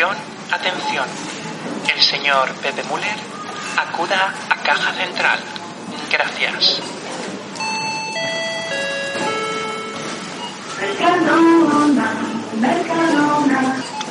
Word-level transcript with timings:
Atención, 0.00 0.16
atención. 0.50 1.04
El 1.94 2.00
señor 2.00 2.48
Pepe 2.62 2.82
Müller 2.84 3.16
acuda 3.76 4.32
a 4.48 4.56
caja 4.62 4.94
central. 4.94 5.38
Gracias. 6.10 6.80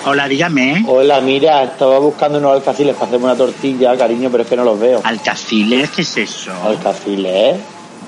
Hola, 0.05 0.27
dígame. 0.27 0.85
Hola, 0.87 1.21
mira, 1.21 1.63
estaba 1.63 1.97
buscando 1.97 2.37
unos 2.37 2.53
alcaciles 2.53 2.93
para 2.93 3.07
hacerme 3.07 3.25
una 3.25 3.35
tortilla, 3.35 3.97
cariño, 3.97 4.29
pero 4.29 4.43
es 4.43 4.49
que 4.49 4.55
no 4.57 4.63
los 4.63 4.79
veo. 4.79 5.01
¿Alcaciles? 5.03 5.89
¿Qué 5.89 6.03
es 6.03 6.17
eso? 6.17 6.51
¿Alcaciles? 6.65 7.57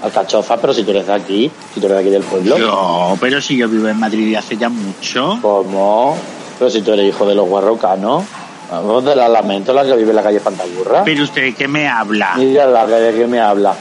Alcachofa, 0.03 0.57
pero 0.57 0.71
si 0.75 0.83
tú 0.83 0.91
eres 0.91 1.07
de 1.07 1.13
aquí, 1.13 1.51
si 1.73 1.79
tú 1.79 1.87
eres 1.87 1.97
de 1.97 2.03
aquí 2.03 2.09
del 2.11 2.23
pueblo. 2.23 2.59
No, 2.59 3.17
pero 3.19 3.41
si 3.41 3.57
yo 3.57 3.67
vivo 3.67 3.87
en 3.87 3.99
Madrid 3.99 4.35
hace 4.35 4.55
ya 4.55 4.69
mucho. 4.69 5.39
¿Cómo? 5.41 6.15
Pero 6.61 6.69
si 6.69 6.83
tú 6.83 6.93
eres 6.93 7.07
hijo 7.07 7.25
de 7.25 7.33
los 7.33 7.49
guarrocanos. 7.49 8.23
Vamos 8.69 9.03
de 9.03 9.15
la 9.15 9.27
lamento, 9.27 9.73
la 9.73 9.83
que 9.83 9.95
vive 9.95 10.11
en 10.11 10.15
la 10.15 10.21
calle 10.21 10.39
Pantagurra. 10.39 11.03
Pero 11.03 11.23
usted, 11.23 11.41
¿de 11.41 11.55
qué 11.55 11.67
me 11.67 11.87
habla? 11.87 12.35
Mira 12.37 12.67
la 12.67 12.85
que 12.85 13.25
me 13.25 13.39
habla. 13.39 13.73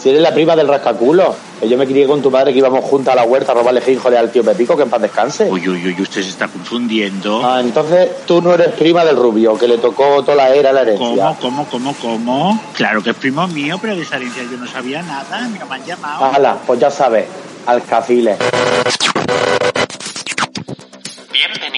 Si 0.00 0.08
eres 0.10 0.20
la 0.20 0.34
prima 0.34 0.56
del 0.56 0.66
rascaculo, 0.66 1.32
que 1.60 1.68
yo 1.68 1.78
me 1.78 1.86
crié 1.86 2.08
con 2.08 2.20
tu 2.22 2.32
madre 2.32 2.52
que 2.52 2.58
íbamos 2.58 2.84
juntas 2.86 3.12
a 3.12 3.16
la 3.18 3.22
huerta 3.22 3.52
a 3.52 3.54
robarle 3.54 3.80
de 3.80 4.18
al 4.18 4.32
tío 4.32 4.42
Pepico, 4.42 4.76
que 4.76 4.82
en 4.82 4.90
paz 4.90 5.02
descanse. 5.02 5.48
Uy, 5.48 5.68
uy, 5.68 5.86
uy, 5.86 6.02
usted 6.02 6.22
se 6.22 6.30
está 6.30 6.48
confundiendo. 6.48 7.40
Ah, 7.46 7.60
entonces 7.60 8.10
tú 8.26 8.42
no 8.42 8.52
eres 8.52 8.72
prima 8.72 9.04
del 9.04 9.14
rubio, 9.14 9.56
que 9.56 9.68
le 9.68 9.78
tocó 9.78 10.24
toda 10.24 10.34
la 10.34 10.52
era 10.52 10.72
la 10.72 10.80
herencia. 10.80 11.36
¿Cómo, 11.40 11.64
cómo, 11.70 11.94
cómo, 11.94 11.94
cómo? 12.02 12.60
Claro 12.74 13.00
que 13.00 13.10
es 13.10 13.16
primo 13.16 13.46
mío, 13.46 13.78
pero 13.80 13.94
de 13.94 14.02
esa 14.02 14.16
herencia 14.16 14.42
yo 14.42 14.56
no 14.56 14.66
sabía 14.66 15.02
nada, 15.02 15.38
a 15.38 15.48
mí 15.48 15.56
no 15.56 15.66
me 15.66 15.76
han 15.76 15.84
llamado. 15.84 16.24
Hala, 16.24 16.58
pues 16.66 16.80
ya 16.80 16.90
sabes, 16.90 17.26
alcaciles. 17.64 18.38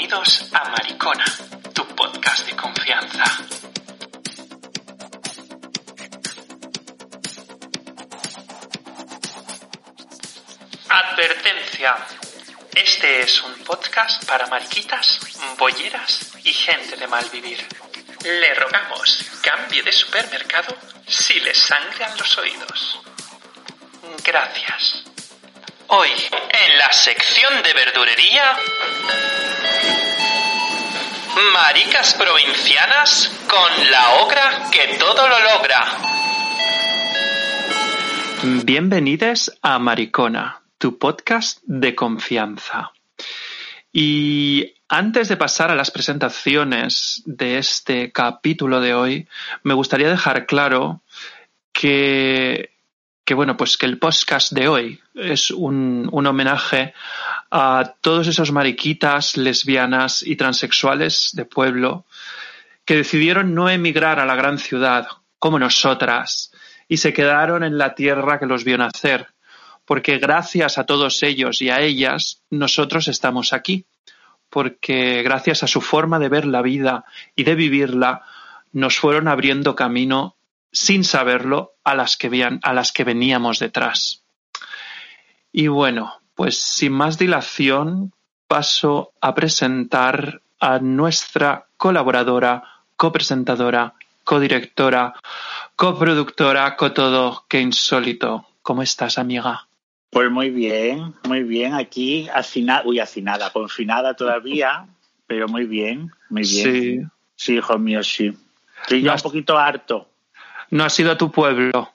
Bienvenidos 0.09 0.53
a 0.53 0.69
Maricona, 0.69 1.25
tu 1.75 1.85
podcast 1.97 2.47
de 2.47 2.55
confianza. 2.55 3.25
Advertencia. 10.89 11.97
Este 12.73 13.23
es 13.23 13.43
un 13.43 13.55
podcast 13.65 14.25
para 14.27 14.47
mariquitas, 14.47 15.19
bolleras 15.59 16.37
y 16.45 16.53
gente 16.53 16.97
de 16.97 17.09
mal 17.09 17.29
vivir. 17.31 17.67
Le 18.23 18.55
rogamos 18.55 19.27
cambie 19.43 19.83
de 19.83 19.91
supermercado 19.91 20.77
si 21.09 21.41
le 21.41 21.53
sangran 21.53 22.17
los 22.17 22.39
oídos. 22.39 23.01
Gracias. 24.25 25.06
Hoy, 25.89 26.09
en 26.09 26.79
la 26.79 26.93
sección 26.93 27.63
de 27.63 27.73
verdurería, 27.73 28.57
maricas 31.53 32.15
provincianas 32.15 33.31
con 33.49 33.91
la 33.93 34.11
ogra 34.23 34.69
que 34.73 34.99
todo 34.99 35.29
lo 35.29 35.39
logra. 35.39 35.87
Bienvenidos 38.65 39.57
a 39.63 39.79
Maricona, 39.79 40.63
tu 40.79 40.99
podcast 40.99 41.61
de 41.63 41.95
confianza. 41.95 42.91
Y 43.93 44.75
antes 44.89 45.29
de 45.29 45.37
pasar 45.37 45.71
a 45.71 45.77
las 45.77 45.93
presentaciones 45.93 47.23
de 47.27 47.59
este 47.59 48.11
capítulo 48.11 48.81
de 48.81 48.95
hoy, 48.95 49.29
me 49.63 49.75
gustaría 49.75 50.11
dejar 50.11 50.47
claro 50.47 51.03
que, 51.73 52.76
que 53.27 53.35
bueno, 53.35 53.57
pues 53.57 53.77
que 53.77 53.87
el 53.87 53.99
podcast 53.99 54.53
de 54.53 54.69
hoy 54.69 55.01
es 55.13 55.51
un, 55.51 56.09
un 56.13 56.27
homenaje 56.29 56.95
a 57.51 57.95
todos 58.01 58.29
esos 58.29 58.53
mariquitas, 58.53 59.37
lesbianas 59.37 60.23
y 60.23 60.37
transexuales 60.37 61.31
de 61.33 61.45
pueblo 61.45 62.07
que 62.85 62.95
decidieron 62.95 63.53
no 63.53 63.69
emigrar 63.69 64.21
a 64.21 64.27
la 64.27 64.37
gran 64.37 64.59
ciudad 64.59 65.09
como 65.41 65.59
nosotras 65.59 66.53
y 66.87 66.99
se 66.99 67.13
quedaron 67.13 67.65
en 67.65 67.79
la 67.79 67.97
tierra 67.97 68.39
que 68.39 68.47
los 68.47 68.63
vio 68.63 68.79
nacer, 68.79 69.27
porque 69.85 70.19
gracias 70.19 70.79
a 70.79 70.87
todos 70.87 71.21
ellos 71.25 71.61
y 71.61 71.69
a 71.69 71.81
ellas 71.81 72.43
nosotros 72.49 73.09
estamos 73.09 73.53
aquí, 73.53 73.87
porque 74.51 75.25
gracias 75.25 75.65
a 75.65 75.67
su 75.67 75.81
forma 75.81 76.21
de 76.21 76.29
ver 76.29 76.47
la 76.47 76.63
vida 76.63 77.05
y 77.35 77.43
de 77.43 77.57
vivirla 77.57 78.23
nos 78.71 78.99
fueron 79.01 79.27
abriendo 79.27 79.75
camino 79.75 80.36
sin 80.73 81.05
saberlo 81.05 81.75
a 81.85 81.95
las 81.95 82.17
que, 82.17 82.29
vean, 82.29 82.61
a 82.63 82.73
las 82.73 82.93
que 82.93 83.05
veníamos 83.05 83.59
detrás. 83.59 84.25
Y 85.53 85.69
bueno, 85.69 86.15
pues 86.35 86.59
sin 86.59 86.93
más 86.93 87.19
dilación 87.19 88.13
paso 88.47 89.13
a 89.21 89.35
presentar 89.35 90.43
a 90.61 90.79
nuestra 90.79 91.67
colaboradora, 91.77 92.63
copresentadora, 92.97 93.95
codirectora, 94.25 95.15
coproductora, 95.77 96.77
todo, 96.77 97.45
qué 97.49 97.61
insólito. 97.61 98.47
¿Cómo 98.63 98.83
estás, 98.83 99.19
amiga? 99.19 99.69
Pues 100.11 100.31
muy 100.31 100.51
bien, 100.51 101.15
muy 101.29 101.43
bien. 101.43 101.75
Aquí 101.75 102.29
afinada, 102.33 102.83
uy, 102.85 102.99
afinada, 102.99 103.51
confinada 103.51 104.15
todavía, 104.15 104.87
pero 105.27 105.49
muy 105.49 105.65
bien, 105.65 106.11
muy 106.31 106.43
bien. 106.43 106.73
Sí. 106.73 107.01
Sí, 107.37 107.57
hijo 107.57 107.79
mío, 107.79 108.03
sí. 108.03 108.37
Estoy 108.83 109.03
ya 109.03 109.11
No 109.11 109.17
un 109.17 109.23
poquito 109.23 109.59
harto. 109.59 110.09
No 110.71 110.85
has 110.85 110.99
ido 110.99 111.13
a 111.13 111.19
tu 111.19 111.31
pueblo. 111.31 111.91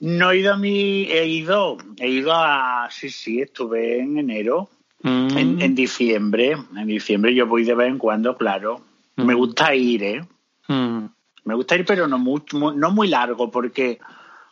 No 0.00 0.30
he 0.30 0.38
ido 0.38 0.54
a 0.54 0.56
mi, 0.56 1.04
he 1.04 1.26
ido, 1.26 1.76
he 1.98 2.08
ido 2.08 2.32
a, 2.34 2.88
sí, 2.90 3.08
sí, 3.10 3.40
estuve 3.40 4.00
en 4.00 4.18
enero, 4.18 4.68
Mm. 5.04 5.36
en, 5.36 5.60
en 5.62 5.74
diciembre, 5.74 6.52
en 6.76 6.86
diciembre 6.86 7.34
yo 7.34 7.44
voy 7.48 7.64
de 7.64 7.74
vez 7.74 7.88
en 7.88 7.98
cuando, 7.98 8.36
claro. 8.36 8.80
Me 9.16 9.34
Mm. 9.34 9.36
gusta 9.36 9.74
ir, 9.74 10.02
¿eh? 10.04 10.24
Mm. 10.68 11.06
Me 11.44 11.54
gusta 11.54 11.74
ir, 11.74 11.84
pero 11.84 12.06
no 12.06 12.18
muy, 12.18 12.40
mu- 12.52 12.70
no 12.72 12.90
muy 12.92 13.08
largo, 13.08 13.50
porque, 13.50 13.98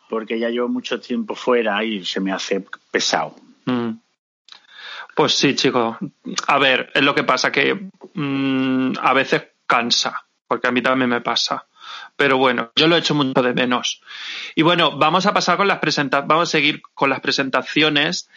porque 0.09 0.37
ya 0.37 0.49
llevo 0.49 0.67
mucho 0.67 0.99
tiempo 0.99 1.35
fuera 1.35 1.81
y 1.85 2.03
se 2.03 2.19
me 2.19 2.33
hace 2.33 2.65
pesado. 2.91 3.35
Pues 5.15 5.33
sí, 5.35 5.55
chico. 5.55 5.97
A 6.47 6.57
ver, 6.59 6.89
es 6.93 7.01
lo 7.03 7.13
que 7.15 7.23
pasa 7.23 7.51
que 7.51 7.89
a 9.01 9.13
veces 9.13 9.43
cansa, 9.65 10.25
porque 10.47 10.67
a 10.67 10.71
mí 10.71 10.81
también 10.81 11.09
me 11.09 11.21
pasa. 11.21 11.65
Pero 12.21 12.37
bueno, 12.37 12.71
yo 12.75 12.87
lo 12.87 12.95
he 12.95 12.99
hecho 12.99 13.15
mucho 13.15 13.41
de 13.41 13.55
menos. 13.55 13.99
Y 14.53 14.61
bueno, 14.61 14.95
vamos 14.95 15.25
a 15.25 15.33
pasar 15.33 15.57
con 15.57 15.67
las 15.67 15.79
presentaciones, 15.79 16.27
vamos 16.27 16.49
a 16.49 16.51
seguir 16.51 16.83
con 16.93 17.09
las 17.09 17.19
presentaciones. 17.19 18.29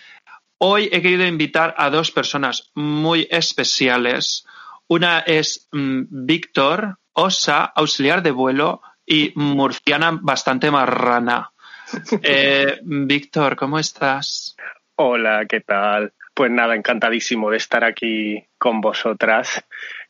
Hoy 0.57 0.89
he 0.91 1.03
querido 1.03 1.27
invitar 1.27 1.75
a 1.77 1.91
dos 1.91 2.11
personas 2.11 2.71
muy 2.75 3.29
especiales. 3.31 4.47
Una 4.89 5.19
es 5.19 5.69
mm, 5.71 6.05
Víctor 6.09 6.97
Osa, 7.13 7.65
auxiliar 7.77 8.23
de 8.23 8.31
vuelo 8.31 8.81
y 9.05 9.35
murciana 9.35 10.19
bastante 10.19 10.71
marrana. 10.71 11.51
Eh, 12.23 12.79
Víctor, 12.83 13.55
¿cómo 13.55 13.79
estás? 13.79 14.57
Hola, 14.97 15.45
¿qué 15.47 15.61
tal? 15.61 16.15
Pues 16.33 16.51
nada, 16.51 16.75
encantadísimo 16.75 17.51
de 17.51 17.59
estar 17.59 17.85
aquí 17.85 18.43
con 18.57 18.81
vosotras, 18.81 19.63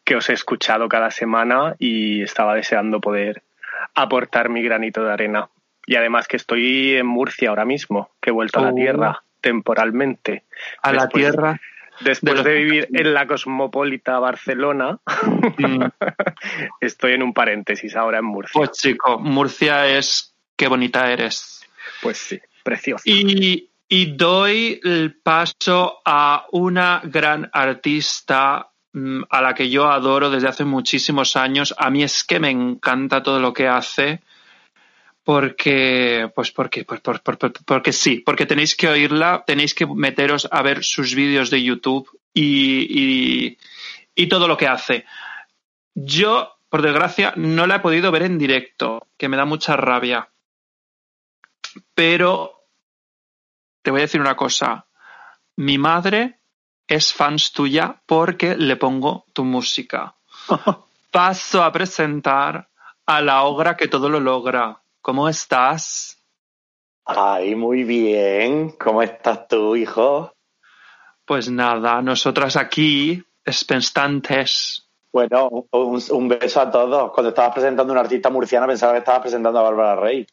que 0.04 0.14
os 0.14 0.30
he 0.30 0.32
escuchado 0.34 0.88
cada 0.88 1.10
semana 1.10 1.74
y 1.80 2.22
estaba 2.22 2.54
deseando 2.54 3.00
poder 3.00 3.42
aportar 3.94 4.48
mi 4.48 4.62
granito 4.62 5.02
de 5.04 5.12
arena. 5.12 5.48
Y 5.86 5.96
además 5.96 6.26
que 6.28 6.36
estoy 6.36 6.94
en 6.96 7.06
Murcia 7.06 7.50
ahora 7.50 7.64
mismo, 7.64 8.10
que 8.20 8.30
he 8.30 8.32
vuelto 8.32 8.58
a 8.60 8.62
la 8.62 8.70
Oh. 8.70 8.74
tierra 8.74 9.22
temporalmente. 9.40 10.44
A 10.82 10.92
la 10.92 11.02
Después- 11.04 11.22
tierra. 11.32 11.60
Después 12.00 12.42
de 12.42 12.54
vivir 12.54 12.88
en 12.92 13.14
la 13.14 13.24
cosmopolita 13.26 14.18
Barcelona, 14.18 14.98
Mm, 15.58 15.84
estoy 16.80 17.12
en 17.12 17.22
un 17.22 17.32
paréntesis 17.32 17.94
ahora 17.94 18.18
en 18.18 18.24
Murcia. 18.24 18.52
Pues 18.52 18.72
chico, 18.72 19.18
Murcia 19.20 19.86
es 19.86 20.34
qué 20.56 20.66
bonita 20.66 21.10
eres. 21.12 21.64
Pues 22.02 22.16
sí, 22.18 22.40
precioso. 22.64 23.04
Y, 23.06 23.70
y 23.88 24.06
doy 24.16 24.80
el 24.82 25.14
paso 25.22 26.00
a 26.04 26.46
una 26.50 27.00
gran 27.04 27.48
artista 27.52 28.70
a 29.30 29.40
la 29.42 29.54
que 29.54 29.68
yo 29.70 29.90
adoro 29.90 30.30
desde 30.30 30.48
hace 30.48 30.64
muchísimos 30.64 31.36
años. 31.36 31.74
A 31.78 31.90
mí 31.90 32.02
es 32.02 32.22
que 32.24 32.38
me 32.38 32.50
encanta 32.50 33.22
todo 33.22 33.40
lo 33.40 33.52
que 33.52 33.66
hace. 33.68 34.22
Porque, 35.24 36.30
pues 36.34 36.50
porque, 36.52 36.84
por- 36.84 37.00
por- 37.00 37.22
por- 37.22 37.38
por- 37.38 37.52
porque 37.64 37.92
sí, 37.92 38.18
porque 38.24 38.44
tenéis 38.44 38.76
que 38.76 38.88
oírla, 38.88 39.42
tenéis 39.46 39.74
que 39.74 39.86
meteros 39.86 40.46
a 40.50 40.60
ver 40.62 40.84
sus 40.84 41.14
vídeos 41.14 41.48
de 41.48 41.62
YouTube 41.62 42.06
y, 42.34 42.86
y, 42.90 43.58
y 44.14 44.26
todo 44.28 44.46
lo 44.46 44.58
que 44.58 44.68
hace. 44.68 45.06
Yo, 45.94 46.58
por 46.68 46.82
desgracia, 46.82 47.32
no 47.36 47.66
la 47.66 47.76
he 47.76 47.80
podido 47.80 48.12
ver 48.12 48.22
en 48.24 48.36
directo, 48.36 49.06
que 49.16 49.30
me 49.30 49.38
da 49.38 49.46
mucha 49.46 49.76
rabia. 49.76 50.28
Pero 51.94 52.66
te 53.82 53.90
voy 53.90 54.00
a 54.00 54.04
decir 54.04 54.20
una 54.20 54.36
cosa. 54.36 54.86
Mi 55.56 55.78
madre 55.78 56.40
es 56.88 57.12
fans 57.12 57.52
tuya 57.52 58.02
porque 58.06 58.56
le 58.56 58.76
pongo 58.76 59.24
tu 59.32 59.44
música. 59.44 60.14
Paso 61.10 61.62
a 61.62 61.72
presentar 61.72 62.68
a 63.06 63.20
la 63.20 63.44
obra 63.44 63.76
que 63.76 63.88
todo 63.88 64.08
lo 64.08 64.20
logra. 64.20 64.80
¿Cómo 65.00 65.28
estás? 65.28 66.18
Ay, 67.04 67.54
muy 67.54 67.84
bien. 67.84 68.70
¿Cómo 68.70 69.02
estás 69.02 69.46
tú, 69.46 69.76
hijo? 69.76 70.32
Pues 71.24 71.50
nada, 71.50 72.02
nosotras 72.02 72.56
aquí, 72.56 73.22
expectantes, 73.44 74.88
Bueno, 75.12 75.48
un, 75.70 76.02
un 76.10 76.28
beso 76.28 76.60
a 76.60 76.70
todos. 76.70 77.12
Cuando 77.12 77.30
estabas 77.30 77.54
presentando 77.54 77.92
a 77.92 77.94
una 77.94 78.00
artista 78.00 78.30
murciana 78.30 78.66
pensaba 78.66 78.92
que 78.92 78.98
estabas 78.98 79.22
presentando 79.22 79.58
a 79.58 79.62
Bárbara 79.62 80.00
Rey. 80.00 80.26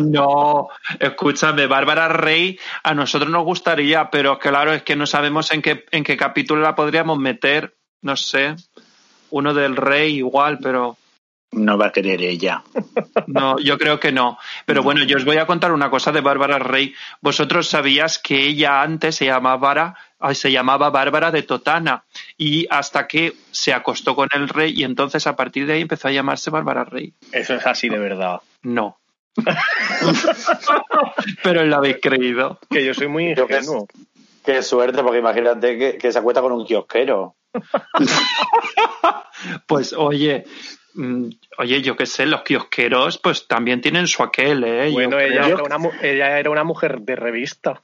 No, 0.00 0.68
escúchame, 0.98 1.66
Bárbara 1.66 2.08
Rey, 2.08 2.58
a 2.82 2.94
nosotros 2.94 3.30
nos 3.30 3.44
gustaría, 3.44 4.10
pero 4.10 4.38
claro, 4.38 4.72
es 4.72 4.82
que 4.82 4.96
no 4.96 5.06
sabemos 5.06 5.52
en 5.52 5.62
qué, 5.62 5.84
en 5.90 6.04
qué 6.04 6.16
capítulo 6.16 6.62
la 6.62 6.74
podríamos 6.74 7.18
meter. 7.18 7.76
No 8.00 8.16
sé, 8.16 8.56
uno 9.30 9.54
del 9.54 9.76
Rey 9.76 10.16
igual, 10.16 10.58
pero 10.62 10.96
No 11.52 11.76
va 11.76 11.88
a 11.88 11.92
querer 11.92 12.22
ella. 12.22 12.62
no, 13.26 13.58
yo 13.58 13.76
creo 13.78 14.00
que 14.00 14.10
no. 14.10 14.38
Pero 14.64 14.82
bueno, 14.82 15.04
yo 15.04 15.18
os 15.18 15.24
voy 15.24 15.36
a 15.36 15.46
contar 15.46 15.72
una 15.72 15.90
cosa 15.90 16.10
de 16.10 16.22
Bárbara 16.22 16.58
Rey. 16.58 16.94
Vosotros 17.20 17.68
sabías 17.68 18.18
que 18.18 18.46
ella 18.46 18.80
antes 18.80 19.16
se 19.16 19.26
llamaba, 19.26 19.94
se 20.32 20.50
llamaba 20.50 20.90
Bárbara 20.90 21.30
de 21.30 21.42
Totana 21.42 22.04
y 22.38 22.66
hasta 22.70 23.06
que 23.06 23.34
se 23.50 23.74
acostó 23.74 24.16
con 24.16 24.28
el 24.32 24.48
rey 24.48 24.72
y 24.74 24.84
entonces 24.84 25.26
a 25.26 25.36
partir 25.36 25.66
de 25.66 25.74
ahí 25.74 25.82
empezó 25.82 26.08
a 26.08 26.12
llamarse 26.12 26.50
Bárbara 26.50 26.84
Rey. 26.84 27.12
Eso 27.32 27.54
es 27.54 27.66
así 27.66 27.88
de 27.88 27.98
verdad. 27.98 28.40
No. 28.62 29.01
Pero 31.42 31.64
lo 31.64 31.76
habéis 31.76 31.98
creído. 32.00 32.58
Que 32.70 32.84
yo 32.84 32.94
soy 32.94 33.08
muy 33.08 33.34
Yo 33.34 33.46
que- 33.46 33.56
ingenuo. 33.58 33.86
Qué 34.44 34.60
suerte, 34.62 35.02
porque 35.04 35.20
imagínate 35.20 35.78
que, 35.78 35.98
que 35.98 36.10
se 36.10 36.18
acuesta 36.18 36.40
con 36.40 36.52
un 36.52 36.66
kiosquero. 36.66 37.34
Pues 39.66 39.92
oye, 39.92 40.44
mm, 40.94 41.28
oye, 41.58 41.82
yo 41.82 41.96
qué 41.96 42.06
sé, 42.06 42.26
los 42.26 42.42
kiosqueros 42.42 43.18
pues 43.18 43.48
también 43.48 43.80
tienen 43.80 44.06
su 44.06 44.22
aquel, 44.22 44.62
¿eh? 44.62 44.88
Bueno, 44.92 45.18
ella 45.18 45.42
creo. 45.42 45.54
era, 45.56 45.62
una, 45.64 45.78
mu- 45.78 45.90
ella 46.00 46.38
era 46.38 46.48
una 46.50 46.62
mujer 46.62 47.00
de 47.00 47.16
revista. 47.16 47.82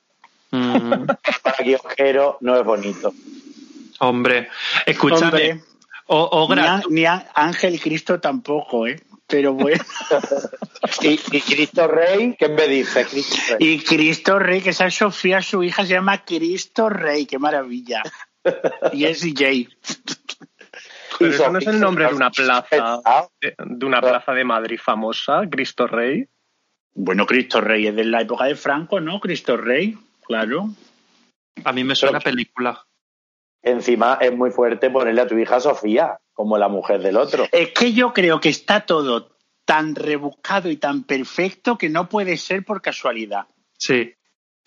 Mm, 0.52 1.06
Para 1.42 1.56
kiosquero 1.64 2.38
no 2.42 2.56
es 2.56 2.64
bonito. 2.64 3.12
hombre, 3.98 4.48
escúchame, 4.86 5.60
Hombre, 6.06 6.62
o- 6.62 6.80
ni, 6.90 7.04
Ángel 7.06 7.80
Cristo 7.80 8.20
tampoco, 8.20 8.86
¿eh? 8.86 9.00
Pero 9.28 9.52
bueno. 9.54 9.84
Y, 11.02 11.20
y 11.32 11.40
Cristo 11.40 11.86
Rey, 11.86 12.34
¿qué 12.38 12.48
me 12.48 12.66
dice? 12.66 13.04
Cristo 13.04 13.36
Rey. 13.50 13.72
Y 13.72 13.80
Cristo 13.80 14.38
Rey, 14.38 14.60
que 14.60 14.70
esa 14.70 14.90
Sofía, 14.90 15.42
su 15.42 15.62
hija, 15.62 15.84
se 15.84 15.92
llama 15.92 16.24
Cristo 16.24 16.88
Rey. 16.88 17.26
¡Qué 17.26 17.38
maravilla! 17.38 18.02
Y 18.92 19.04
es 19.04 19.20
DJ. 19.20 19.68
Pero 21.18 21.30
Y 21.30 21.34
eso 21.34 21.50
no 21.50 21.58
es 21.58 21.66
el 21.66 21.80
nombre 21.80 22.06
de 22.06 22.14
una 22.14 22.30
plaza, 22.30 23.00
de, 23.40 23.84
una 23.84 24.00
plaza 24.00 24.32
de 24.32 24.44
Madrid 24.44 24.78
famosa, 24.82 25.42
Cristo 25.50 25.86
Rey. 25.86 26.28
Bueno, 26.94 27.26
Cristo 27.26 27.60
Rey 27.60 27.86
es 27.86 27.96
de 27.96 28.04
la 28.04 28.22
época 28.22 28.44
de 28.44 28.54
Franco, 28.54 29.00
¿no? 29.00 29.20
Cristo 29.20 29.56
Rey, 29.56 29.98
claro. 30.22 30.68
a 31.64 31.72
mí 31.72 31.84
me 31.84 31.94
suena 31.94 32.20
película. 32.20 32.86
Encima 33.62 34.18
es 34.20 34.34
muy 34.34 34.50
fuerte 34.50 34.90
ponerle 34.90 35.20
a 35.20 35.26
tu 35.26 35.36
hija 35.36 35.60
Sofía, 35.60 36.18
como 36.38 36.56
la 36.56 36.68
mujer 36.68 37.02
del 37.02 37.16
otro. 37.16 37.48
Es 37.50 37.72
que 37.72 37.92
yo 37.92 38.12
creo 38.12 38.38
que 38.38 38.48
está 38.48 38.86
todo 38.86 39.32
tan 39.64 39.96
rebuscado 39.96 40.70
y 40.70 40.76
tan 40.76 41.02
perfecto 41.02 41.76
que 41.76 41.88
no 41.88 42.08
puede 42.08 42.36
ser 42.36 42.64
por 42.64 42.80
casualidad. 42.80 43.46
Sí, 43.76 44.14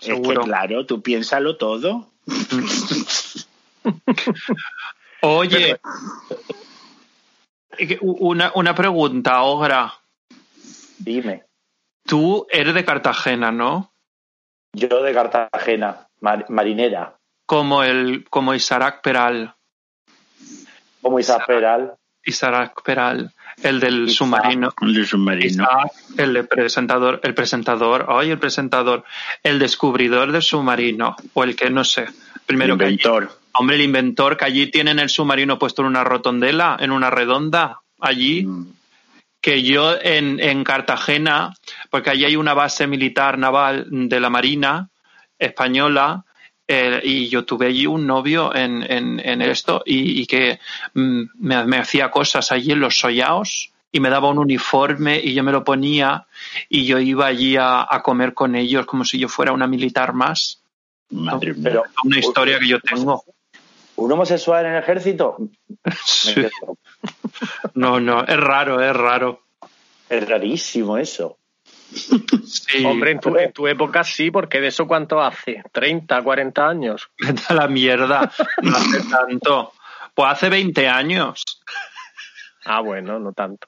Es 0.01 0.19
que, 0.19 0.33
claro, 0.35 0.85
tú 0.85 1.01
piénsalo 1.01 1.55
todo. 1.55 2.11
Oye, 5.21 5.79
que- 7.77 7.99
una, 8.01 8.51
una 8.55 8.75
pregunta, 8.75 9.41
Ogra. 9.43 9.93
Dime. 10.99 11.45
Tú 12.05 12.45
eres 12.51 12.73
de 12.73 12.83
Cartagena, 12.83 13.53
¿no? 13.53 13.93
Yo 14.73 15.01
de 15.01 15.13
Cartagena, 15.13 16.09
mar- 16.19 16.47
marinera, 16.49 17.17
Como 17.45 17.81
el, 17.83 18.25
como 18.29 18.53
Isaac 18.53 19.01
Peral. 19.01 19.55
Como 21.01 21.19
Isaac 21.19 21.45
Peral. 21.47 21.93
Isaac 22.23 22.81
Peral, 22.83 23.31
el 23.63 23.79
del 23.79 24.03
Isaac. 24.03 24.15
submarino. 24.17 24.73
El 24.81 24.93
de 24.93 25.05
submarino. 25.05 25.63
Isaac, 25.63 25.91
el 26.17 26.47
presentador, 26.47 27.19
el 27.23 27.33
presentador, 27.33 28.05
ay, 28.09 28.31
el 28.31 28.37
presentador, 28.39 29.03
el 29.43 29.57
descubridor 29.59 30.31
del 30.31 30.41
submarino, 30.43 31.15
o 31.33 31.43
el 31.43 31.55
que 31.55 31.69
no 31.69 31.83
sé. 31.83 32.05
Primero 32.45 32.77
que 32.77 32.85
allí- 32.85 32.93
inventor. 33.01 33.31
hombre, 33.53 33.75
el 33.77 33.81
inventor 33.81 34.37
que 34.37 34.45
allí 34.45 34.67
tienen 34.67 34.99
el 34.99 35.09
submarino 35.09 35.57
puesto 35.57 35.81
en 35.81 35.87
una 35.87 36.03
rotondela, 36.03 36.77
en 36.79 36.91
una 36.91 37.09
redonda, 37.09 37.79
allí. 37.99 38.43
Mm. 38.45 38.73
que 39.43 39.63
yo 39.63 39.95
en, 39.99 40.39
en 40.39 40.63
Cartagena, 40.63 41.55
porque 41.89 42.11
allí 42.11 42.25
hay 42.25 42.35
una 42.35 42.53
base 42.53 42.85
militar 42.85 43.39
naval 43.39 43.87
de 43.89 44.19
la 44.19 44.29
Marina 44.29 44.89
española, 45.39 46.25
eh, 46.73 47.01
y 47.03 47.27
yo 47.27 47.43
tuve 47.43 47.67
allí 47.67 47.85
un 47.85 48.07
novio 48.07 48.55
en, 48.55 48.81
en, 48.89 49.19
en 49.19 49.41
esto 49.41 49.83
y, 49.85 50.21
y 50.21 50.25
que 50.25 50.57
mm, 50.93 51.21
me, 51.39 51.65
me 51.65 51.77
hacía 51.77 52.09
cosas 52.09 52.49
allí 52.53 52.71
en 52.71 52.79
los 52.79 52.97
sollaos 52.97 53.71
y 53.91 53.99
me 53.99 54.09
daba 54.09 54.29
un 54.29 54.37
uniforme 54.37 55.19
y 55.19 55.33
yo 55.33 55.43
me 55.43 55.51
lo 55.51 55.65
ponía 55.65 56.25
y 56.69 56.85
yo 56.85 56.97
iba 56.99 57.25
allí 57.25 57.57
a, 57.57 57.85
a 57.89 58.01
comer 58.01 58.33
con 58.33 58.55
ellos 58.55 58.85
como 58.85 59.03
si 59.03 59.19
yo 59.19 59.27
fuera 59.27 59.51
una 59.51 59.67
militar 59.67 60.13
más. 60.13 60.61
Madre 61.09 61.53
mía. 61.53 61.63
Pero 61.63 61.83
Una 62.05 62.19
historia 62.19 62.57
que 62.57 62.67
yo 62.69 62.79
tengo. 62.79 63.25
un 63.97 64.11
homosexual 64.13 64.65
en 64.65 64.73
el 64.73 64.79
ejército. 64.83 65.37
Sí. 66.05 66.35
No, 67.73 67.99
no, 67.99 68.23
es 68.23 68.37
raro, 68.37 68.79
es 68.81 68.95
raro. 68.95 69.41
Es 70.07 70.27
rarísimo 70.27 70.97
eso. 70.97 71.37
Sí. 72.45 72.85
Hombre, 72.85 73.11
en 73.11 73.19
tu, 73.19 73.35
en 73.37 73.51
tu 73.51 73.67
época 73.67 74.03
sí, 74.03 74.31
porque 74.31 74.59
de 74.61 74.67
eso 74.67 74.87
cuánto 74.87 75.21
hace, 75.21 75.63
30, 75.71 76.21
40 76.21 76.67
años. 76.67 77.09
Vete 77.19 77.41
a 77.49 77.53
la 77.53 77.67
mierda, 77.67 78.31
no 78.61 78.75
hace 78.75 79.01
tanto. 79.09 79.73
Pues 80.13 80.29
hace 80.31 80.49
20 80.49 80.87
años. 80.87 81.43
Ah, 82.65 82.81
bueno, 82.81 83.19
no 83.19 83.33
tanto. 83.33 83.67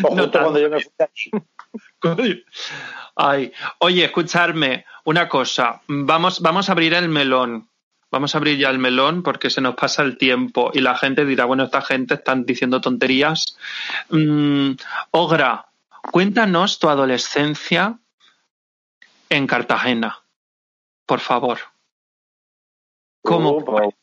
Pues 0.00 0.14
No 0.14 0.30
tanto. 0.30 0.50
cuando 0.50 0.60
yo 0.60 0.70
me 0.70 0.80
fui. 0.80 2.44
Ay, 3.16 3.52
oye, 3.78 4.04
escucharme 4.04 4.84
una 5.04 5.28
cosa. 5.28 5.82
Vamos, 5.88 6.40
vamos 6.40 6.68
a 6.68 6.72
abrir 6.72 6.94
el 6.94 7.08
melón. 7.08 7.68
Vamos 8.12 8.34
a 8.34 8.38
abrir 8.38 8.58
ya 8.58 8.70
el 8.70 8.78
melón 8.78 9.22
porque 9.22 9.50
se 9.50 9.60
nos 9.60 9.76
pasa 9.76 10.02
el 10.02 10.18
tiempo 10.18 10.70
y 10.74 10.80
la 10.80 10.96
gente 10.96 11.24
dirá, 11.24 11.44
bueno, 11.44 11.64
esta 11.64 11.80
gente 11.82 12.14
están 12.14 12.44
diciendo 12.44 12.80
tonterías. 12.80 13.56
Mm, 14.08 14.72
Ogra, 15.12 15.66
cuéntanos 16.12 16.78
tu 16.78 16.88
adolescencia 16.88 17.98
en 19.28 19.46
Cartagena, 19.46 20.18
por 21.06 21.20
favor. 21.20 21.58
¿Cómo 23.22 23.50
Uh, 23.58 23.64
pues, 23.64 23.94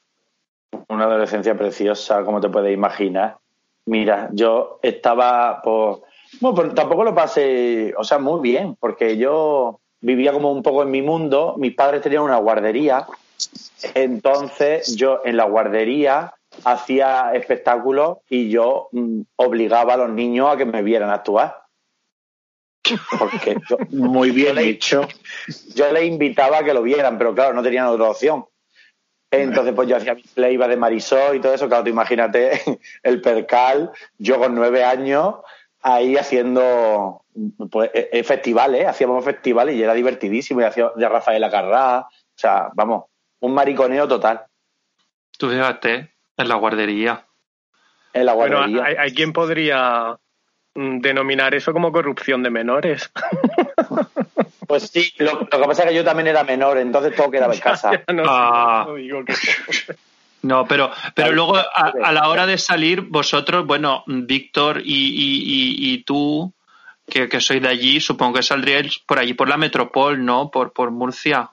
una 0.87 1.05
adolescencia 1.05 1.57
preciosa, 1.57 2.23
como 2.23 2.39
te 2.39 2.49
puedes 2.49 2.73
imaginar. 2.73 3.37
Mira, 3.85 4.29
yo 4.31 4.79
estaba, 4.81 5.61
pues, 5.61 5.97
bueno, 6.41 6.55
pues 6.55 6.75
tampoco 6.75 7.03
lo 7.03 7.15
pasé, 7.15 7.93
o 7.97 8.03
sea, 8.03 8.19
muy 8.19 8.41
bien, 8.41 8.75
porque 8.79 9.17
yo 9.17 9.79
vivía 10.01 10.33
como 10.33 10.51
un 10.51 10.63
poco 10.63 10.83
en 10.83 10.91
mi 10.91 11.01
mundo. 11.01 11.55
Mis 11.57 11.73
padres 11.73 12.01
tenían 12.01 12.23
una 12.23 12.37
guardería, 12.37 13.07
entonces 13.93 14.95
yo 14.95 15.21
en 15.25 15.37
la 15.37 15.45
guardería 15.45 16.33
hacía 16.63 17.31
espectáculos 17.33 18.17
y 18.29 18.49
yo 18.49 18.89
mm, 18.91 19.21
obligaba 19.35 19.93
a 19.93 19.97
los 19.97 20.09
niños 20.09 20.49
a 20.51 20.57
que 20.57 20.65
me 20.65 20.81
vieran 20.81 21.09
actuar. 21.09 21.66
Porque 23.17 23.57
yo, 23.69 23.77
Muy 23.89 24.31
bien 24.31 24.55
le- 24.55 24.69
hecho. 24.69 25.07
yo 25.75 25.91
les 25.91 26.03
invitaba 26.05 26.59
a 26.59 26.63
que 26.63 26.73
lo 26.73 26.81
vieran, 26.81 27.17
pero 27.17 27.33
claro, 27.33 27.53
no 27.53 27.63
tenían 27.63 27.85
otra 27.87 28.09
opción. 28.09 28.45
Entonces, 29.29 29.73
pues 29.73 29.89
yo 29.89 29.97
hacía 29.97 30.15
mi 30.15 30.21
playback 30.23 30.69
de 30.69 30.77
Marisol 30.77 31.35
y 31.35 31.39
todo 31.41 31.53
eso. 31.53 31.67
Claro, 31.67 31.83
tú 31.83 31.89
imagínate 31.89 32.61
el 33.03 33.21
percal, 33.21 33.91
yo 34.17 34.39
con 34.39 34.55
nueve 34.55 34.83
años, 34.85 35.35
ahí 35.81 36.15
haciendo 36.15 37.23
pues, 37.69 37.91
eh, 37.93 38.09
eh, 38.13 38.23
festivales, 38.23 38.87
hacíamos 38.87 39.23
festivales 39.25 39.75
y 39.75 39.83
era 39.83 39.93
divertidísimo. 39.93 40.61
Y 40.61 40.63
hacía 40.63 40.91
de 40.95 41.09
Rafaela 41.09 41.49
Carrá, 41.51 41.99
o 41.99 42.09
sea, 42.35 42.69
vamos, 42.73 43.05
un 43.41 43.53
mariconeo 43.53 44.07
total 44.07 44.43
Tú 45.37 45.49
fíjate, 45.49 46.13
en 46.37 46.47
la 46.47 46.55
guardería. 46.55 47.25
en 48.13 48.25
la 48.25 48.33
Bueno, 48.33 48.57
guardería. 48.57 48.85
hay, 48.85 48.95
hay 48.95 49.13
quien 49.13 49.33
podría 49.33 50.17
denominar 50.77 51.55
eso 51.55 51.73
como 51.73 51.91
corrupción 51.91 52.43
de 52.43 52.49
menores. 52.49 53.09
Pues 54.67 54.89
sí, 54.89 55.13
lo, 55.19 55.31
lo 55.39 55.47
que 55.47 55.57
pasa 55.65 55.83
es 55.83 55.89
que 55.89 55.95
yo 55.95 56.03
también 56.03 56.27
era 56.27 56.43
menor, 56.43 56.77
entonces 56.77 57.15
todo 57.15 57.31
quedaba 57.31 57.53
en 57.53 57.59
casa. 57.71 57.91
Ya 58.05 58.13
no 58.13 58.23
Ah. 58.27 58.83
no 58.85 58.95
digo 58.95 59.23
que- 59.23 59.33
No, 60.41 60.67
pero, 60.67 60.91
pero 61.15 61.31
luego 61.31 61.55
a, 61.55 62.11
la 62.11 62.27
hora 62.27 62.45
de 62.45 62.57
salir, 62.57 62.99
vosotros, 63.01 63.65
bueno, 63.65 64.03
Víctor 64.07 64.81
y, 64.83 64.91
y, 64.93 65.43
y, 65.87 65.93
y 65.93 66.03
tú, 66.03 66.51
que, 67.09 67.29
que 67.29 67.39
sois 67.39 67.61
de 67.61 67.69
allí, 67.69 68.01
supongo 68.01 68.33
que 68.35 68.43
saldríais 68.43 68.99
por 68.99 69.19
allí, 69.19 69.33
por 69.33 69.47
la 69.47 69.55
metropol, 69.55 70.25
¿no? 70.25 70.51
Por, 70.51 70.73
por 70.73 70.91
Murcia. 70.91 71.49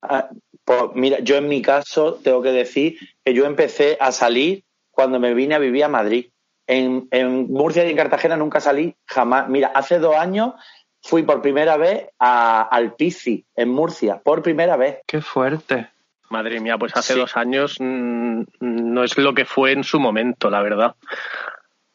Ah, 0.00 0.28
Pues 0.64 0.84
mira, 0.94 1.18
yo 1.20 1.36
en 1.36 1.48
mi 1.48 1.60
caso 1.60 2.14
tengo 2.24 2.40
que 2.40 2.52
decir 2.52 2.96
que 3.22 3.34
yo 3.34 3.44
empecé 3.44 3.98
a 4.00 4.10
salir 4.10 4.64
cuando 4.90 5.20
me 5.20 5.34
vine 5.34 5.54
a 5.54 5.58
vivir 5.58 5.84
a 5.84 5.88
Madrid. 5.88 6.28
En, 6.66 7.08
en 7.10 7.52
Murcia 7.52 7.84
y 7.86 7.90
en 7.90 7.96
Cartagena 7.96 8.36
nunca 8.36 8.60
salí 8.60 8.96
jamás. 9.06 9.48
Mira, 9.48 9.72
hace 9.74 9.98
dos 9.98 10.16
años 10.16 10.54
fui 11.02 11.22
por 11.22 11.42
primera 11.42 11.76
vez 11.76 12.08
a, 12.18 12.62
al 12.62 12.94
Pici, 12.94 13.44
en 13.54 13.68
Murcia, 13.68 14.20
por 14.24 14.42
primera 14.42 14.76
vez. 14.76 15.00
Qué 15.06 15.20
fuerte. 15.20 15.88
Madre 16.30 16.60
mía, 16.60 16.78
pues 16.78 16.96
hace 16.96 17.14
dos 17.14 17.36
años 17.36 17.76
mm, 17.78 18.42
no 18.60 19.04
es 19.04 19.18
lo 19.18 19.34
que 19.34 19.44
fue 19.44 19.72
en 19.72 19.84
su 19.84 20.00
momento, 20.00 20.48
la 20.48 20.62
verdad. 20.62 20.94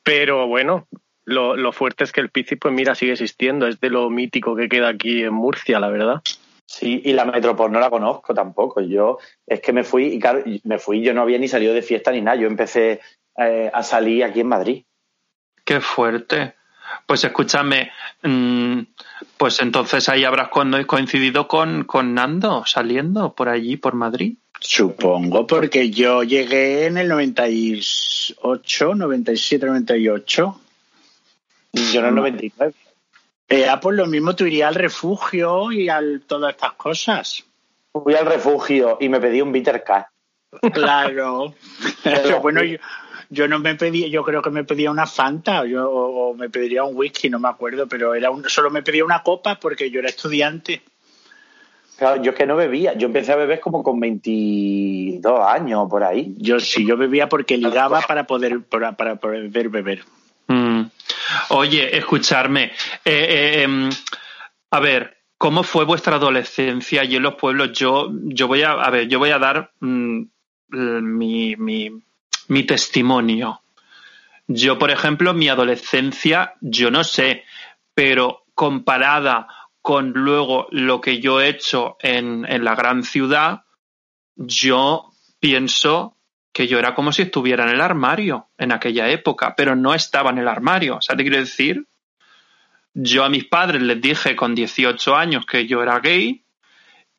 Pero 0.03 0.47
bueno, 0.47 0.88
lo, 1.25 1.55
lo 1.55 1.71
fuerte 1.71 2.03
es 2.03 2.11
que 2.11 2.21
el 2.21 2.29
Piscis, 2.29 2.59
pues 2.61 2.73
mira, 2.73 2.95
sigue 2.95 3.13
existiendo. 3.13 3.67
Es 3.67 3.79
de 3.79 3.89
lo 3.89 4.09
mítico 4.09 4.55
que 4.55 4.69
queda 4.69 4.89
aquí 4.89 5.23
en 5.23 5.33
Murcia, 5.33 5.79
la 5.79 5.89
verdad. 5.89 6.21
Sí, 6.65 7.01
y 7.03 7.13
la 7.13 7.25
Metropol 7.25 7.71
no 7.71 7.79
la 7.79 7.89
conozco 7.89 8.35
tampoco. 8.35 8.79
Yo 8.81 9.17
es 9.47 9.59
que 9.59 9.73
me 9.73 9.83
fui, 9.83 10.05
y 10.05 10.19
claro, 10.19 10.43
me 10.63 10.77
fui, 10.77 11.01
yo 11.01 11.15
no 11.15 11.23
había 11.23 11.39
ni 11.39 11.47
salido 11.47 11.73
de 11.73 11.81
fiesta 11.81 12.11
ni 12.11 12.21
nada. 12.21 12.38
Yo 12.38 12.47
empecé 12.47 13.01
eh, 13.39 13.72
a 13.74 13.84
salir 13.84 14.24
aquí 14.24 14.41
en 14.41 14.48
Madrid. 14.48 14.84
Qué 15.63 15.79
fuerte. 15.81 16.55
Pues 17.05 17.24
escúchame, 17.24 17.91
mm, 18.24 18.79
pues 19.38 19.60
entonces 19.62 20.10
ahí 20.10 20.25
habrás 20.25 20.50
coincidido 20.50 21.48
con, 21.48 21.84
con 21.84 22.13
Nando 22.13 22.65
saliendo 22.65 23.34
por 23.34 23.50
allí, 23.50 23.77
por 23.77 23.93
Madrid. 23.93 24.38
Supongo, 24.60 25.48
porque 25.48 25.89
yo 25.89 26.24
llegué 26.24 26.86
en 26.88 26.98
el 26.98 27.08
98, 27.08 28.96
97, 28.96 29.65
98. 29.65 30.62
Yo 31.72 32.00
en 32.00 32.05
el 32.05 32.15
99. 32.15 32.74
Eh, 33.48 33.67
ah, 33.67 33.79
pues 33.79 33.96
lo 33.96 34.05
mismo, 34.05 34.36
tú 34.36 34.46
irías 34.46 34.67
al 34.67 34.75
refugio 34.75 35.72
y 35.72 35.89
a 35.89 36.01
todas 36.27 36.53
estas 36.53 36.74
cosas. 36.74 37.43
Fui 37.91 38.13
al 38.13 38.25
refugio 38.25 38.98
y 39.00 39.10
me 39.10 39.19
pedí 39.19 39.41
un 39.41 39.51
bitter 39.51 39.84
cat. 39.84 40.08
Claro. 40.74 41.53
bueno, 42.41 42.63
yo, 42.63 42.77
yo, 43.29 43.48
no 43.48 43.59
me 43.59 43.75
pedía, 43.75 44.07
yo 44.07 44.24
creo 44.24 44.41
que 44.41 44.50
me 44.50 44.63
pedía 44.63 44.91
una 44.91 45.05
Fanta 45.05 45.65
yo, 45.65 45.89
o, 45.89 46.33
me 46.33 46.50
pediría 46.50 46.83
un 46.83 46.95
whisky, 46.95 47.29
no 47.29 47.39
me 47.39 47.50
acuerdo, 47.50 47.88
pero 47.88 48.13
era 48.13 48.31
un, 48.31 48.48
solo 48.50 48.69
me 48.69 48.83
pedía 48.83 49.05
una 49.05 49.24
copa 49.24 49.59
porque 49.59 49.89
yo 49.89 50.00
era 50.00 50.09
estudiante. 50.09 50.81
Claro, 51.98 52.21
yo 52.24 52.31
es 52.31 52.38
que 52.38 52.45
no 52.45 52.55
bebía. 52.55 52.93
Yo 52.93 53.07
empecé 53.07 53.33
a 53.33 53.36
beber 53.36 53.59
como 53.59 53.83
con 53.83 54.00
22 54.00 55.45
años 55.45 55.89
por 55.89 56.01
ahí. 56.05 56.33
Yo 56.38 56.57
sí, 56.62 56.86
yo 56.86 56.95
bebía 56.95 57.27
porque 57.27 57.57
ligaba 57.57 58.00
para 58.00 58.24
poder, 58.24 58.62
para, 58.62 58.93
para 58.93 59.17
poder 59.17 59.67
beber. 59.67 60.05
Mm. 60.48 60.83
Oye, 61.50 61.98
escucharme. 61.98 62.71
Eh, 63.03 63.27
eh, 63.29 63.63
em, 63.63 63.89
a 64.71 64.79
ver, 64.79 65.17
¿cómo 65.38 65.63
fue 65.63 65.83
vuestra 65.83 66.15
adolescencia 66.15 67.01
allí 67.01 67.17
en 67.17 67.24
los 67.24 67.36
pueblos? 67.36 67.74
Yo, 67.74 68.09
yo 68.24 68.48
voy 68.48 68.62
a, 68.63 68.71
a 68.71 68.89
ver, 68.89 69.09
yo 69.09 69.19
voy 69.19 69.31
a 69.31 69.39
dar 69.39 69.71
mm, 69.81 70.24
mi, 70.69 71.55
mi, 71.57 72.01
mi 72.50 72.63
testimonio. 72.63 73.62
Yo, 74.48 74.77
por 74.77 74.91
ejemplo, 74.91 75.34
mi 75.34 75.48
adolescencia, 75.48 76.56
yo 76.60 76.91
no 76.91 77.03
sé, 77.03 77.46
pero 77.94 78.46
comparada 78.53 79.48
con 79.82 80.12
luego 80.12 80.68
lo 80.72 81.00
que 81.00 81.20
yo 81.20 81.39
he 81.39 81.48
hecho 81.48 81.98
en, 82.01 82.46
en 82.50 82.63
la 82.63 82.75
gran 82.75 83.03
ciudad, 83.03 83.63
yo 84.36 85.12
pienso 85.39 86.18
que 86.51 86.68
yo 86.68 86.79
era 86.79 86.96
como 86.96 87.12
si 87.12 87.22
estuviera 87.22 87.63
en 87.63 87.70
el 87.70 87.82
armario 87.82 88.50
en 88.58 88.72
aquella 88.72 89.08
época, 89.10 89.53
pero 89.56 89.75
no 89.75 89.94
estaba 89.94 90.32
en 90.32 90.39
el 90.39 90.48
armario. 90.48 90.98
O 90.98 91.01
sea, 91.01 91.15
te 91.15 91.24
quiero 91.24 91.38
decir, 91.38 91.86
yo 92.94 93.24
a 93.24 93.29
mis 93.29 93.46
padres 93.46 93.82
les 93.82 94.01
dije 94.01 94.36
con 94.36 94.56
18 94.56 95.15
años 95.15 95.46
que 95.46 95.68
yo 95.68 95.84
era 95.84 96.00
gay 96.00 96.44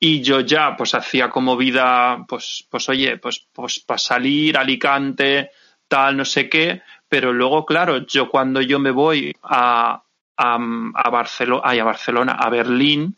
y 0.00 0.22
yo 0.22 0.40
ya 0.40 0.74
pues 0.76 0.94
hacía 0.94 1.28
como 1.28 1.56
vida, 1.56 2.24
pues, 2.26 2.66
pues 2.70 2.88
oye, 2.88 3.18
pues, 3.18 3.46
pues 3.52 3.80
para 3.80 3.98
salir, 3.98 4.56
Alicante, 4.56 5.50
tal, 5.86 6.16
no 6.16 6.24
sé 6.24 6.48
qué, 6.48 6.82
pero 7.06 7.32
luego, 7.32 7.66
claro, 7.66 8.06
yo 8.06 8.30
cuando 8.30 8.62
yo 8.62 8.78
me 8.78 8.90
voy 8.90 9.36
a, 9.42 10.02
a, 10.36 10.58
a, 10.94 11.10
Barcelona, 11.10 11.62
a 11.64 11.84
Barcelona, 11.84 12.32
a 12.32 12.48
Berlín, 12.48 13.14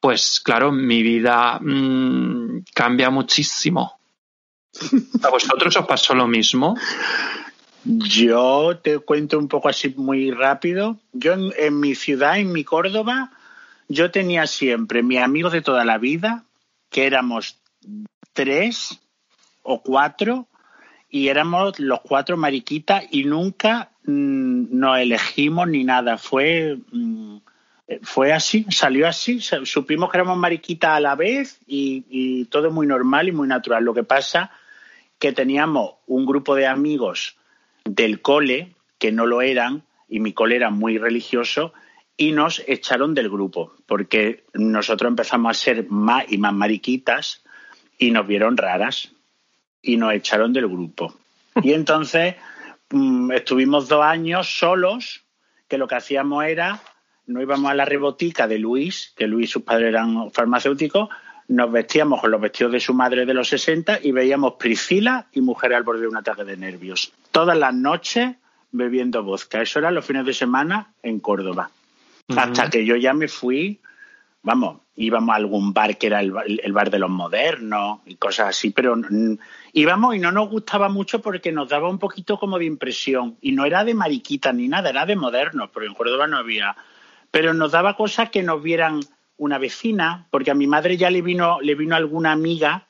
pues 0.00 0.40
claro, 0.40 0.72
mi 0.72 1.02
vida 1.02 1.58
mmm, 1.60 2.64
cambia 2.74 3.10
muchísimo. 3.10 3.98
¿A 5.22 5.30
vosotros 5.30 5.76
os 5.76 5.86
pasó 5.86 6.14
lo 6.14 6.26
mismo? 6.26 6.76
Yo 7.84 8.78
te 8.82 8.98
cuento 8.98 9.38
un 9.38 9.48
poco 9.48 9.68
así 9.68 9.94
muy 9.96 10.30
rápido. 10.30 10.98
Yo 11.12 11.34
en, 11.34 11.80
mi 11.80 11.94
ciudad, 11.94 12.38
en 12.38 12.52
mi 12.52 12.64
Córdoba, 12.64 13.30
yo 13.88 14.10
tenía 14.10 14.46
siempre 14.46 15.02
mi 15.02 15.18
amigo 15.18 15.50
de 15.50 15.62
toda 15.62 15.84
la 15.84 15.98
vida, 15.98 16.44
que 16.90 17.06
éramos 17.06 17.58
tres 18.32 19.00
o 19.62 19.82
cuatro, 19.82 20.46
y 21.10 21.28
éramos 21.28 21.78
los 21.78 22.00
cuatro 22.00 22.36
mariquitas 22.36 23.04
y 23.10 23.24
nunca 23.24 23.90
mm, 24.04 24.78
nos 24.78 24.98
elegimos 24.98 25.68
ni 25.68 25.84
nada. 25.84 26.18
Fue, 26.18 26.78
mm, 26.92 27.38
fue 28.02 28.32
así, 28.32 28.66
salió 28.70 29.08
así. 29.08 29.40
Supimos 29.40 30.10
que 30.10 30.18
éramos 30.18 30.36
mariquitas 30.36 30.90
a 30.90 31.00
la 31.00 31.14
vez 31.14 31.60
y, 31.66 32.04
y 32.10 32.44
todo 32.46 32.70
muy 32.70 32.86
normal 32.86 33.28
y 33.28 33.32
muy 33.32 33.48
natural. 33.48 33.84
Lo 33.84 33.94
que 33.94 34.04
pasa 34.04 34.50
que 35.18 35.32
teníamos 35.32 35.94
un 36.06 36.26
grupo 36.26 36.54
de 36.54 36.66
amigos 36.66 37.36
del 37.84 38.20
cole 38.20 38.74
que 38.98 39.12
no 39.12 39.26
lo 39.26 39.40
eran 39.40 39.82
y 40.08 40.20
mi 40.20 40.32
cole 40.32 40.56
era 40.56 40.70
muy 40.70 40.98
religioso 40.98 41.72
y 42.18 42.32
nos 42.32 42.62
echaron 42.66 43.14
del 43.14 43.30
grupo 43.30 43.72
porque 43.86 44.44
nosotros 44.52 45.08
empezamos 45.08 45.50
a 45.50 45.54
ser 45.58 45.86
más 45.88 46.24
y 46.28 46.36
más 46.36 46.52
mariquitas 46.52 47.42
y 47.96 48.10
nos 48.10 48.26
vieron 48.26 48.56
raras 48.56 49.12
y 49.80 49.96
nos 49.96 50.12
echaron 50.12 50.52
del 50.52 50.68
grupo. 50.68 51.14
Y 51.62 51.72
entonces 51.72 52.36
mmm, 52.90 53.32
estuvimos 53.32 53.88
dos 53.88 54.04
años 54.04 54.58
solos 54.58 55.22
que 55.66 55.78
lo 55.78 55.88
que 55.88 55.96
hacíamos 55.96 56.44
era, 56.44 56.80
no 57.26 57.40
íbamos 57.40 57.70
a 57.70 57.74
la 57.74 57.84
rebotica 57.84 58.46
de 58.46 58.58
Luis, 58.58 59.12
que 59.16 59.26
Luis 59.26 59.50
y 59.50 59.52
sus 59.52 59.62
padres 59.62 59.88
eran 59.88 60.30
farmacéuticos, 60.30 61.08
nos 61.48 61.72
vestíamos 61.72 62.20
con 62.20 62.30
los 62.30 62.40
vestidos 62.40 62.72
de 62.72 62.80
su 62.80 62.94
madre 62.94 63.26
de 63.26 63.34
los 63.34 63.48
60 63.48 64.00
y 64.02 64.12
veíamos 64.12 64.54
Priscila 64.54 65.26
y 65.32 65.40
Mujeres 65.40 65.78
al 65.78 65.82
borde 65.82 66.02
de 66.02 66.08
un 66.08 66.16
ataque 66.16 66.44
de 66.44 66.56
nervios. 66.56 67.12
Todas 67.30 67.56
las 67.56 67.74
noches 67.74 68.36
bebiendo 68.70 69.22
vodka. 69.22 69.62
Eso 69.62 69.78
era 69.78 69.90
los 69.90 70.04
fines 70.04 70.26
de 70.26 70.34
semana 70.34 70.92
en 71.02 71.20
Córdoba. 71.20 71.70
Uh 72.28 72.34
-huh. 72.34 72.40
Hasta 72.40 72.70
que 72.70 72.84
yo 72.84 72.96
ya 72.96 73.14
me 73.14 73.28
fui, 73.28 73.80
vamos, 74.42 74.80
íbamos 74.96 75.32
a 75.32 75.36
algún 75.36 75.72
bar 75.72 75.96
que 75.96 76.08
era 76.08 76.20
el, 76.20 76.32
el, 76.62 76.72
bar 76.72 76.90
de 76.90 76.98
los 76.98 77.10
modernos 77.10 78.00
y 78.06 78.16
cosas 78.16 78.48
así, 78.48 78.70
pero 78.70 78.96
íbamos 79.72 80.16
y 80.16 80.18
no 80.18 80.32
nos 80.32 80.50
gustaba 80.50 80.88
mucho 80.88 81.20
porque 81.20 81.52
nos 81.52 81.68
daba 81.68 81.88
un 81.88 81.98
poquito 81.98 82.38
como 82.38 82.58
de 82.58 82.64
impresión. 82.64 83.36
Y 83.40 83.52
no 83.52 83.64
era 83.64 83.84
de 83.84 83.94
mariquita 83.94 84.52
ni 84.52 84.68
nada, 84.68 84.90
era 84.90 85.06
de 85.06 85.16
modernos, 85.16 85.70
porque 85.70 85.86
en 85.86 85.94
Córdoba 85.94 86.26
no 86.26 86.36
había. 86.36 86.76
Pero 87.30 87.54
nos 87.54 87.72
daba 87.72 87.96
cosas 87.96 88.30
que 88.30 88.42
nos 88.42 88.62
vieran 88.62 89.00
una 89.36 89.58
vecina, 89.58 90.26
porque 90.30 90.50
a 90.50 90.54
mi 90.54 90.66
madre 90.66 90.96
ya 90.96 91.10
le 91.10 91.22
vino, 91.22 91.60
le 91.60 91.74
vino 91.74 91.94
alguna 91.94 92.32
amiga 92.32 92.88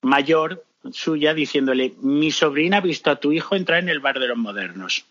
mayor 0.00 0.64
suya 0.92 1.34
diciéndole, 1.34 1.94
mi 2.00 2.30
sobrina 2.30 2.78
ha 2.78 2.80
visto 2.80 3.10
a 3.10 3.16
tu 3.16 3.32
hijo 3.32 3.54
entrar 3.54 3.80
en 3.80 3.88
el 3.88 4.00
bar 4.00 4.18
de 4.18 4.28
los 4.28 4.38
modernos. 4.38 5.04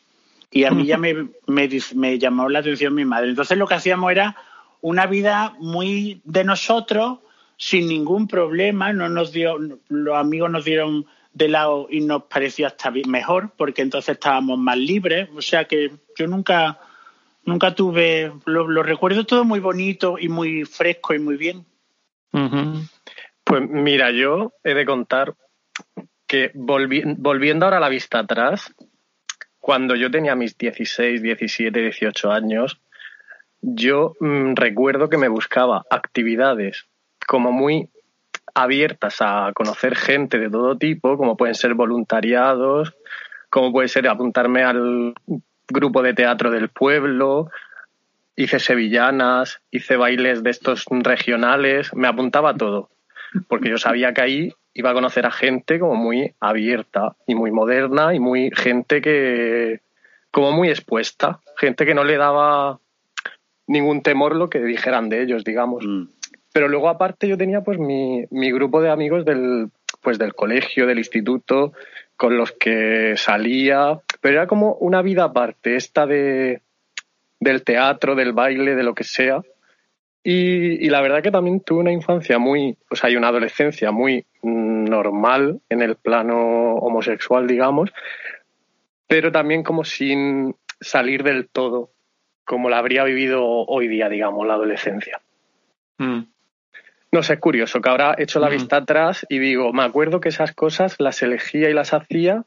Y 0.54 0.66
a 0.66 0.72
mí 0.72 0.86
ya 0.86 0.98
me, 0.98 1.30
me, 1.48 1.70
me 1.96 2.20
llamó 2.20 2.48
la 2.48 2.60
atención 2.60 2.94
mi 2.94 3.06
madre. 3.06 3.30
Entonces 3.30 3.58
lo 3.58 3.66
que 3.66 3.74
hacíamos 3.74 4.12
era 4.12 4.36
una 4.82 5.08
vida 5.08 5.56
muy 5.60 6.22
de 6.26 6.44
nosotros, 6.44 7.20
sin 7.58 7.88
ningún 7.88 8.28
problema, 8.28 8.94
no 8.94 9.10
nos 9.10 9.32
dio, 9.32 9.58
los 9.88 10.16
amigos 10.16 10.52
nos 10.52 10.64
dieron 10.64 11.08
de 11.34 11.48
lado 11.48 11.88
y 11.90 12.02
nos 12.02 12.24
pareció 12.24 12.68
hasta 12.68 12.92
mejor, 12.92 13.52
porque 13.58 13.82
entonces 13.82 14.14
estábamos 14.14 14.60
más 14.60 14.78
libres. 14.78 15.28
O 15.36 15.42
sea 15.42 15.66
que 15.66 15.92
yo 16.16 16.28
nunca, 16.28 16.80
nunca 17.46 17.74
tuve, 17.74 18.32
lo, 18.46 18.68
lo, 18.68 18.84
recuerdo 18.84 19.26
todo 19.26 19.44
muy 19.44 19.60
bonito 19.60 20.18
y 20.20 20.30
muy 20.30 20.66
fresco 20.66 21.16
y 21.16 21.20
muy 21.20 21.38
bien. 21.38 21.66
Uh 22.32 22.40
-huh. 22.40 22.90
Pues 23.44 23.68
mira, 23.68 24.12
yo 24.12 24.54
he 24.64 24.76
de 24.76 24.86
contar 24.86 25.34
que 26.28 26.52
volvi 26.54 27.04
volviendo 27.18 27.66
ahora 27.66 27.78
a 27.78 27.82
la 27.82 27.90
vista 27.90 28.20
atrás, 28.20 28.74
cuando 29.64 29.96
yo 29.96 30.12
tenía 30.12 30.36
mis 30.36 30.58
16, 30.58 31.22
17, 31.22 31.80
18 31.80 32.32
años, 32.34 32.82
yo 33.62 34.14
mmm, 34.20 34.56
recuerdo 34.56 35.08
que 35.08 35.16
me 35.18 35.30
buscaba 35.30 35.86
actividades 35.90 36.86
como 37.26 37.54
muy 37.54 37.88
abiertas 38.54 39.22
a 39.22 39.54
conocer 39.56 39.96
gente 39.96 40.38
de 40.38 40.50
todo 40.50 40.78
tipo, 40.78 41.16
como 41.16 41.38
pueden 41.38 41.56
ser 41.56 41.76
voluntariados, 41.76 42.94
como 43.50 43.72
puede 43.72 43.88
ser 43.88 44.06
apuntarme 44.10 44.64
al 44.64 45.14
grupo 45.70 46.02
de 46.02 46.14
teatro 46.14 46.52
del 46.52 46.68
pueblo, 46.68 47.50
hice 48.36 48.60
sevillanas, 48.60 49.62
hice 49.72 49.96
bailes 49.96 50.44
de 50.44 50.50
estos 50.50 50.84
regionales, 50.90 51.96
me 51.96 52.10
apuntaba 52.10 52.50
a 52.50 52.58
todo, 52.58 52.90
porque 53.48 53.70
yo 53.70 53.78
sabía 53.78 54.14
que 54.14 54.22
ahí 54.22 54.54
iba 54.74 54.92
a 54.92 54.94
conocer 54.94 55.26
a 55.26 55.32
gente 55.32 55.80
como 55.80 55.96
muy 55.96 56.34
abierta 56.40 57.16
y 57.28 57.36
muy 57.36 57.52
moderna 57.52 58.14
y 58.14 58.20
muy 58.20 58.52
gente 58.56 59.02
que 59.02 59.82
como 60.32 60.52
muy 60.52 60.70
expuesta, 60.70 61.40
gente 61.58 61.86
que 61.86 61.94
no 61.94 62.04
le 62.04 62.18
daba 62.18 62.80
ningún 63.68 64.02
temor 64.02 64.36
lo 64.36 64.50
que 64.50 64.60
dijeran 64.60 65.10
de 65.10 65.22
ellos, 65.22 65.44
digamos. 65.44 65.86
Mm. 65.86 66.06
Pero 66.52 66.68
luego 66.68 66.90
aparte 66.90 67.28
yo 67.28 67.38
tenía 67.38 67.62
pues 67.62 67.78
mi, 67.78 68.26
mi 68.32 68.52
grupo 68.52 68.82
de 68.82 68.90
amigos 68.90 69.26
del 69.26 69.70
pues 70.02 70.20
del 70.20 70.34
colegio, 70.34 70.86
del 70.86 70.98
instituto, 70.98 71.72
con 72.18 72.38
los 72.38 72.52
que 72.52 73.14
salía, 73.16 74.00
pero 74.22 74.36
era 74.36 74.48
como 74.48 74.74
una 74.76 75.02
vida 75.02 75.24
aparte, 75.24 75.76
esta 75.76 76.06
de 76.06 76.62
del 77.40 77.64
teatro, 77.64 78.16
del 78.16 78.34
baile, 78.34 78.76
de 78.76 78.84
lo 78.84 78.94
que 78.94 79.04
sea, 79.04 79.42
Y, 80.26 80.90
la 80.90 81.02
verdad 81.02 81.22
que 81.22 81.32
también 81.32 81.60
tuve 81.60 81.80
una 81.82 81.92
infancia 81.92 82.40
muy, 82.40 82.78
o 82.90 82.96
sea, 82.96 83.10
y 83.10 83.18
una 83.18 83.28
adolescencia 83.28 83.92
muy 83.92 84.26
normal 84.42 85.60
en 85.70 85.82
el 85.82 85.96
plano 85.96 86.76
homosexual, 86.76 87.46
digamos, 87.46 87.92
pero 89.08 89.32
también 89.32 89.64
como 89.64 89.84
sin 89.84 90.56
salir 90.80 91.24
del 91.24 91.50
todo, 91.50 91.92
como 92.46 92.70
la 92.70 92.78
habría 92.78 93.04
vivido 93.04 93.44
hoy 93.44 93.90
día, 93.90 94.08
digamos, 94.08 94.48
la 94.48 94.54
adolescencia. 94.54 95.20
Mm. 95.98 96.22
No 97.12 97.22
sé, 97.22 97.34
es 97.34 97.40
curioso 97.40 97.82
que 97.82 97.90
ahora 97.90 98.16
he 98.18 98.24
hecho 98.24 98.40
la 98.40 98.48
mm. 98.48 98.54
vista 98.54 98.78
atrás 98.78 99.26
y 99.30 99.40
digo, 99.40 99.74
me 99.74 99.84
acuerdo 99.84 100.22
que 100.22 100.30
esas 100.30 100.54
cosas 100.54 100.96
las 101.00 101.22
elegía 101.22 101.70
y 101.70 101.74
las 101.74 101.94
hacía 101.94 102.44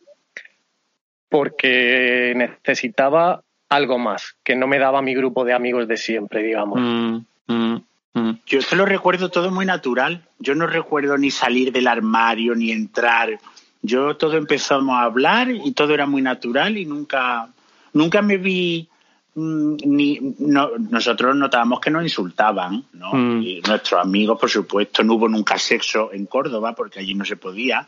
porque 1.29 2.33
necesitaba 2.35 3.43
algo 3.69 3.99
más, 3.99 4.37
que 4.43 4.57
no 4.57 4.67
me 4.67 4.79
daba 4.79 5.03
mi 5.03 5.15
grupo 5.15 5.45
de 5.45 5.53
amigos 5.53 5.89
de 5.89 5.97
siempre, 5.97 6.43
digamos. 6.43 6.81
Mm, 6.81 7.19
mm, 7.47 7.77
mm. 8.15 8.39
Yo 8.47 8.61
te 8.61 8.77
lo 8.77 8.87
recuerdo 8.87 9.31
todo 9.31 9.51
muy 9.51 9.67
natural. 9.67 10.27
Yo 10.39 10.55
no 10.55 10.67
recuerdo 10.67 11.17
ni 11.19 11.31
salir 11.31 11.73
del 11.73 11.87
armario 11.87 12.55
ni 12.55 12.73
entrar. 12.73 13.39
Yo 13.83 14.17
todo 14.17 14.37
empezamos 14.37 14.97
a 14.97 15.03
hablar 15.03 15.51
y 15.51 15.73
todo 15.73 15.95
era 15.95 16.07
muy 16.07 16.23
natural 16.23 16.77
y 16.77 16.87
nunca, 16.87 17.49
nunca 17.93 18.23
me 18.23 18.37
vi 18.37 18.89
ni 19.37 20.19
nosotros 20.39 21.37
notábamos 21.37 21.81
que 21.81 21.91
nos 21.91 22.03
insultaban, 22.03 22.85
¿no? 22.95 23.13
Y 23.41 23.61
nuestros 23.67 24.01
amigos, 24.01 24.41
por 24.41 24.49
supuesto, 24.49 25.05
no 25.05 25.15
hubo 25.15 25.29
nunca 25.29 25.59
sexo 25.59 26.11
en 26.13 26.25
Córdoba 26.25 26.75
porque 26.75 27.01
allí 27.01 27.15
no 27.15 27.25
se 27.25 27.37
podía. 27.37 27.87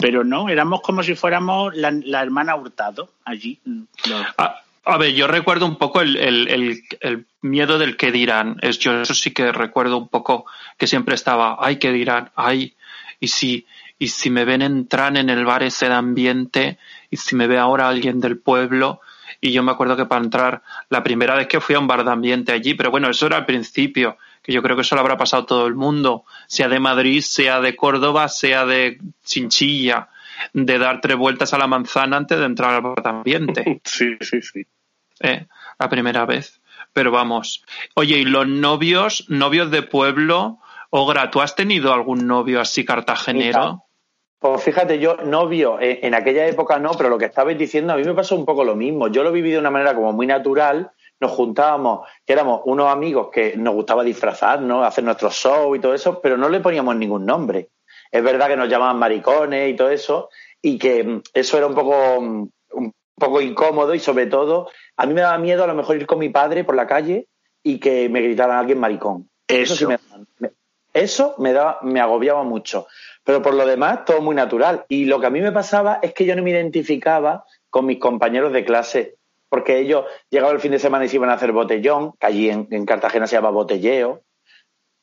Pero 0.00 0.22
no, 0.22 0.48
éramos 0.48 0.80
como 0.82 1.02
si 1.02 1.14
fuéramos 1.14 1.74
la, 1.74 2.22
hermana 2.22 2.54
Hurtado 2.54 3.10
allí. 3.24 3.58
Ah, 4.38 4.54
a 4.84 4.98
ver, 4.98 5.12
yo 5.14 5.26
recuerdo 5.26 5.66
un 5.66 5.76
poco 5.76 6.00
el, 6.00 6.84
miedo 7.40 7.78
del 7.78 7.96
que 7.96 8.12
dirán. 8.12 8.56
Es, 8.60 8.78
yo 8.78 9.00
eso 9.00 9.14
sí 9.14 9.32
que 9.32 9.50
recuerdo 9.52 9.96
un 9.98 10.08
poco 10.08 10.46
que 10.76 10.86
siempre 10.86 11.14
estaba, 11.14 11.56
ay, 11.60 11.78
que 11.78 11.92
dirán, 11.92 12.30
ay, 12.36 12.74
y 13.20 13.28
si, 13.28 13.66
y 13.98 14.08
si 14.08 14.30
me 14.30 14.44
ven 14.44 14.62
entrar 14.62 15.16
en 15.16 15.30
el 15.30 15.44
bar 15.44 15.62
ese 15.62 15.88
de 15.88 15.94
ambiente, 15.94 16.78
y 17.10 17.16
si 17.16 17.34
me 17.36 17.46
ve 17.46 17.58
ahora 17.58 17.88
alguien 17.88 18.20
del 18.20 18.38
pueblo, 18.38 19.00
y 19.40 19.52
yo 19.52 19.62
me 19.62 19.72
acuerdo 19.72 19.96
que 19.96 20.06
para 20.06 20.24
entrar, 20.24 20.62
la 20.90 21.02
primera 21.02 21.34
vez 21.34 21.46
que 21.46 21.60
fui 21.60 21.74
a 21.74 21.78
un 21.78 21.86
bar 21.86 22.04
de 22.04 22.10
ambiente 22.10 22.52
allí, 22.52 22.74
pero 22.74 22.90
bueno, 22.90 23.08
eso 23.08 23.26
era 23.26 23.38
al 23.38 23.46
principio, 23.46 24.18
que 24.42 24.52
yo 24.52 24.62
creo 24.62 24.76
que 24.76 24.82
eso 24.82 24.94
lo 24.94 25.00
habrá 25.00 25.16
pasado 25.16 25.46
todo 25.46 25.66
el 25.66 25.74
mundo, 25.74 26.24
sea 26.46 26.68
de 26.68 26.80
Madrid, 26.80 27.22
sea 27.22 27.60
de 27.60 27.74
Córdoba, 27.74 28.28
sea 28.28 28.66
de 28.66 28.98
Chinchilla, 29.24 30.08
de 30.52 30.78
dar 30.78 31.00
tres 31.00 31.16
vueltas 31.16 31.54
a 31.54 31.58
la 31.58 31.66
manzana 31.66 32.16
antes 32.16 32.38
de 32.38 32.44
entrar 32.44 32.82
al 32.84 32.94
ambiente. 33.04 33.80
Sí, 33.84 34.16
sí, 34.20 34.42
sí. 34.42 34.66
Eh, 35.20 35.46
la 35.78 35.88
primera 35.88 36.24
vez. 36.26 36.60
Pero 36.92 37.10
vamos. 37.10 37.64
Oye, 37.94 38.18
¿y 38.18 38.24
los 38.24 38.46
novios, 38.46 39.26
novios 39.28 39.70
de 39.70 39.82
pueblo? 39.82 40.58
Ogra, 40.90 41.30
¿tú 41.30 41.40
has 41.40 41.56
tenido 41.56 41.92
algún 41.92 42.26
novio 42.26 42.60
así 42.60 42.84
cartagenero? 42.84 43.84
Pues 44.38 44.62
fíjate, 44.62 44.98
yo 44.98 45.16
novio 45.16 45.80
en, 45.80 45.98
en 46.02 46.14
aquella 46.14 46.46
época 46.46 46.78
no, 46.78 46.92
pero 46.92 47.08
lo 47.08 47.18
que 47.18 47.24
estabais 47.24 47.58
diciendo 47.58 47.92
a 47.92 47.96
mí 47.96 48.04
me 48.04 48.14
pasó 48.14 48.36
un 48.36 48.44
poco 48.44 48.62
lo 48.62 48.76
mismo. 48.76 49.08
Yo 49.08 49.22
lo 49.22 49.32
viví 49.32 49.50
de 49.50 49.58
una 49.58 49.70
manera 49.70 49.94
como 49.94 50.12
muy 50.12 50.26
natural. 50.26 50.90
Nos 51.18 51.32
juntábamos, 51.32 52.06
que 52.26 52.32
éramos 52.32 52.60
unos 52.66 52.92
amigos 52.92 53.28
que 53.32 53.56
nos 53.56 53.74
gustaba 53.74 54.04
disfrazarnos, 54.04 54.86
hacer 54.86 55.04
nuestros 55.04 55.34
shows 55.34 55.78
y 55.78 55.80
todo 55.80 55.94
eso, 55.94 56.20
pero 56.20 56.36
no 56.36 56.48
le 56.48 56.60
poníamos 56.60 56.94
ningún 56.96 57.24
nombre. 57.24 57.70
Es 58.14 58.22
verdad 58.22 58.46
que 58.46 58.56
nos 58.56 58.68
llamaban 58.68 58.96
maricones 58.96 59.68
y 59.68 59.74
todo 59.74 59.90
eso, 59.90 60.30
y 60.62 60.78
que 60.78 61.02
mm, 61.02 61.22
eso 61.32 61.58
era 61.58 61.66
un 61.66 61.74
poco, 61.74 62.20
mm, 62.20 62.48
un 62.74 62.92
poco 63.18 63.40
incómodo 63.40 63.92
y 63.92 63.98
sobre 63.98 64.26
todo 64.26 64.70
a 64.96 65.04
mí 65.04 65.14
me 65.14 65.22
daba 65.22 65.36
miedo 65.38 65.64
a 65.64 65.66
lo 65.66 65.74
mejor 65.74 65.96
ir 65.96 66.06
con 66.06 66.20
mi 66.20 66.28
padre 66.28 66.62
por 66.62 66.76
la 66.76 66.86
calle 66.86 67.26
y 67.64 67.80
que 67.80 68.08
me 68.08 68.20
gritaran 68.20 68.58
alguien 68.58 68.78
maricón. 68.78 69.28
Eso, 69.48 69.74
sí 69.74 69.84
me, 69.84 69.98
eso 70.92 71.34
me, 71.38 71.52
daba, 71.52 71.80
me 71.82 72.00
agobiaba 72.00 72.44
mucho. 72.44 72.86
Pero 73.24 73.42
por 73.42 73.54
lo 73.54 73.66
demás, 73.66 74.04
todo 74.04 74.20
muy 74.20 74.36
natural. 74.36 74.84
Y 74.88 75.06
lo 75.06 75.18
que 75.18 75.26
a 75.26 75.30
mí 75.30 75.40
me 75.40 75.50
pasaba 75.50 75.98
es 76.00 76.14
que 76.14 76.24
yo 76.24 76.36
no 76.36 76.44
me 76.44 76.50
identificaba 76.50 77.44
con 77.68 77.84
mis 77.84 77.98
compañeros 77.98 78.52
de 78.52 78.64
clase, 78.64 79.16
porque 79.48 79.80
ellos 79.80 80.04
llegaban 80.30 80.54
el 80.54 80.62
fin 80.62 80.70
de 80.70 80.78
semana 80.78 81.04
y 81.04 81.08
se 81.08 81.16
iban 81.16 81.30
a 81.30 81.34
hacer 81.34 81.50
botellón, 81.50 82.12
que 82.12 82.26
allí 82.28 82.48
en, 82.48 82.86
Cartagena 82.86 83.26
se 83.26 83.34
llama 83.34 83.50
botelleo. 83.50 84.22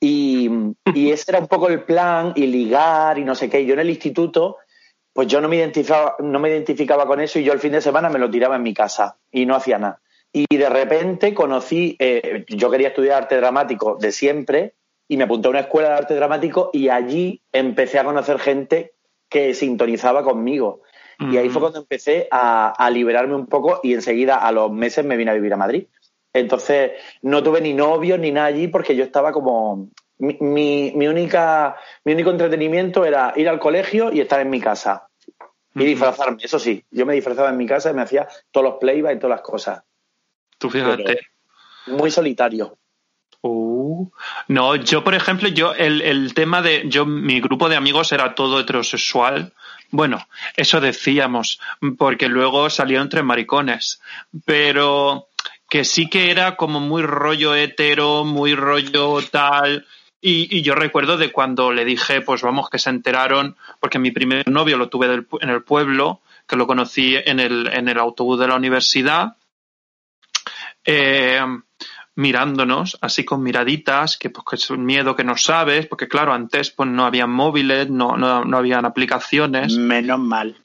Y, 0.01 0.49
y, 0.93 1.11
ese 1.11 1.31
era 1.31 1.39
un 1.39 1.47
poco 1.47 1.69
el 1.69 1.83
plan, 1.83 2.33
y 2.35 2.47
ligar 2.47 3.17
y 3.17 3.23
no 3.23 3.35
sé 3.35 3.49
qué. 3.49 3.65
Yo 3.65 3.75
en 3.75 3.79
el 3.79 3.89
instituto 3.89 4.57
pues 5.13 5.27
yo 5.27 5.41
no 5.41 5.49
me 5.49 5.57
identificaba, 5.57 6.15
no 6.19 6.39
me 6.39 6.49
identificaba 6.49 7.05
con 7.05 7.19
eso 7.19 7.39
y 7.39 7.43
yo 7.43 7.53
el 7.53 7.59
fin 7.59 7.73
de 7.73 7.81
semana 7.81 8.09
me 8.09 8.19
lo 8.19 8.29
tiraba 8.29 8.55
en 8.55 8.63
mi 8.63 8.73
casa 8.73 9.17
y 9.31 9.45
no 9.45 9.55
hacía 9.55 9.77
nada. 9.77 10.01
Y 10.33 10.45
de 10.55 10.69
repente 10.69 11.33
conocí, 11.33 11.97
eh, 11.99 12.45
yo 12.47 12.71
quería 12.71 12.89
estudiar 12.89 13.23
arte 13.23 13.35
dramático 13.35 13.97
de 13.99 14.13
siempre 14.13 14.75
y 15.09 15.17
me 15.17 15.25
apunté 15.25 15.47
a 15.47 15.51
una 15.51 15.59
escuela 15.61 15.89
de 15.89 15.95
arte 15.95 16.15
dramático 16.15 16.69
y 16.71 16.87
allí 16.87 17.41
empecé 17.51 17.99
a 17.99 18.05
conocer 18.05 18.39
gente 18.39 18.93
que 19.29 19.53
sintonizaba 19.53 20.23
conmigo. 20.23 20.81
Y 21.19 21.37
ahí 21.37 21.49
fue 21.49 21.61
cuando 21.61 21.77
empecé 21.77 22.27
a, 22.31 22.89
liberarme 22.91 23.35
un 23.35 23.45
poco 23.45 23.79
y 23.83 23.93
enseguida 23.93 24.37
a 24.37 24.51
los 24.51 24.71
meses 24.71 25.05
me 25.05 25.17
vine 25.17 25.29
a 25.29 25.35
vivir 25.35 25.53
a 25.53 25.57
Madrid. 25.57 25.85
Entonces 26.33 26.91
no 27.21 27.43
tuve 27.43 27.61
ni 27.61 27.73
novio 27.73 28.17
ni 28.17 28.31
nada 28.31 28.47
allí 28.47 28.67
porque 28.67 28.95
yo 28.95 29.03
estaba 29.03 29.31
como 29.31 29.89
mi, 30.21 30.91
mi, 30.95 31.07
única, 31.07 31.75
mi 32.05 32.13
único 32.13 32.29
entretenimiento 32.29 33.03
era 33.05 33.33
ir 33.35 33.49
al 33.49 33.59
colegio 33.59 34.11
y 34.13 34.21
estar 34.21 34.39
en 34.39 34.49
mi 34.49 34.61
casa. 34.61 35.07
Y 35.73 35.85
disfrazarme, 35.85 36.37
eso 36.43 36.59
sí. 36.59 36.83
Yo 36.91 37.05
me 37.05 37.13
disfrazaba 37.13 37.49
en 37.49 37.57
mi 37.57 37.65
casa 37.65 37.91
y 37.91 37.93
me 37.93 38.01
hacía 38.01 38.27
todos 38.51 38.65
los 38.65 38.75
playbacks 38.79 39.15
y 39.15 39.19
todas 39.19 39.37
las 39.37 39.41
cosas. 39.41 39.83
Tú 40.57 40.69
fíjate. 40.69 41.19
muy 41.87 42.11
solitario. 42.11 42.77
Uh. 43.43 44.07
no, 44.49 44.75
yo 44.75 45.03
por 45.03 45.15
ejemplo, 45.15 45.49
yo 45.49 45.73
el, 45.73 46.03
el 46.03 46.35
tema 46.35 46.61
de 46.61 46.87
yo 46.87 47.07
mi 47.07 47.41
grupo 47.41 47.69
de 47.69 47.75
amigos 47.75 48.11
era 48.11 48.35
todo 48.35 48.59
heterosexual. 48.59 49.53
Bueno, 49.89 50.27
eso 50.55 50.79
decíamos, 50.79 51.59
porque 51.97 52.29
luego 52.29 52.69
salieron 52.69 53.09
tres 53.09 53.23
maricones, 53.23 53.99
pero 54.45 55.29
que 55.71 55.85
sí 55.85 56.09
que 56.09 56.31
era 56.31 56.57
como 56.57 56.81
muy 56.81 57.01
rollo 57.01 57.55
hetero, 57.55 58.25
muy 58.25 58.55
rollo 58.55 59.19
tal, 59.31 59.87
y, 60.19 60.61
yo 60.63 60.75
recuerdo 60.75 61.15
de 61.15 61.31
cuando 61.31 61.71
le 61.71 61.85
dije, 61.85 62.19
pues 62.19 62.41
vamos, 62.41 62.69
que 62.69 62.77
se 62.77 62.89
enteraron, 62.89 63.55
porque 63.79 63.97
mi 63.97 64.11
primer 64.11 64.49
novio 64.49 64.75
lo 64.75 64.89
tuve 64.89 65.23
en 65.39 65.49
el 65.49 65.63
pueblo, 65.63 66.19
que 66.45 66.57
lo 66.57 66.67
conocí 66.67 67.15
en 67.15 67.39
el, 67.39 67.67
en 67.71 67.87
el 67.87 67.99
autobús 67.99 68.37
de 68.37 68.49
la 68.49 68.55
universidad, 68.57 69.37
eh, 70.83 71.39
mirándonos, 72.15 72.97
así 72.99 73.23
con 73.23 73.41
miraditas, 73.41 74.17
que 74.17 74.29
pues 74.29 74.43
que 74.49 74.55
es 74.57 74.69
un 74.71 74.83
miedo 74.83 75.15
que 75.15 75.23
no 75.23 75.37
sabes, 75.37 75.87
porque 75.87 76.09
claro, 76.09 76.33
antes 76.33 76.71
pues 76.71 76.89
no 76.89 77.05
había 77.05 77.27
móviles, 77.27 77.89
no, 77.89 78.17
no, 78.17 78.43
no 78.43 78.57
habían 78.57 78.83
aplicaciones. 78.83 79.77
Menos 79.77 80.19
mal. 80.19 80.57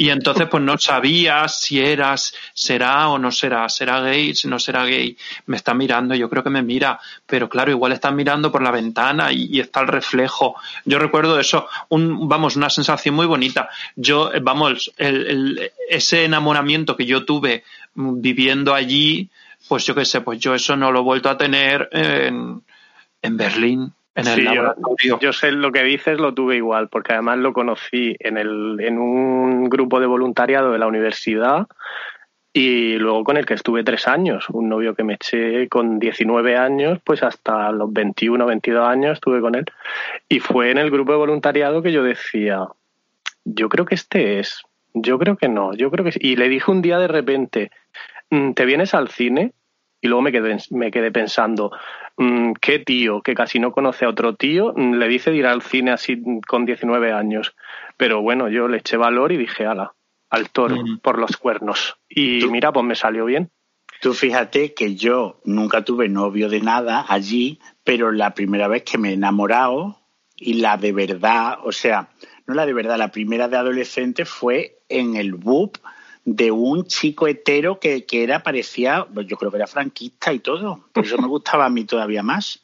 Y 0.00 0.10
entonces 0.10 0.46
pues 0.48 0.62
no 0.62 0.78
sabías 0.78 1.60
si 1.60 1.80
eras, 1.80 2.32
será 2.54 3.08
o 3.08 3.18
no 3.18 3.32
será, 3.32 3.68
será 3.68 4.00
gay, 4.00 4.32
no 4.44 4.60
será 4.60 4.84
gay. 4.84 5.16
Me 5.46 5.56
está 5.56 5.74
mirando, 5.74 6.14
yo 6.14 6.30
creo 6.30 6.44
que 6.44 6.50
me 6.50 6.62
mira, 6.62 7.00
pero 7.26 7.48
claro, 7.48 7.72
igual 7.72 7.90
está 7.90 8.12
mirando 8.12 8.52
por 8.52 8.62
la 8.62 8.70
ventana 8.70 9.32
y, 9.32 9.58
está 9.58 9.80
el 9.80 9.88
reflejo. 9.88 10.54
Yo 10.84 11.00
recuerdo 11.00 11.40
eso, 11.40 11.66
un, 11.88 12.28
vamos, 12.28 12.54
una 12.54 12.70
sensación 12.70 13.16
muy 13.16 13.26
bonita. 13.26 13.70
Yo, 13.96 14.32
eh, 14.32 14.38
vamos, 14.40 14.92
el, 14.98 15.72
ese 15.90 16.24
enamoramiento 16.24 16.96
que 16.96 17.04
yo 17.04 17.24
tuve 17.24 17.64
viviendo 17.96 18.74
allí, 18.74 19.28
pues 19.66 19.84
yo 19.84 19.96
qué 19.96 20.04
sé, 20.04 20.20
pues 20.20 20.38
yo 20.38 20.54
eso 20.54 20.76
no 20.76 20.92
lo 20.92 21.00
he 21.00 21.02
vuelto 21.02 21.28
a 21.28 21.36
tener 21.36 21.88
en, 21.90 22.62
en 23.20 23.36
Berlín 23.36 23.92
yo, 25.20 25.32
sé 25.32 25.52
lo 25.52 25.72
que 25.72 25.82
dices, 25.82 26.18
lo 26.18 26.34
tuve 26.34 26.56
igual, 26.56 26.88
porque 26.88 27.12
además 27.12 27.38
lo 27.38 27.52
conocí 27.52 28.16
en, 28.20 28.38
el, 28.38 28.78
en 28.80 28.98
un 28.98 29.68
grupo 29.68 30.00
de 30.00 30.06
voluntariado 30.06 30.72
de 30.72 30.78
la 30.78 30.86
universidad 30.86 31.66
y 32.52 32.96
luego 32.96 33.24
con 33.24 33.36
el 33.36 33.46
que 33.46 33.54
estuve 33.54 33.84
tres 33.84 34.08
años, 34.08 34.48
un 34.50 34.68
novio 34.68 34.94
que 34.94 35.04
me 35.04 35.14
eché 35.14 35.68
con 35.68 35.98
19 35.98 36.56
años, 36.56 36.98
pues 37.04 37.22
hasta 37.22 37.70
los 37.70 37.92
21, 37.92 38.46
22 38.46 38.88
años 38.88 39.12
estuve 39.12 39.40
con 39.40 39.54
él. 39.54 39.66
Y 40.28 40.40
fue 40.40 40.70
en 40.70 40.78
el 40.78 40.90
grupo 40.90 41.12
de 41.12 41.18
voluntariado 41.18 41.82
que 41.82 41.92
yo 41.92 42.02
decía, 42.02 42.66
yo 43.44 43.68
creo 43.68 43.84
que 43.84 43.94
este 43.94 44.40
es, 44.40 44.62
yo 44.94 45.18
creo 45.18 45.36
que 45.36 45.48
no, 45.48 45.74
yo 45.74 45.90
creo 45.90 46.04
que 46.04 46.12
sí. 46.12 46.20
Y 46.22 46.36
le 46.36 46.48
dije 46.48 46.70
un 46.70 46.82
día 46.82 46.98
de 46.98 47.08
repente, 47.08 47.70
mm, 48.30 48.52
¿te 48.52 48.64
vienes 48.64 48.94
al 48.94 49.08
cine? 49.08 49.52
Y 50.00 50.08
luego 50.08 50.22
me 50.22 50.32
quedé, 50.32 50.56
me 50.70 50.90
quedé 50.90 51.10
pensando, 51.10 51.72
mm, 52.16 52.52
¿qué 52.60 52.78
tío 52.78 53.20
que 53.20 53.34
casi 53.34 53.58
no 53.58 53.72
conoce 53.72 54.04
a 54.04 54.10
otro 54.10 54.34
tío 54.34 54.72
mm, 54.76 54.94
le 54.94 55.08
dice 55.08 55.30
de 55.30 55.38
ir 55.38 55.46
al 55.46 55.62
cine 55.62 55.90
así 55.90 56.22
con 56.46 56.64
19 56.64 57.12
años? 57.12 57.54
Pero 57.96 58.22
bueno, 58.22 58.48
yo 58.48 58.68
le 58.68 58.78
eché 58.78 58.96
valor 58.96 59.32
y 59.32 59.36
dije, 59.36 59.66
ala, 59.66 59.94
al 60.30 60.50
toro, 60.50 60.76
por 61.02 61.18
los 61.18 61.36
cuernos. 61.36 61.96
Y 62.08 62.46
mira, 62.50 62.72
pues 62.72 62.86
me 62.86 62.94
salió 62.94 63.24
bien. 63.24 63.50
Tú 64.00 64.14
fíjate 64.14 64.74
que 64.74 64.94
yo 64.94 65.40
nunca 65.44 65.82
tuve 65.82 66.08
novio 66.08 66.48
de 66.48 66.60
nada 66.60 67.04
allí, 67.08 67.58
pero 67.82 68.12
la 68.12 68.34
primera 68.34 68.68
vez 68.68 68.84
que 68.84 68.98
me 68.98 69.10
he 69.10 69.14
enamorado 69.14 69.98
y 70.36 70.54
la 70.54 70.76
de 70.76 70.92
verdad, 70.92 71.58
o 71.64 71.72
sea, 71.72 72.10
no 72.46 72.54
la 72.54 72.64
de 72.64 72.72
verdad, 72.72 72.96
la 72.96 73.10
primera 73.10 73.48
de 73.48 73.56
adolescente 73.56 74.24
fue 74.24 74.78
en 74.88 75.16
el 75.16 75.34
BUP 75.34 75.78
de 76.34 76.50
un 76.50 76.84
chico 76.84 77.26
hetero 77.26 77.80
que, 77.80 78.04
que 78.04 78.22
era, 78.22 78.42
parecía, 78.42 79.06
yo 79.26 79.36
creo 79.38 79.50
que 79.50 79.56
era 79.56 79.66
franquista 79.66 80.32
y 80.32 80.40
todo, 80.40 80.84
por 80.92 81.04
eso 81.06 81.16
me 81.18 81.26
gustaba 81.28 81.64
a 81.64 81.70
mí 81.70 81.84
todavía 81.84 82.22
más. 82.22 82.60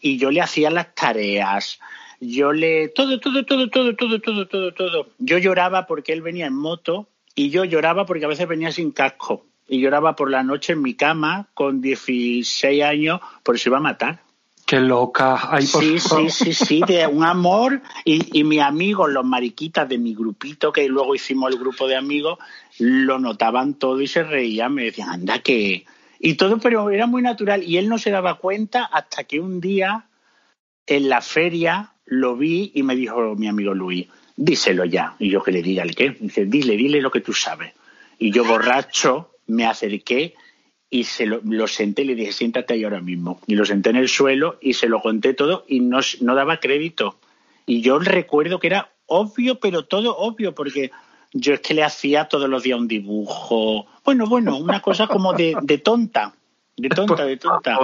y 0.00 0.16
yo 0.16 0.30
le 0.30 0.40
hacía 0.40 0.70
las 0.70 0.94
tareas. 0.94 1.78
Yo 2.20 2.52
le 2.52 2.88
todo 2.88 3.18
todo 3.18 3.44
todo 3.44 3.68
todo 3.68 3.94
todo 3.96 4.20
todo 4.20 4.46
todo 4.46 4.72
todo. 4.72 5.06
Yo 5.18 5.38
lloraba 5.38 5.86
porque 5.86 6.12
él 6.12 6.22
venía 6.22 6.46
en 6.46 6.54
moto 6.54 7.08
y 7.34 7.50
yo 7.50 7.64
lloraba 7.64 8.06
porque 8.06 8.24
a 8.24 8.28
veces 8.28 8.46
venía 8.46 8.70
sin 8.70 8.92
casco 8.92 9.44
y 9.68 9.80
lloraba 9.80 10.14
por 10.14 10.30
la 10.30 10.42
noche 10.42 10.72
en 10.74 10.82
mi 10.82 10.94
cama 10.94 11.48
con 11.54 11.80
16 11.80 12.82
años 12.82 13.20
por 13.42 13.58
si 13.58 13.68
iba 13.68 13.78
a 13.78 13.80
matar. 13.80 14.22
Qué 14.66 14.80
loca. 14.80 15.60
sí, 15.60 15.98
sí, 15.98 16.30
sí, 16.30 16.52
sí, 16.54 16.80
de 16.86 17.06
un 17.18 17.24
amor. 17.24 17.82
Y, 18.04 18.38
y 18.38 18.44
mis 18.44 18.60
amigos, 18.60 19.10
los 19.10 19.24
mariquitas 19.24 19.88
de 19.88 19.98
mi 19.98 20.14
grupito, 20.14 20.72
que 20.72 20.88
luego 20.88 21.14
hicimos 21.14 21.52
el 21.52 21.58
grupo 21.58 21.86
de 21.88 21.96
amigos, 21.96 22.38
lo 22.78 23.18
notaban 23.18 23.74
todo 23.74 24.00
y 24.00 24.06
se 24.06 24.22
reían. 24.22 24.74
Me 24.74 24.84
decían, 24.84 25.10
anda, 25.10 25.40
que. 25.40 25.84
Y 26.18 26.34
todo, 26.34 26.58
pero 26.58 26.90
era 26.90 27.06
muy 27.06 27.22
natural. 27.22 27.62
Y 27.62 27.78
él 27.78 27.88
no 27.88 27.98
se 27.98 28.10
daba 28.10 28.38
cuenta 28.38 28.84
hasta 28.84 29.24
que 29.24 29.40
un 29.40 29.60
día 29.60 30.06
en 30.86 31.08
la 31.08 31.20
feria 31.20 31.92
lo 32.04 32.36
vi 32.36 32.70
y 32.74 32.82
me 32.82 32.96
dijo 32.96 33.34
mi 33.36 33.48
amigo 33.48 33.74
Luis, 33.74 34.06
díselo 34.36 34.84
ya. 34.84 35.16
Y 35.18 35.30
yo 35.30 35.42
que 35.42 35.52
le 35.52 35.62
diga 35.62 35.82
el 35.82 35.94
qué. 35.94 36.16
Dice, 36.18 36.44
dile, 36.44 36.76
dile 36.76 37.00
lo 37.00 37.10
que 37.10 37.20
tú 37.20 37.32
sabes. 37.32 37.72
Y 38.18 38.30
yo 38.30 38.44
borracho 38.44 39.30
me 39.46 39.66
acerqué 39.66 40.34
y 40.90 41.04
se 41.04 41.26
lo, 41.26 41.66
senté 41.66 42.02
y 42.02 42.04
le 42.04 42.14
dije, 42.14 42.32
siéntate 42.32 42.74
ahí 42.74 42.84
ahora 42.84 43.00
mismo. 43.00 43.40
Y 43.46 43.54
lo 43.54 43.64
senté 43.64 43.90
en 43.90 43.96
el 43.96 44.08
suelo 44.08 44.58
y 44.60 44.74
se 44.74 44.88
lo 44.88 45.00
conté 45.00 45.34
todo 45.34 45.64
y 45.66 45.80
no, 45.80 46.00
no 46.20 46.34
daba 46.34 46.60
crédito. 46.60 47.18
Y 47.66 47.80
yo 47.80 47.98
recuerdo 47.98 48.60
que 48.60 48.66
era 48.66 48.92
obvio, 49.06 49.58
pero 49.58 49.86
todo 49.86 50.16
obvio, 50.18 50.54
porque 50.54 50.90
yo 51.32 51.54
es 51.54 51.60
que 51.60 51.74
le 51.74 51.82
hacía 51.82 52.26
todos 52.26 52.48
los 52.48 52.62
días 52.62 52.78
un 52.78 52.88
dibujo. 52.88 53.86
Bueno, 54.04 54.26
bueno, 54.26 54.56
una 54.56 54.80
cosa 54.80 55.06
como 55.06 55.32
de, 55.32 55.56
de 55.62 55.78
tonta. 55.78 56.34
De 56.76 56.88
tonta, 56.88 57.24
de 57.24 57.36
tonta. 57.36 57.78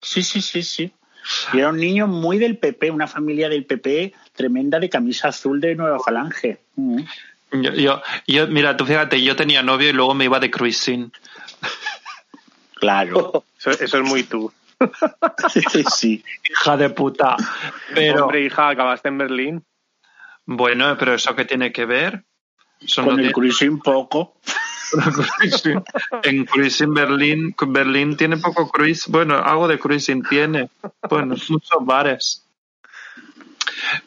Sí, 0.00 0.22
sí, 0.22 0.40
sí, 0.40 0.62
sí. 0.62 0.92
Y 1.52 1.58
era 1.58 1.68
un 1.68 1.76
niño 1.76 2.06
muy 2.06 2.38
del 2.38 2.56
PP, 2.56 2.90
una 2.90 3.06
familia 3.06 3.48
del 3.48 3.66
PP 3.66 4.14
tremenda 4.32 4.78
de 4.78 4.88
camisa 4.88 5.28
azul 5.28 5.60
de 5.60 5.74
Nueva 5.74 5.98
Falange. 5.98 6.60
Mm. 6.76 7.02
Yo, 7.52 8.02
yo, 8.26 8.46
mira, 8.48 8.76
tú 8.76 8.84
fíjate, 8.84 9.22
yo 9.22 9.34
tenía 9.36 9.62
novio 9.62 9.88
y 9.88 9.92
luego 9.92 10.14
me 10.14 10.24
iba 10.24 10.38
de 10.38 10.50
cruising. 10.50 11.12
Claro. 12.74 13.44
Eso, 13.58 13.98
es 13.98 14.02
muy 14.02 14.22
tú. 14.22 14.52
sí, 15.92 16.22
hija 16.48 16.76
de 16.76 16.90
puta. 16.90 17.36
Pero, 17.94 18.24
Hombre, 18.24 18.44
hija, 18.44 18.68
acabaste 18.68 19.08
en 19.08 19.18
Berlín. 19.18 19.64
Bueno, 20.46 20.96
pero 20.96 21.14
¿eso 21.14 21.34
qué 21.34 21.44
tiene 21.44 21.72
que 21.72 21.84
ver? 21.84 22.24
Con 22.94 23.20
el 23.20 23.32
cruising 23.32 23.80
poco. 23.80 24.36
en 26.22 26.44
cruising 26.44 26.94
Berlín, 26.94 27.54
Berlín 27.68 28.16
tiene 28.16 28.36
poco 28.38 28.68
cruising. 28.68 29.12
Bueno, 29.12 29.36
algo 29.36 29.68
de 29.68 29.78
cruising 29.78 30.22
tiene. 30.22 30.70
Bueno, 31.08 31.34
muchos 31.48 31.84
bares. 31.84 32.44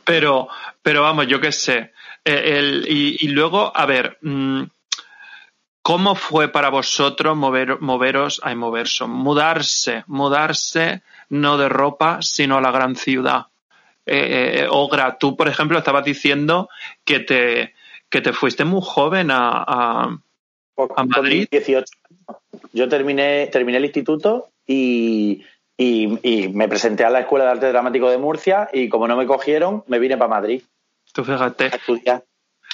Pero, 0.04 0.48
pero 0.82 1.02
vamos, 1.02 1.28
yo 1.28 1.40
qué 1.40 1.52
sé. 1.52 1.92
Eh, 2.24 2.58
el, 2.58 2.86
y, 2.88 3.28
luego, 3.30 3.72
a 3.76 3.86
ver, 3.86 4.18
mm, 4.22 4.64
¿cómo 5.82 6.16
fue 6.16 6.50
para 6.50 6.70
vosotros 6.70 7.36
mover, 7.36 7.80
moveros, 7.82 8.42
ay, 8.44 8.56
moverse, 8.56 9.06
mudarse, 9.06 10.04
mudarse 10.08 11.02
no 11.30 11.58
de 11.58 11.70
ropa, 11.70 12.22
sino 12.22 12.58
a 12.58 12.62
la 12.62 12.72
gran 12.72 12.96
ciudad? 12.96 13.48
Eh, 14.06 14.62
eh, 14.62 14.68
Ogra, 14.70 15.18
tú, 15.18 15.38
por 15.38 15.48
ejemplo, 15.48 15.78
estabas 15.78 16.04
diciendo 16.04 16.70
que 17.06 17.20
te, 17.20 17.74
que 18.12 18.22
te 18.22 18.34
fuiste 18.34 18.66
muy 18.66 18.82
joven 18.84 19.32
a, 19.32 19.64
a, 19.66 21.04
Madrid. 21.06 21.48
18. 21.50 21.86
Yo 22.74 22.90
terminé, 22.90 23.48
terminé 23.48 23.78
el 23.78 23.86
instituto 23.86 24.50
y, 24.68 25.44
y, 25.78 26.50
me 26.50 26.68
presenté 26.68 27.06
a 27.06 27.10
la 27.10 27.22
Escuela 27.22 27.46
de 27.46 27.52
Arte 27.52 27.70
Dramático 27.70 28.10
de 28.10 28.18
Murcia 28.18 28.70
y 28.72 28.90
como 28.90 29.08
no 29.08 29.16
me 29.16 29.26
cogieron, 29.26 29.84
me 29.88 29.98
vine 29.98 30.18
para 30.18 30.30
Madrid. 30.30 30.62
Tú 31.14 31.24
fíjate. 31.24 31.72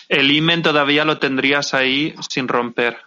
El 0.09 0.31
imen 0.31 0.63
todavía 0.63 1.05
lo 1.05 1.19
tendrías 1.19 1.73
ahí 1.73 2.15
sin 2.29 2.47
romper. 2.47 2.97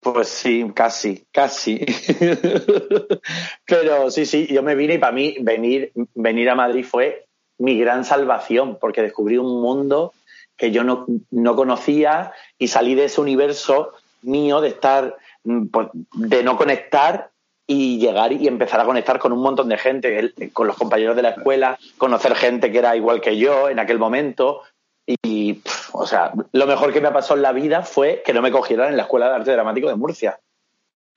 Pues 0.00 0.28
sí, 0.28 0.66
casi, 0.74 1.24
casi. 1.30 1.78
Pero 3.66 4.10
sí, 4.10 4.26
sí, 4.26 4.48
yo 4.50 4.62
me 4.62 4.74
vine 4.74 4.94
y 4.94 4.98
para 4.98 5.12
mí 5.12 5.36
venir, 5.40 5.92
venir 6.14 6.50
a 6.50 6.56
Madrid 6.56 6.84
fue 6.84 7.26
mi 7.58 7.78
gran 7.78 8.04
salvación, 8.04 8.78
porque 8.80 9.02
descubrí 9.02 9.38
un 9.38 9.62
mundo 9.62 10.12
que 10.56 10.70
yo 10.70 10.84
no, 10.84 11.06
no 11.30 11.56
conocía 11.56 12.32
y 12.58 12.68
salí 12.68 12.94
de 12.94 13.06
ese 13.06 13.20
universo 13.20 13.92
mío 14.22 14.60
de 14.60 14.68
estar, 14.68 15.16
mm, 15.44 15.66
pues, 15.66 15.88
de 16.14 16.42
no 16.42 16.56
conectar 16.56 17.30
y 17.66 17.98
llegar 17.98 18.32
y 18.32 18.46
empezar 18.48 18.80
a 18.80 18.84
conectar 18.84 19.18
con 19.18 19.32
un 19.32 19.40
montón 19.40 19.68
de 19.68 19.78
gente, 19.78 20.32
con 20.52 20.66
los 20.66 20.76
compañeros 20.76 21.16
de 21.16 21.22
la 21.22 21.30
escuela, 21.30 21.78
conocer 21.96 22.34
gente 22.34 22.70
que 22.70 22.78
era 22.78 22.96
igual 22.96 23.20
que 23.20 23.36
yo 23.38 23.68
en 23.68 23.78
aquel 23.78 23.98
momento. 23.98 24.62
Y, 25.06 25.60
o 25.92 26.06
sea, 26.06 26.32
lo 26.52 26.66
mejor 26.66 26.92
que 26.92 27.00
me 27.00 27.10
pasado 27.10 27.36
en 27.36 27.42
la 27.42 27.52
vida 27.52 27.82
fue 27.82 28.22
que 28.24 28.32
no 28.32 28.42
me 28.42 28.52
cogieran 28.52 28.90
en 28.90 28.96
la 28.96 29.04
Escuela 29.04 29.28
de 29.28 29.34
Arte 29.36 29.52
Dramático 29.52 29.88
de 29.88 29.96
Murcia. 29.96 30.38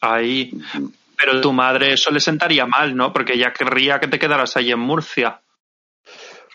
Ahí. 0.02 0.52
Pero 1.18 1.40
tu 1.40 1.54
madre 1.54 1.94
eso 1.94 2.12
le 2.12 2.20
sentaría 2.20 2.66
mal, 2.66 2.96
¿no? 2.96 3.14
Porque 3.14 3.34
ella 3.34 3.54
querría 3.54 4.00
que 4.00 4.08
te 4.08 4.20
quedaras 4.20 4.58
ahí 4.58 4.72
en 4.72 4.80
Murcia. 4.80 5.42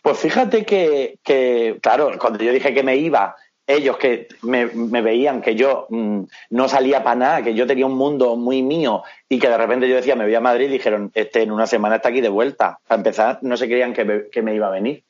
Pues 0.02 0.18
fíjate 0.18 0.64
que, 0.64 1.18
que, 1.22 1.78
claro, 1.82 2.10
cuando 2.18 2.42
yo 2.42 2.52
dije 2.52 2.72
que 2.72 2.82
me 2.82 2.96
iba 2.96 3.36
ellos 3.70 3.98
que 3.98 4.28
me, 4.42 4.66
veían 4.66 5.40
que 5.40 5.54
yo 5.54 5.86
mm, 5.90 6.22
no 6.50 6.68
salía 6.68 7.02
para 7.02 7.16
nada, 7.16 7.42
que 7.42 7.54
yo 7.54 7.66
tenía 7.66 7.86
un 7.86 7.96
mundo 7.96 8.36
muy 8.36 8.62
mío 8.62 9.02
y 9.28 9.38
que 9.38 9.48
de 9.48 9.56
repente 9.56 9.88
yo 9.88 9.94
decía 9.94 10.16
me 10.16 10.24
voy 10.24 10.34
a 10.34 10.40
Madrid, 10.40 10.70
dijeron, 10.70 11.10
este 11.14 11.42
en 11.42 11.52
una 11.52 11.66
semana 11.66 11.96
está 11.96 12.08
aquí 12.08 12.20
de 12.20 12.28
vuelta. 12.28 12.78
Para 12.86 12.98
empezar, 12.98 13.38
no 13.42 13.56
se 13.56 13.66
creían 13.66 13.92
que 13.92 14.42
me, 14.42 14.54
iba 14.54 14.66
a 14.66 14.70
venir. 14.70 15.04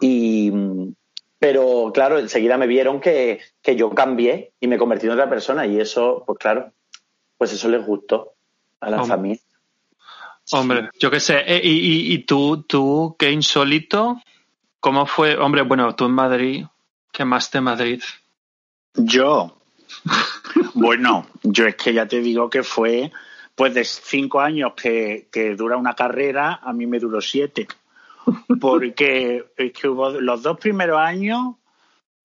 Y, 0.00 0.52
pero 1.38 1.90
claro, 1.92 2.18
enseguida 2.18 2.56
me 2.56 2.66
vieron 2.66 3.00
que, 3.00 3.40
yo 3.76 3.90
cambié 3.90 4.52
y 4.60 4.66
me 4.66 4.78
convertí 4.78 5.06
en 5.06 5.12
otra 5.12 5.28
persona 5.28 5.66
y 5.66 5.78
eso, 5.78 6.24
pues 6.26 6.38
claro, 6.38 6.72
pues 7.36 7.52
eso 7.52 7.68
les 7.68 7.84
gustó 7.84 8.32
a 8.80 8.90
la 8.90 9.04
familia. 9.04 9.42
Hombre, 10.52 10.90
yo 10.98 11.10
qué 11.10 11.20
sé, 11.20 11.38
eh, 11.46 11.60
y, 11.62 12.12
y 12.12 12.18
tú, 12.24 12.62
tú, 12.62 13.16
qué 13.18 13.30
insólito, 13.30 14.20
¿cómo 14.80 15.06
fue? 15.06 15.36
Hombre, 15.36 15.62
bueno, 15.62 15.94
tú 15.94 16.06
en 16.06 16.12
Madrid, 16.12 16.64
¿Qué 17.12 17.24
más 17.24 17.50
de 17.50 17.60
Madrid? 17.60 18.02
Yo. 18.94 19.58
bueno, 20.74 21.26
yo 21.42 21.66
es 21.66 21.76
que 21.76 21.92
ya 21.92 22.06
te 22.06 22.20
digo 22.20 22.48
que 22.48 22.62
fue, 22.62 23.10
pues 23.54 23.74
de 23.74 23.84
cinco 23.84 24.40
años 24.40 24.72
que, 24.74 25.54
dura 25.56 25.76
una 25.76 25.94
carrera, 25.94 26.60
a 26.62 26.72
mí 26.72 26.86
me 26.86 26.98
duró 26.98 27.20
siete. 27.20 27.66
Porque 28.60 29.44
es 29.56 29.72
que 29.72 29.88
hubo 29.88 30.10
los 30.10 30.42
dos 30.42 30.58
primeros 30.58 31.00
años, 31.00 31.56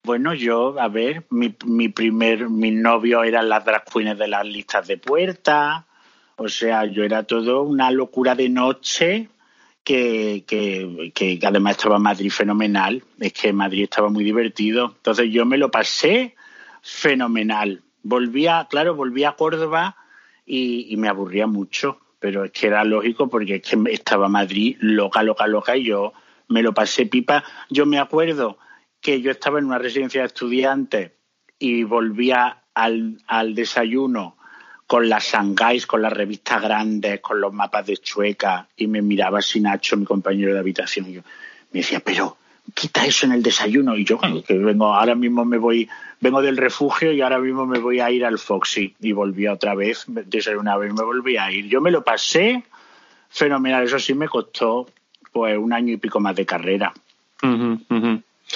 bueno, 0.04 0.34
yo, 0.34 0.78
a 0.78 0.88
ver, 0.88 1.26
mi, 1.30 1.56
mi 1.64 1.88
primer, 1.88 2.48
mi 2.48 2.70
novio 2.70 3.24
eran 3.24 3.48
las 3.48 3.64
drag 3.64 3.84
queens 3.84 4.18
de 4.18 4.28
las 4.28 4.46
listas 4.46 4.86
de 4.86 4.98
puertas. 4.98 5.84
O 6.36 6.48
sea, 6.48 6.84
yo 6.84 7.02
era 7.02 7.22
todo 7.22 7.62
una 7.62 7.90
locura 7.90 8.34
de 8.34 8.50
noche 8.50 9.30
que, 9.82 10.44
que, 10.46 11.38
además 11.46 11.76
estaba 11.76 11.98
Madrid 11.98 12.30
fenomenal. 12.30 13.02
Es 13.18 13.32
que 13.32 13.52
Madrid 13.52 13.84
estaba 13.84 14.10
muy 14.10 14.22
divertido. 14.22 14.92
Entonces 14.96 15.30
yo 15.30 15.46
me 15.46 15.56
lo 15.56 15.70
pasé 15.70 16.34
fenomenal. 16.82 17.82
Volvía, 18.02 18.66
claro, 18.68 18.94
volví 18.94 19.24
a 19.24 19.32
Córdoba 19.32 19.96
y, 20.44 20.94
me 20.98 21.08
aburría 21.08 21.46
mucho, 21.46 22.00
pero 22.18 22.44
es 22.44 22.52
que 22.52 22.66
era 22.66 22.84
lógico 22.84 23.28
porque 23.28 23.56
es 23.56 23.62
que 23.62 23.78
estaba 23.90 24.28
Madrid 24.28 24.76
loca, 24.80 25.22
loca, 25.22 25.46
loca 25.46 25.76
y 25.76 25.84
yo 25.84 26.12
me 26.48 26.62
lo 26.62 26.74
pasé 26.74 27.06
pipa. 27.06 27.44
Yo 27.70 27.86
me 27.86 27.98
acuerdo 27.98 28.58
que 29.00 29.22
yo 29.22 29.30
estaba 29.30 29.58
en 29.58 29.64
una 29.64 29.78
residencia 29.78 30.20
de 30.20 30.26
estudiantes 30.26 31.12
y 31.58 31.84
volvía 31.84 32.64
al, 32.74 33.22
al 33.26 33.54
desayuno 33.54 34.35
con 34.86 35.08
las 35.08 35.24
Shanghais, 35.24 35.86
con 35.86 36.02
las 36.02 36.12
revistas 36.12 36.62
grandes, 36.62 37.20
con 37.20 37.40
los 37.40 37.52
mapas 37.52 37.86
de 37.86 37.96
Chueca, 37.96 38.68
y 38.76 38.86
me 38.86 39.02
miraba 39.02 39.40
así 39.40 39.60
Nacho, 39.60 39.96
mi 39.96 40.04
compañero 40.04 40.52
de 40.52 40.60
habitación, 40.60 41.08
y 41.08 41.14
yo 41.14 41.22
me 41.72 41.80
decía, 41.80 42.00
pero 42.00 42.36
quita 42.74 43.06
eso 43.06 43.26
en 43.26 43.32
el 43.32 43.42
desayuno. 43.42 43.96
Y 43.96 44.04
yo, 44.04 44.18
que 44.46 44.58
vengo, 44.58 44.94
ahora 44.94 45.14
mismo 45.14 45.44
me 45.44 45.58
voy, 45.58 45.88
vengo 46.20 46.42
del 46.42 46.56
refugio 46.56 47.12
y 47.12 47.20
ahora 47.20 47.38
mismo 47.38 47.66
me 47.66 47.78
voy 47.78 48.00
a 48.00 48.10
ir 48.10 48.24
al 48.24 48.38
Foxy. 48.38 48.94
Y 49.00 49.12
volví 49.12 49.46
otra 49.46 49.74
vez, 49.74 50.06
una 50.08 50.76
vez 50.76 50.92
me 50.92 51.04
volví 51.04 51.36
a 51.36 51.50
ir. 51.50 51.68
Yo 51.68 51.80
me 51.80 51.90
lo 51.90 52.02
pasé 52.02 52.64
fenomenal, 53.28 53.84
eso 53.84 53.98
sí 53.98 54.14
me 54.14 54.28
costó 54.28 54.86
pues 55.32 55.58
un 55.58 55.72
año 55.72 55.92
y 55.92 55.96
pico 55.98 56.20
más 56.20 56.34
de 56.34 56.46
carrera. 56.46 56.92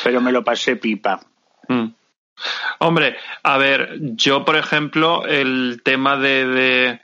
Pero 0.04 0.20
me 0.20 0.32
lo 0.32 0.44
pasé 0.44 0.76
pipa. 0.76 1.20
Mm. 1.68 1.86
Hombre, 2.78 3.16
a 3.42 3.58
ver, 3.58 3.98
yo 4.00 4.44
por 4.44 4.56
ejemplo, 4.56 5.26
el 5.26 5.80
tema 5.84 6.16
de, 6.16 7.00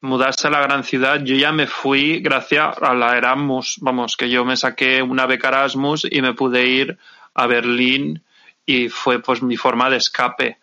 mudarse 0.00 0.46
a 0.46 0.50
la 0.50 0.60
gran 0.60 0.84
ciudad, 0.84 1.20
yo 1.24 1.34
ya 1.34 1.52
me 1.52 1.66
fui 1.66 2.20
gracias 2.20 2.76
a 2.80 2.94
la 2.94 3.16
Erasmus, 3.16 3.78
vamos, 3.80 4.16
que 4.16 4.30
yo 4.30 4.44
me 4.44 4.56
saqué 4.56 5.02
una 5.02 5.26
beca 5.26 5.48
Erasmus 5.48 6.06
y 6.08 6.22
me 6.22 6.34
pude 6.34 6.66
ir 6.66 6.98
a 7.34 7.46
Berlín 7.46 8.22
y 8.64 8.88
fue 8.88 9.20
pues 9.20 9.42
mi 9.42 9.56
forma 9.56 9.90
de 9.90 9.96
escape. 9.96 10.58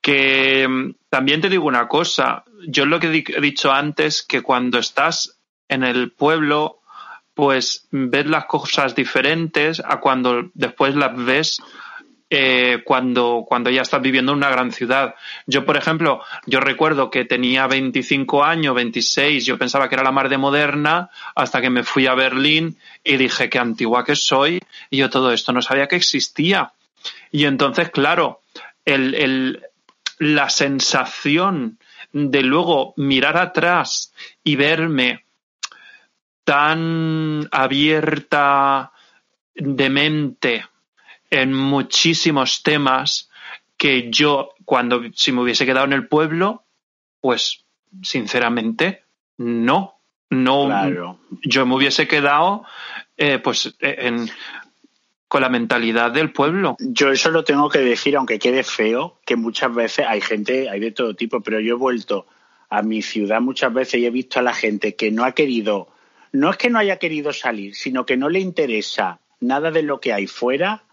Que 0.00 0.68
mm, 0.68 0.94
también 1.08 1.40
te 1.40 1.48
digo 1.48 1.66
una 1.66 1.88
cosa, 1.88 2.44
yo 2.66 2.84
lo 2.84 3.00
que 3.00 3.06
he 3.06 3.40
dicho 3.40 3.72
antes, 3.72 4.22
que 4.22 4.42
cuando 4.42 4.78
estás 4.78 5.38
en 5.68 5.82
el 5.84 6.12
pueblo, 6.12 6.80
pues 7.34 7.86
ves 7.90 8.26
las 8.26 8.46
cosas 8.46 8.94
diferentes 8.94 9.80
a 9.84 10.00
cuando 10.00 10.50
después 10.54 10.94
las 10.94 11.16
ves 11.16 11.62
eh, 12.30 12.82
cuando, 12.84 13.46
cuando 13.48 13.70
ya 13.70 13.80
estás 13.80 14.02
viviendo 14.02 14.32
en 14.32 14.38
una 14.38 14.50
gran 14.50 14.70
ciudad. 14.70 15.14
Yo, 15.46 15.64
por 15.64 15.78
ejemplo, 15.78 16.20
yo 16.44 16.60
recuerdo 16.60 17.10
que 17.10 17.24
tenía 17.24 17.66
25 17.66 18.44
años, 18.44 18.74
26, 18.74 19.46
yo 19.46 19.56
pensaba 19.56 19.88
que 19.88 19.94
era 19.94 20.04
la 20.04 20.12
mar 20.12 20.28
de 20.28 20.36
moderna, 20.36 21.10
hasta 21.34 21.62
que 21.62 21.70
me 21.70 21.84
fui 21.84 22.06
a 22.06 22.14
Berlín 22.14 22.76
y 23.02 23.16
dije 23.16 23.48
qué 23.48 23.58
antigua 23.58 24.04
que 24.04 24.14
soy, 24.14 24.60
y 24.90 24.98
yo 24.98 25.08
todo 25.08 25.32
esto 25.32 25.52
no 25.52 25.62
sabía 25.62 25.86
que 25.86 25.96
existía. 25.96 26.72
Y 27.32 27.46
entonces, 27.46 27.90
claro, 27.90 28.42
el, 28.84 29.14
el, 29.14 29.62
la 30.18 30.50
sensación 30.50 31.78
de 32.12 32.42
luego 32.42 32.92
mirar 32.96 33.38
atrás 33.38 34.12
y 34.44 34.56
verme 34.56 35.24
tan 36.44 37.48
abierta 37.50 38.92
de 39.54 39.90
mente 39.90 40.64
en 41.30 41.52
muchísimos 41.52 42.62
temas 42.62 43.30
que 43.76 44.10
yo, 44.10 44.54
cuando 44.64 45.02
si 45.14 45.32
me 45.32 45.42
hubiese 45.42 45.66
quedado 45.66 45.86
en 45.86 45.92
el 45.92 46.08
pueblo, 46.08 46.64
pues 47.20 47.64
sinceramente, 48.02 49.04
no. 49.38 49.94
No, 50.30 51.18
yo 51.42 51.64
me 51.64 51.74
hubiese 51.74 52.06
quedado 52.06 52.64
eh, 53.16 53.38
pues 53.38 53.74
en, 53.80 54.28
con 55.26 55.40
la 55.40 55.48
mentalidad 55.48 56.10
del 56.10 56.32
pueblo. 56.32 56.76
Yo 56.80 57.10
eso 57.10 57.30
lo 57.30 57.44
tengo 57.44 57.70
que 57.70 57.78
decir, 57.78 58.14
aunque 58.14 58.38
quede 58.38 58.62
feo, 58.62 59.20
que 59.24 59.36
muchas 59.36 59.74
veces 59.74 60.04
hay 60.06 60.20
gente, 60.20 60.68
hay 60.68 60.80
de 60.80 60.92
todo 60.92 61.14
tipo, 61.14 61.40
pero 61.40 61.60
yo 61.60 61.74
he 61.74 61.78
vuelto 61.78 62.26
a 62.68 62.82
mi 62.82 63.00
ciudad 63.00 63.40
muchas 63.40 63.72
veces 63.72 64.00
y 64.00 64.06
he 64.06 64.10
visto 64.10 64.38
a 64.38 64.42
la 64.42 64.52
gente 64.52 64.96
que 64.96 65.10
no 65.10 65.24
ha 65.24 65.32
querido, 65.32 65.88
no 66.32 66.50
es 66.50 66.58
que 66.58 66.68
no 66.68 66.78
haya 66.78 66.98
querido 66.98 67.32
salir, 67.32 67.74
sino 67.74 68.04
que 68.04 68.18
no 68.18 68.28
le 68.28 68.40
interesa 68.40 69.20
nada 69.40 69.70
de 69.70 69.82
lo 69.82 70.00
que 70.00 70.12
hay 70.12 70.26
fuera 70.26 70.84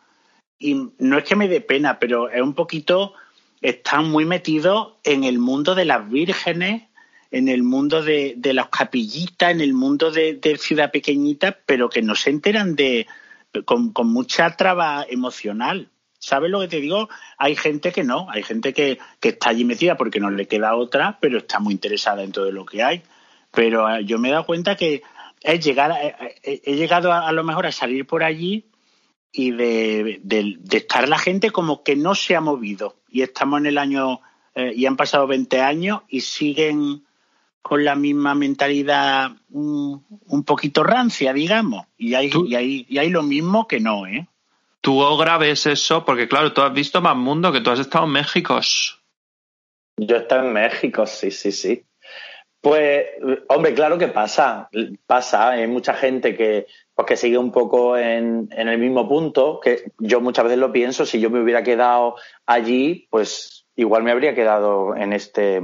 y 0.59 0.91
no 0.97 1.17
es 1.17 1.23
que 1.23 1.35
me 1.35 1.47
dé 1.47 1.61
pena, 1.61 1.99
pero 1.99 2.29
es 2.29 2.41
un 2.41 2.53
poquito, 2.53 3.13
están 3.61 4.09
muy 4.09 4.25
metidos 4.25 4.93
en 5.03 5.23
el 5.23 5.39
mundo 5.39 5.75
de 5.75 5.85
las 5.85 6.09
vírgenes, 6.09 6.83
en 7.31 7.49
el 7.49 7.63
mundo 7.63 8.01
de, 8.01 8.37
las 8.53 8.69
capillitas, 8.69 9.51
en 9.51 9.61
el 9.61 9.73
mundo 9.73 10.11
de, 10.11 10.39
ciudad 10.59 10.91
pequeñita, 10.91 11.57
pero 11.65 11.89
que 11.89 12.01
no 12.01 12.15
se 12.15 12.29
enteran 12.29 12.75
de, 12.75 13.07
con, 13.65 13.91
mucha 14.05 14.55
traba 14.55 15.05
emocional. 15.09 15.89
¿Sabes 16.17 16.49
lo 16.49 16.61
que 16.61 16.67
te 16.67 16.81
digo? 16.81 17.09
Hay 17.37 17.55
gente 17.55 17.91
que 17.91 18.03
no, 18.03 18.27
hay 18.31 18.41
gente 18.41 18.73
que, 18.73 18.99
está 19.21 19.49
allí 19.49 19.65
metida 19.65 19.97
porque 19.97 20.19
no 20.19 20.29
le 20.29 20.47
queda 20.47 20.75
otra, 20.75 21.17
pero 21.19 21.39
está 21.39 21.59
muy 21.59 21.73
interesada 21.73 22.23
en 22.23 22.31
todo 22.31 22.51
lo 22.51 22.65
que 22.65 22.83
hay. 22.83 23.03
Pero 23.51 23.89
eh, 23.89 24.05
yo 24.05 24.17
me 24.17 24.29
he 24.29 24.31
dado 24.31 24.45
cuenta 24.45 24.75
que 24.75 25.03
he 25.41 25.59
llegado, 25.59 25.93
a, 27.13 27.31
lo 27.31 27.43
mejor 27.43 27.67
a 27.67 27.71
salir 27.71 28.07
por 28.07 28.23
allí 28.23 28.65
y 29.37 29.51
de, 29.51 30.21
estar 30.71 31.09
la 31.09 31.17
gente 31.17 31.51
como 31.51 31.83
que 31.83 31.95
no 31.97 32.15
se 32.15 32.35
ha 32.35 32.41
movido. 32.41 32.95
Y 33.09 33.21
estamos 33.21 33.59
en 33.59 33.65
el 33.65 33.77
año, 33.77 34.21
eh, 34.55 34.71
y 34.73 34.85
han 34.85 34.95
pasado 34.95 35.27
20 35.27 35.59
años 35.61 36.01
y 36.07 36.21
siguen 36.21 37.03
con 37.61 37.83
la 37.83 37.95
misma 37.95 38.33
mentalidad 38.33 39.31
un, 39.49 40.43
poquito 40.45 40.83
rancia, 40.83 41.33
digamos. 41.33 41.85
Y 41.97 42.13
hay, 42.13 42.31
y, 42.47 42.55
hay, 42.55 42.85
y 42.87 42.97
hay 42.97 43.09
lo 43.09 43.23
mismo 43.23 43.67
que 43.67 43.79
no, 43.81 44.07
¿eh? 44.07 44.27
Tú 44.79 45.01
ves 45.39 45.65
eso, 45.65 46.05
porque 46.05 46.27
claro, 46.27 46.53
tú 46.53 46.61
has 46.61 46.71
visto 46.71 47.01
más 47.01 47.17
mundo, 47.17 47.51
que 47.51 47.59
tú 47.59 47.71
has 47.71 47.79
estado 47.79 48.05
en 48.05 48.11
México. 48.11 48.59
Yo 49.97 50.15
he 50.15 50.19
estado 50.19 50.47
en 50.47 50.53
México, 50.53 51.05
sí, 51.07 51.31
sí, 51.31 51.51
sí. 51.51 51.83
Pues, 52.61 53.05
hombre, 53.49 53.73
claro 53.73 53.97
que 53.97 54.07
pasa, 54.07 54.69
pasa. 55.07 55.49
Hay 55.49 55.67
mucha 55.67 55.93
gente 55.93 56.37
que 56.37 56.67
pues 56.95 57.07
que 57.07 57.17
sigue 57.17 57.37
un 57.37 57.51
poco 57.51 57.97
en, 57.97 58.47
en, 58.51 58.69
el 58.69 58.77
mismo 58.77 59.07
punto, 59.07 59.59
que 59.59 59.91
yo 59.99 60.21
muchas 60.21 60.45
veces 60.45 60.59
lo 60.59 60.71
pienso, 60.71 61.05
si 61.05 61.19
yo 61.19 61.29
me 61.29 61.41
hubiera 61.41 61.61
quedado 61.61 62.15
allí, 62.45 63.07
pues 63.09 63.65
igual 63.75 64.03
me 64.03 64.11
habría 64.11 64.33
quedado 64.33 64.95
en 64.95 65.11
este, 65.11 65.61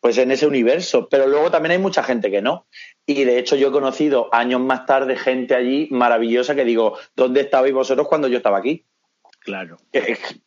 pues 0.00 0.18
en 0.18 0.30
ese 0.30 0.46
universo. 0.46 1.08
Pero 1.08 1.26
luego 1.26 1.50
también 1.50 1.72
hay 1.72 1.78
mucha 1.78 2.02
gente 2.02 2.30
que 2.30 2.42
no. 2.42 2.66
Y 3.06 3.24
de 3.24 3.38
hecho 3.38 3.56
yo 3.56 3.68
he 3.68 3.72
conocido 3.72 4.28
años 4.32 4.60
más 4.60 4.86
tarde 4.86 5.16
gente 5.16 5.54
allí 5.54 5.88
maravillosa 5.90 6.54
que 6.54 6.64
digo, 6.64 6.96
¿dónde 7.14 7.42
estabais 7.42 7.74
vosotros 7.74 8.08
cuando 8.08 8.28
yo 8.28 8.38
estaba 8.38 8.58
aquí? 8.58 8.84
Claro. 9.40 9.78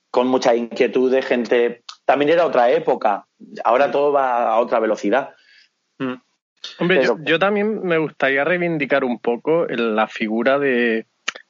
Con 0.10 0.28
muchas 0.28 0.58
inquietudes, 0.58 1.26
gente. 1.26 1.84
También 2.06 2.32
era 2.32 2.46
otra 2.46 2.72
época. 2.72 3.28
Ahora 3.64 3.92
todo 3.92 4.12
va 4.12 4.50
a 4.50 4.60
otra 4.60 4.80
velocidad. 4.80 5.34
Mm. 6.00 6.16
Hombre, 6.80 7.04
yo, 7.26 7.40
también 7.40 7.84
me 7.84 7.98
gustaría 7.98 8.44
reivindicar 8.44 9.04
un 9.04 9.20
poco 9.20 9.66
la 9.68 10.08
figura 10.08 10.60
de, 10.60 11.06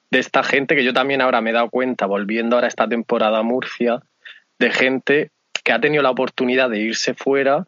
esta 0.09 0.43
gente 0.43 0.75
que 0.75 0.83
yo 0.83 0.93
también 0.93 1.21
ahora 1.21 1.41
me 1.41 1.49
he 1.49 1.53
dado 1.53 1.69
cuenta, 1.69 2.05
volviendo 2.05 2.55
ahora 2.55 2.67
esta 2.67 2.87
temporada 2.87 3.39
a 3.39 3.43
Murcia, 3.43 4.01
de 4.59 4.71
gente 4.71 5.31
que 5.63 5.71
ha 5.71 5.79
tenido 5.79 6.03
la 6.03 6.11
oportunidad 6.11 6.69
de 6.69 6.79
irse 6.79 7.13
fuera, 7.13 7.67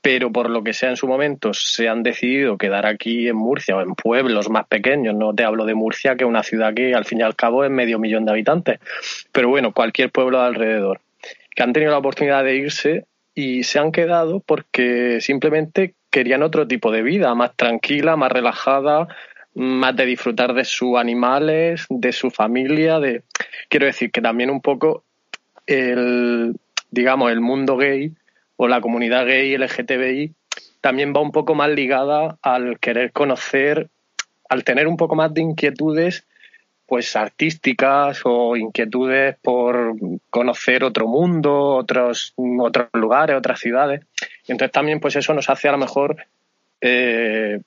pero 0.00 0.30
por 0.30 0.50
lo 0.50 0.62
que 0.62 0.72
sea 0.72 0.90
en 0.90 0.96
su 0.96 1.08
momento 1.08 1.52
se 1.52 1.88
han 1.88 2.02
decidido 2.02 2.58
quedar 2.58 2.86
aquí 2.86 3.28
en 3.28 3.36
Murcia 3.36 3.76
o 3.76 3.80
en 3.80 3.94
pueblos 3.94 4.48
más 4.48 4.66
pequeños. 4.68 5.14
No 5.16 5.34
te 5.34 5.44
hablo 5.44 5.64
de 5.64 5.74
Murcia, 5.74 6.14
que 6.14 6.24
es 6.24 6.28
una 6.28 6.44
ciudad 6.44 6.74
que 6.74 6.94
al 6.94 7.04
fin 7.04 7.20
y 7.20 7.22
al 7.22 7.34
cabo 7.34 7.64
es 7.64 7.70
medio 7.70 7.98
millón 7.98 8.24
de 8.24 8.32
habitantes, 8.32 8.78
pero 9.32 9.48
bueno, 9.48 9.72
cualquier 9.72 10.10
pueblo 10.10 10.40
de 10.40 10.46
alrededor, 10.46 11.00
que 11.50 11.62
han 11.62 11.72
tenido 11.72 11.90
la 11.90 11.98
oportunidad 11.98 12.44
de 12.44 12.54
irse 12.54 13.06
y 13.34 13.64
se 13.64 13.78
han 13.78 13.92
quedado 13.92 14.40
porque 14.40 15.20
simplemente 15.20 15.94
querían 16.16 16.42
otro 16.42 16.66
tipo 16.66 16.90
de 16.90 17.02
vida, 17.02 17.34
más 17.34 17.54
tranquila, 17.56 18.16
más 18.16 18.32
relajada, 18.32 19.06
más 19.52 19.94
de 19.94 20.06
disfrutar 20.06 20.54
de 20.54 20.64
sus 20.64 20.96
animales, 20.96 21.84
de 21.90 22.10
su 22.10 22.30
familia, 22.30 22.98
quiero 23.68 23.84
decir 23.84 24.10
que 24.10 24.22
también 24.22 24.48
un 24.48 24.62
poco 24.62 25.04
el 25.66 26.56
digamos 26.90 27.30
el 27.32 27.42
mundo 27.42 27.76
gay 27.76 28.14
o 28.56 28.66
la 28.66 28.80
comunidad 28.80 29.26
gay 29.26 29.58
LGTBI 29.58 30.32
también 30.80 31.12
va 31.14 31.20
un 31.20 31.32
poco 31.32 31.54
más 31.54 31.68
ligada 31.68 32.38
al 32.40 32.78
querer 32.78 33.12
conocer, 33.12 33.90
al 34.48 34.64
tener 34.64 34.88
un 34.88 34.96
poco 34.96 35.16
más 35.16 35.34
de 35.34 35.42
inquietudes 35.42 36.26
pues 36.86 37.14
artísticas 37.14 38.22
o 38.24 38.56
inquietudes 38.56 39.36
por 39.42 39.96
conocer 40.30 40.82
otro 40.82 41.08
mundo, 41.08 41.74
otros, 41.74 42.32
otros 42.36 42.88
lugares, 42.94 43.36
otras 43.36 43.60
ciudades. 43.60 44.00
Y 44.46 44.52
entonces 44.52 44.72
también 44.72 45.00
pues 45.00 45.16
eso 45.16 45.34
nos 45.34 45.48
hace 45.50 45.68
a 45.68 45.72
lo 45.72 45.78
mejor 45.78 46.16
eh, 46.80 47.60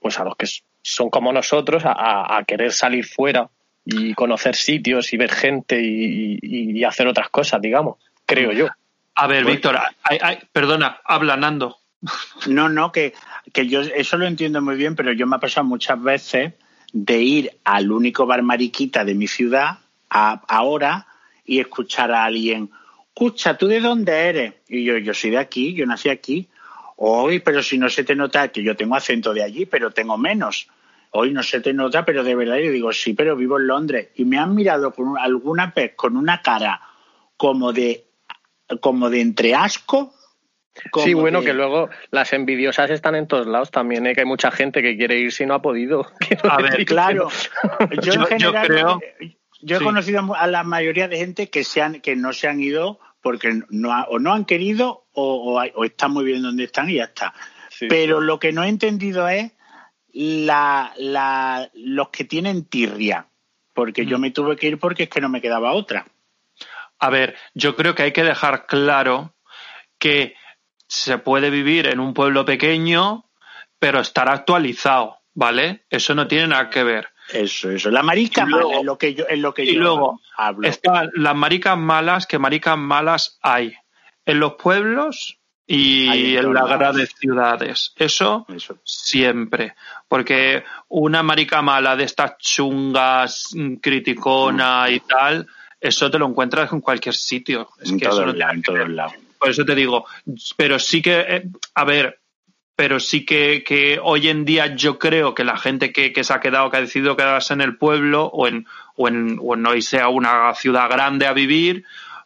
pues 0.00 0.18
a 0.18 0.24
los 0.24 0.36
que 0.36 0.46
son 0.82 1.10
como 1.10 1.32
nosotros 1.32 1.82
a, 1.84 2.42
querer 2.46 2.72
salir 2.72 3.04
fuera 3.04 3.48
y 3.84 4.14
conocer 4.14 4.54
sitios 4.54 5.12
y 5.12 5.16
ver 5.16 5.32
gente 5.32 5.80
y, 5.80 6.84
hacer 6.84 7.08
otras 7.08 7.28
cosas, 7.30 7.60
digamos, 7.60 7.96
creo 8.24 8.52
yo. 8.52 8.68
A 9.16 9.26
ver, 9.26 9.44
Víctor, 9.44 9.78
perdona, 10.52 11.00
habla 11.04 11.36
Nando. 11.36 11.78
No, 12.46 12.68
no, 12.68 12.92
que, 12.92 13.14
que 13.52 13.66
yo 13.66 13.80
eso 13.80 14.16
lo 14.16 14.26
entiendo 14.26 14.62
muy 14.62 14.76
bien, 14.76 14.94
pero 14.94 15.12
yo 15.12 15.26
me 15.26 15.36
ha 15.36 15.40
pasado 15.40 15.66
muchas 15.66 16.00
veces 16.00 16.52
de 16.92 17.18
ir 17.18 17.50
al 17.64 17.90
único 17.90 18.26
bar 18.26 18.42
mariquita 18.42 19.04
de 19.04 19.14
mi 19.14 19.26
ciudad 19.26 19.78
ahora 20.08 21.06
y 21.44 21.60
escuchar 21.60 22.12
a 22.12 22.24
alguien, 22.24 22.70
escucha, 23.16 23.56
¿tú 23.56 23.66
de 23.66 23.80
dónde 23.80 24.12
eres? 24.12 24.54
Y 24.68 24.84
yo, 24.84 24.98
yo 24.98 25.14
soy 25.14 25.30
de 25.30 25.38
aquí, 25.38 25.72
yo 25.72 25.86
nací 25.86 26.10
aquí. 26.10 26.50
Hoy, 26.96 27.40
pero 27.40 27.62
si 27.62 27.78
no 27.78 27.88
se 27.88 28.04
te 28.04 28.14
nota 28.14 28.48
que 28.48 28.62
yo 28.62 28.76
tengo 28.76 28.94
acento 28.94 29.32
de 29.32 29.42
allí, 29.42 29.64
pero 29.64 29.90
tengo 29.90 30.18
menos. 30.18 30.68
Hoy 31.12 31.32
no 31.32 31.42
se 31.42 31.62
te 31.62 31.72
nota, 31.72 32.04
pero 32.04 32.22
de 32.22 32.34
verdad 32.34 32.58
yo 32.58 32.70
digo, 32.70 32.92
sí, 32.92 33.14
pero 33.14 33.34
vivo 33.34 33.58
en 33.58 33.68
Londres. 33.68 34.08
Y 34.16 34.26
me 34.26 34.38
han 34.38 34.54
mirado 34.54 34.92
con 34.92 35.16
alguna 35.18 35.72
vez 35.74 35.94
con 35.96 36.14
una 36.14 36.42
cara 36.42 36.82
como 37.38 37.72
de, 37.72 38.04
como 38.80 39.08
de 39.08 39.22
entre 39.22 39.54
asco 39.54 40.12
Sí, 41.02 41.14
bueno, 41.14 41.40
que... 41.40 41.54
luego 41.54 41.88
las 42.10 42.34
envidiosas 42.34 42.90
están 42.90 43.14
en 43.14 43.26
todos 43.26 43.46
lados 43.46 43.70
también, 43.70 44.06
¿eh? 44.06 44.14
que 44.14 44.20
hay 44.20 44.26
mucha 44.26 44.50
gente 44.50 44.82
que 44.82 44.94
quiere 44.98 45.18
ir 45.18 45.32
si 45.32 45.46
no 45.46 45.54
ha 45.54 45.62
podido. 45.62 46.06
A 46.50 46.60
ver, 46.60 46.84
claro. 46.84 47.30
Yo, 48.02 48.12
en 48.12 48.26
general, 48.26 48.66
creo... 48.66 49.00
yo 49.62 49.76
he 49.78 49.80
conocido 49.80 50.34
a 50.34 50.46
la 50.46 50.64
mayoría 50.64 51.08
de 51.08 51.16
gente 51.16 51.48
que, 51.48 51.64
se 51.64 51.80
han, 51.80 52.02
que 52.02 52.14
no 52.14 52.34
se 52.34 52.48
han 52.48 52.60
ido 52.60 53.00
porque 53.26 53.60
no, 53.70 53.90
o 54.04 54.20
no 54.20 54.32
han 54.32 54.44
querido 54.44 55.08
o, 55.10 55.60
o, 55.74 55.84
están 55.84 56.12
muy 56.12 56.24
bien 56.24 56.42
donde 56.42 56.62
están 56.62 56.88
y 56.88 56.94
ya 56.94 57.06
está. 57.06 57.34
Pero 57.88 58.20
lo 58.20 58.38
que 58.38 58.52
no 58.52 58.62
he 58.62 58.68
entendido 58.68 59.26
es 59.26 59.50
la, 60.12 60.92
la, 60.96 61.68
los 61.74 62.10
que 62.10 62.22
tienen 62.22 62.66
tirria, 62.66 63.26
porque 63.74 64.06
yo 64.06 64.18
mm. 64.18 64.20
me 64.20 64.30
tuve 64.30 64.54
que 64.54 64.68
ir 64.68 64.78
porque 64.78 65.02
es 65.02 65.08
que 65.08 65.20
no 65.20 65.28
me 65.28 65.40
quedaba 65.40 65.72
otra. 65.72 66.06
A 67.00 67.10
ver, 67.10 67.34
yo 67.52 67.74
creo 67.74 67.96
que 67.96 68.04
hay 68.04 68.12
que 68.12 68.22
dejar 68.22 68.66
claro 68.66 69.34
que 69.98 70.36
se 70.86 71.18
puede 71.18 71.50
vivir 71.50 71.88
en 71.88 71.98
un 71.98 72.14
pueblo 72.14 72.44
pequeño, 72.44 73.28
pero 73.80 73.98
estar 73.98 74.28
actualizado, 74.28 75.18
¿vale? 75.34 75.84
Eso 75.90 76.14
no 76.14 76.28
tiene 76.28 76.46
nada 76.46 76.70
que 76.70 76.84
ver. 76.84 77.08
Eso, 77.32 77.70
eso. 77.70 77.90
La 77.90 78.02
marica 78.02 78.46
mala 78.46 78.78
es 78.78 78.84
lo 78.84 78.96
que 78.98 79.14
yo, 79.14 79.26
es 79.28 79.38
lo 79.38 79.52
que 79.52 79.64
y 79.64 79.72
luego 79.72 80.20
Están 80.62 81.10
las 81.14 81.34
maricas 81.34 81.76
malas, 81.76 82.26
que 82.26 82.38
maricas 82.38 82.78
malas 82.78 83.38
hay 83.42 83.74
en 84.24 84.40
los 84.40 84.54
pueblos 84.54 85.38
y 85.66 86.36
en 86.36 86.54
las 86.54 86.68
grandes 86.68 87.14
ciudades. 87.18 87.92
Eso, 87.96 88.46
siempre. 88.84 89.74
Porque 90.08 90.64
una 90.88 91.22
marica 91.22 91.62
mala 91.62 91.96
de 91.96 92.04
estas 92.04 92.38
chungas, 92.38 93.50
mm, 93.54 93.76
criticona 93.76 94.88
y 94.90 95.00
tal, 95.00 95.46
eso 95.80 96.10
te 96.10 96.18
lo 96.18 96.26
encuentras 96.26 96.72
en 96.72 96.80
cualquier 96.80 97.14
sitio. 97.14 97.68
Es 97.80 97.90
en 97.90 97.98
que 97.98 98.06
eso 98.06 98.28
en 98.28 98.62
todos 98.62 98.88
lados. 98.88 99.14
Por 99.38 99.50
eso 99.50 99.64
te 99.64 99.74
digo, 99.74 100.06
pero 100.56 100.78
sí 100.78 101.02
que, 101.02 101.20
eh, 101.20 101.44
a 101.74 101.84
ver, 101.84 102.20
pero 102.76 103.00
sí 103.00 103.24
que, 103.24 103.98
hoy 104.02 104.28
en 104.28 104.44
día 104.44 104.76
yo 104.76 104.98
creo 104.98 105.34
que 105.34 105.44
la 105.44 105.56
gente 105.56 105.92
que, 105.92 106.12
se 106.22 106.32
ha 106.32 106.40
quedado, 106.40 106.70
que 106.70 106.76
ha 106.76 106.82
decidido 106.82 107.16
quedarse 107.16 107.54
en 107.54 107.62
el 107.62 107.78
pueblo 107.78 108.26
o 108.26 108.46
en, 108.46 108.66
o 108.94 109.08
en, 109.08 109.38
o 109.42 109.54
en 109.54 109.66
hoy 109.66 109.80
sea 109.80 110.08
una 110.08 110.54
ciudad 110.54 110.90
grande 110.90 111.26
a 111.26 111.32
vivir, 111.32 111.84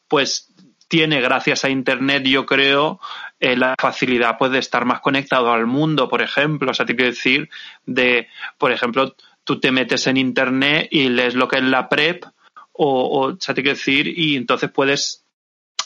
pues 0.09 0.53
tiene 0.89 1.21
gracias 1.21 1.65
a 1.65 1.71
Internet, 1.71 2.25
yo 2.25 2.47
creo, 2.47 2.99
eh, 3.39 3.57
la 3.57 3.77
facilidad 3.81 4.37
pues, 4.39 4.51
de 4.51 4.59
estar 4.59 4.85
más 4.85 5.01
conectado 5.01 5.53
al 5.53 5.67
mundo, 5.67 6.09
por 6.09 6.21
ejemplo. 6.21 6.73
O 6.73 6.75
sea, 6.75 6.85
te 6.85 6.97
quiero 6.97 7.13
decir, 7.13 7.49
de, 7.87 8.27
por 8.59 8.73
ejemplo, 8.73 9.15
tú 9.45 9.61
te 9.61 9.71
metes 9.71 10.09
en 10.09 10.17
Internet 10.17 10.89
y 10.91 11.09
lees 11.11 11.37
lo 11.37 11.47
que 11.47 11.59
es 11.59 11.63
la 11.63 11.89
PrEP, 11.89 12.25
o, 12.73 13.21
o, 13.21 13.37
sea, 13.39 13.55
te 13.55 13.63
quiero 13.63 13.77
decir, 13.77 14.09
y 14.09 14.37
entonces 14.37 14.69
puedes 14.69 15.20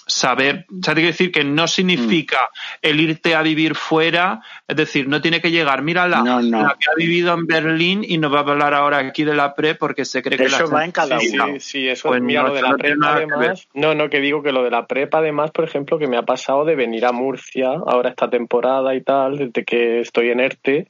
saber, 0.06 0.66
o 0.70 0.82
sea, 0.82 0.94
te 0.94 1.00
quiero 1.00 1.12
decir 1.12 1.32
que 1.32 1.44
no 1.44 1.66
significa 1.66 2.38
mm. 2.38 2.76
el 2.82 3.00
irte 3.00 3.34
a 3.34 3.42
vivir 3.42 3.74
fuera, 3.74 4.40
es 4.68 4.76
decir, 4.76 5.08
no 5.08 5.20
tiene 5.20 5.40
que 5.40 5.50
llegar, 5.50 5.82
mírala, 5.82 6.22
la 6.42 6.76
que 6.78 6.90
ha 6.90 6.94
vivido 6.96 7.32
en 7.34 7.46
Berlín 7.46 8.04
y 8.06 8.18
nos 8.18 8.32
va 8.32 8.38
a 8.38 8.42
hablar 8.42 8.74
ahora 8.74 8.98
aquí 8.98 9.24
de 9.24 9.34
la 9.34 9.54
pre 9.54 9.74
porque 9.74 10.04
se 10.04 10.22
cree 10.22 10.38
que 10.38 10.44
eso 10.44 10.68
va 10.68 10.84
en 10.84 10.92
cada 10.92 11.18
uno. 11.18 11.46
Sí, 11.54 11.60
sí, 11.60 11.88
eso 11.88 12.08
pues 12.08 12.22
mira, 12.22 12.42
lo 12.42 12.54
de 12.54 12.62
la 12.62 12.76
prepa 12.76 13.14
además, 13.14 13.68
no, 13.74 13.94
no, 13.94 14.10
que 14.10 14.20
digo 14.20 14.42
que 14.42 14.52
lo 14.52 14.62
de 14.62 14.70
la 14.70 14.86
prepa 14.86 15.18
además, 15.18 15.50
por 15.50 15.64
ejemplo, 15.64 15.98
que 15.98 16.06
me 16.06 16.16
ha 16.16 16.22
pasado 16.22 16.64
de 16.64 16.74
venir 16.74 17.04
a 17.06 17.12
Murcia 17.12 17.68
ahora 17.68 18.10
esta 18.10 18.28
temporada 18.28 18.94
y 18.94 19.02
tal, 19.02 19.38
desde 19.38 19.64
que 19.64 20.00
estoy 20.00 20.30
en 20.30 20.40
ERTE, 20.40 20.88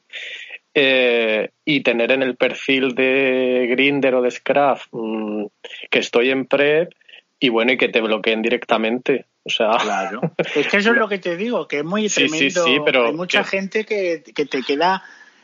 eh, 0.77 1.51
y 1.65 1.83
tener 1.83 2.11
en 2.11 2.23
el 2.25 2.37
perfil 2.37 2.97
de 2.97 3.69
Grinder 3.71 4.17
o 4.17 4.23
de 4.23 4.33
Scraft 4.33 4.89
mm, 4.91 5.45
que 5.89 6.01
estoy 6.01 6.31
en 6.31 6.47
PrEP 6.47 6.93
y 7.45 7.51
bueno, 7.51 7.73
y 7.73 7.77
que 7.77 7.91
te 7.91 8.01
bloqueen 8.01 8.41
directamente. 8.41 9.27
O 9.43 9.51
sea, 9.51 9.77
claro. 9.77 10.23
Es 10.55 10.67
que 10.69 10.79
eso 10.79 10.93
es 10.93 10.97
lo 10.97 11.09
que 11.09 11.19
te 11.19 11.37
digo, 11.37 11.69
que 11.69 11.81
es 11.81 11.85
muy 11.85 12.09
tremendo. 12.09 12.65
Sí, 12.65 12.79
pero 12.83 13.09
Hay 13.09 13.13
mucha 13.13 13.45
gente 13.45 13.85
que, 13.85 14.23
que, 14.35 14.47
te 14.47 14.63
queda. 14.63 15.03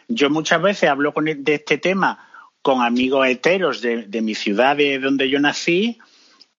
Yo 0.08 0.30
muchas 0.30 0.62
veces 0.62 0.88
hablo 0.88 1.12
con, 1.12 1.28
e, 1.28 1.34
de 1.34 1.56
este 1.56 1.76
tema 1.76 2.26
con 2.62 2.80
amigos 2.80 3.26
heteros 3.28 3.82
de, 3.82 4.06
de 4.06 4.22
mi 4.22 4.34
ciudad, 4.34 4.76
de 4.76 4.98
donde 4.98 5.28
yo 5.28 5.40
nací, 5.40 5.98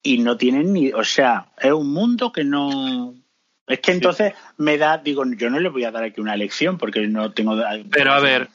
y 0.03 0.19
no 0.19 0.37
tienen 0.37 0.73
ni. 0.73 0.93
O 0.93 1.03
sea, 1.03 1.47
es 1.59 1.71
un 1.71 1.91
mundo 1.91 2.31
que 2.31 2.43
no. 2.43 3.15
Es 3.65 3.79
que 3.79 3.93
entonces 3.93 4.33
me 4.57 4.77
da, 4.77 4.99
digo, 4.99 5.23
yo 5.25 5.49
no 5.49 5.59
le 5.59 5.69
voy 5.69 5.85
a 5.85 5.91
dar 5.91 6.03
aquí 6.03 6.21
una 6.21 6.35
lección 6.35 6.77
porque 6.77 7.07
no 7.07 7.31
tengo. 7.31 7.59
Pero 7.89 8.13
a 8.13 8.19
ver, 8.19 8.49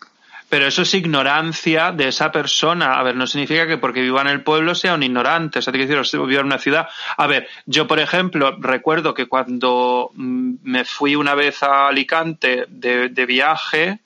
pero 0.49 0.67
eso 0.67 0.83
es 0.83 0.95
ignorancia 0.95 1.93
de 1.93 2.09
esa 2.09 2.31
persona. 2.31 2.95
A 2.95 3.03
ver, 3.03 3.17
no 3.17 3.27
significa 3.27 3.67
que 3.67 3.79
porque 3.79 4.03
viva 4.03 4.21
en 4.21 4.29
el 4.29 4.43
pueblo 4.43 4.75
sea 4.75 4.95
un 4.95 5.03
ignorante, 5.03 5.59
o 5.59 5.63
sea, 5.63 5.73
tiene 5.73 5.87
que 5.89 5.97
decir, 5.97 6.21
viva 6.21 6.41
en 6.41 6.47
una 6.47 6.59
ciudad. 6.59 6.89
A 7.17 7.27
ver, 7.27 7.49
yo, 7.67 7.87
por 7.87 7.99
ejemplo, 7.99 8.57
recuerdo 8.59 9.15
que 9.15 9.27
cuando 9.27 10.11
mm, 10.15 10.55
me 10.63 10.85
fui 10.85 11.17
una 11.17 11.35
vez 11.35 11.63
a 11.63 11.89
Alicante 11.89 12.67
de, 12.69 13.09
de 13.09 13.27
viaje, 13.27 14.01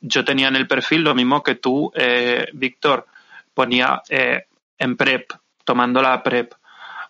yo 0.00 0.24
tenía 0.24 0.48
en 0.48 0.56
el 0.56 0.66
perfil 0.66 1.02
lo 1.02 1.14
mismo 1.14 1.42
que 1.42 1.54
tú, 1.54 1.90
eh, 1.94 2.46
Víctor, 2.52 3.06
ponía 3.54 4.02
eh, 4.08 4.46
en 4.78 4.96
PrEP, 4.96 5.32
tomando 5.64 6.02
la 6.02 6.22
PrEP 6.22 6.52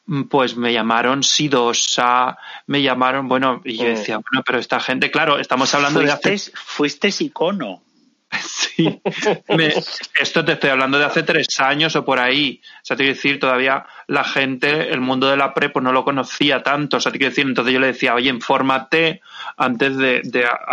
mm, 0.07 0.23
pues 0.25 0.57
me 0.57 0.73
llamaron 0.73 1.23
sidosa, 1.23 2.39
me 2.67 2.83
llamaron, 2.83 3.29
bueno, 3.29 3.61
y 3.65 3.77
yo 3.77 3.85
oh. 3.85 3.89
decía, 3.89 4.17
bueno, 4.17 4.43
pero 4.45 4.59
esta 4.59 4.81
gente, 4.81 5.11
claro, 5.11 5.39
estamos 5.39 5.75
hablando 5.75 6.01
de 6.01 6.13
hace... 6.13 6.39
Fuiste 6.55 7.11
icono. 7.21 7.83
Sí, 8.77 9.01
esto 10.19 10.45
te 10.45 10.53
estoy 10.53 10.71
hablando 10.71 10.99
de 10.99 11.05
hace 11.05 11.23
tres 11.23 11.61
años 11.61 11.95
o 11.95 12.05
por 12.05 12.19
ahí. 12.19 12.61
O 12.77 12.85
sea, 12.85 12.97
te 12.97 13.05
quiero 13.05 13.17
decir, 13.17 13.39
todavía 13.39 13.85
la 14.07 14.25
gente, 14.25 14.93
el 14.93 15.01
mundo 15.01 15.29
de 15.29 15.37
la 15.37 15.53
pre, 15.53 15.69
pues 15.69 15.83
no 15.85 15.93
lo 15.93 16.05
conocía 16.05 16.63
tanto. 16.63 16.97
O 16.97 17.01
sea, 17.01 17.13
te 17.13 17.19
quiero 17.19 17.31
decir, 17.31 17.47
entonces 17.47 17.75
yo 17.75 17.81
le 17.81 17.89
decía, 17.89 18.15
oye, 18.15 18.31
infórmate 18.31 19.21
antes 19.57 19.97
de, 19.99 20.23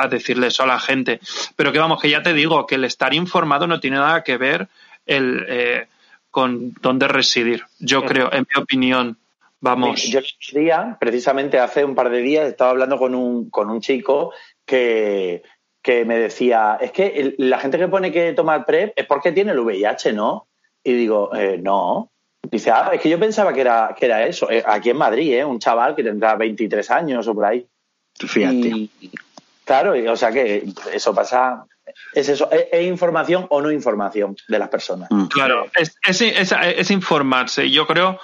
decirle 0.10 0.48
eso 0.48 0.64
a 0.64 0.68
la 0.68 0.80
gente. 0.80 1.20
Pero 1.56 1.72
que 1.72 1.80
vamos, 1.80 2.02
que 2.02 2.10
ya 2.10 2.24
te 2.24 2.34
digo, 2.34 2.66
que 2.66 2.76
el 2.76 2.86
estar 2.86 3.14
informado 3.14 3.68
no 3.68 3.80
tiene 3.80 3.98
nada 3.98 4.24
que 4.24 4.38
ver 4.38 4.70
el, 5.06 5.46
eh, 5.50 5.88
con 6.32 6.74
dónde 6.82 7.08
residir. 7.08 7.64
Yo 7.80 8.04
creo, 8.06 8.32
en 8.32 8.48
mi 8.50 8.62
opinión. 8.62 9.18
Vamos. 9.60 10.04
Yo 10.04 10.20
el 10.20 10.64
día, 10.64 10.96
precisamente 11.00 11.60
hace 11.60 11.84
un 11.84 11.96
par 11.96 12.10
de 12.10 12.22
días, 12.22 12.48
estaba 12.48 12.72
hablando 12.72 12.98
con 12.98 13.14
un, 13.14 13.50
con 13.50 13.70
un 13.70 13.82
chico 13.82 14.34
que, 14.66 15.44
que 15.82 16.06
me 16.06 16.18
decía, 16.18 16.78
es 16.82 16.92
que 16.92 17.36
la 17.38 17.60
gente 17.60 17.78
que 17.78 17.88
pone 17.88 18.12
que 18.12 18.34
toma 18.34 18.66
PrEP 18.66 18.94
es 18.96 19.06
porque 19.06 19.32
tiene 19.32 19.52
el 19.52 19.60
VIH, 19.60 20.14
¿no? 20.14 20.48
Y 20.84 20.94
digo, 20.94 21.34
eh, 21.36 21.60
no. 21.62 22.12
Dice, 22.50 22.72
ah, 22.72 22.92
es 22.94 23.02
que 23.02 23.10
yo 23.10 23.20
pensaba 23.20 23.54
que 23.54 23.62
era, 23.62 23.96
que 23.98 24.06
era 24.06 24.26
eso. 24.26 24.50
Eh, 24.50 24.64
aquí 24.66 24.90
en 24.90 24.98
Madrid, 24.98 25.34
¿eh? 25.34 25.46
Un 25.46 25.60
chaval 25.60 25.96
que 25.96 26.04
tendrá 26.04 26.36
23 26.36 26.90
años 26.92 27.28
o 27.28 27.34
por 27.34 27.46
ahí. 27.46 27.66
Fíjate. 28.16 28.90
claro, 29.64 29.94
o 30.12 30.16
sea 30.16 30.32
que 30.32 30.66
eso 30.94 31.14
pasa. 31.14 31.66
Es 32.14 32.30
eso, 32.30 32.50
es, 32.52 32.86
información 32.86 33.48
o 33.50 33.62
no 33.62 33.72
información 33.72 34.36
de 34.48 34.60
las 34.60 34.70
personas. 34.70 35.10
Mm. 35.12 35.26
Claro, 35.26 35.68
es, 35.76 35.98
es, 36.08 36.22
es 36.22 36.92
informarse. 36.92 37.70
Yo 37.72 37.88
creo, 37.88 38.20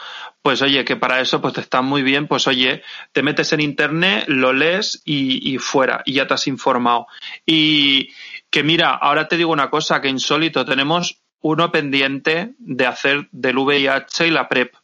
pues 0.45 0.61
oye, 0.61 0.85
que 0.85 0.95
para 0.95 1.21
eso 1.21 1.41
pues 1.41 1.57
está 1.57 1.81
muy 1.81 2.03
bien, 2.03 2.27
pues 2.27 2.45
oye, 2.45 2.83
te 3.13 3.23
metes 3.23 3.51
en 3.53 3.61
internet, 3.61 4.25
lo 4.27 4.53
lees 4.53 5.01
y, 5.03 5.57
fuera, 5.57 6.03
y 6.05 6.13
ya 6.13 6.27
te 6.27 6.35
has 6.35 6.45
informado. 6.45 7.07
Y 7.47 8.11
que 8.51 8.61
mira, 8.61 8.91
ahora 8.91 9.27
te 9.27 9.37
digo 9.37 9.51
una 9.51 9.71
cosa, 9.71 10.01
que 10.01 10.07
insólito, 10.07 10.63
tenemos 10.63 11.19
uno 11.41 11.71
pendiente 11.71 12.53
de 12.59 12.85
hacer 12.85 13.27
del 13.31 13.57
VIH 13.57 14.27
y 14.27 14.29
la 14.29 14.47
PrEP. 14.47 14.75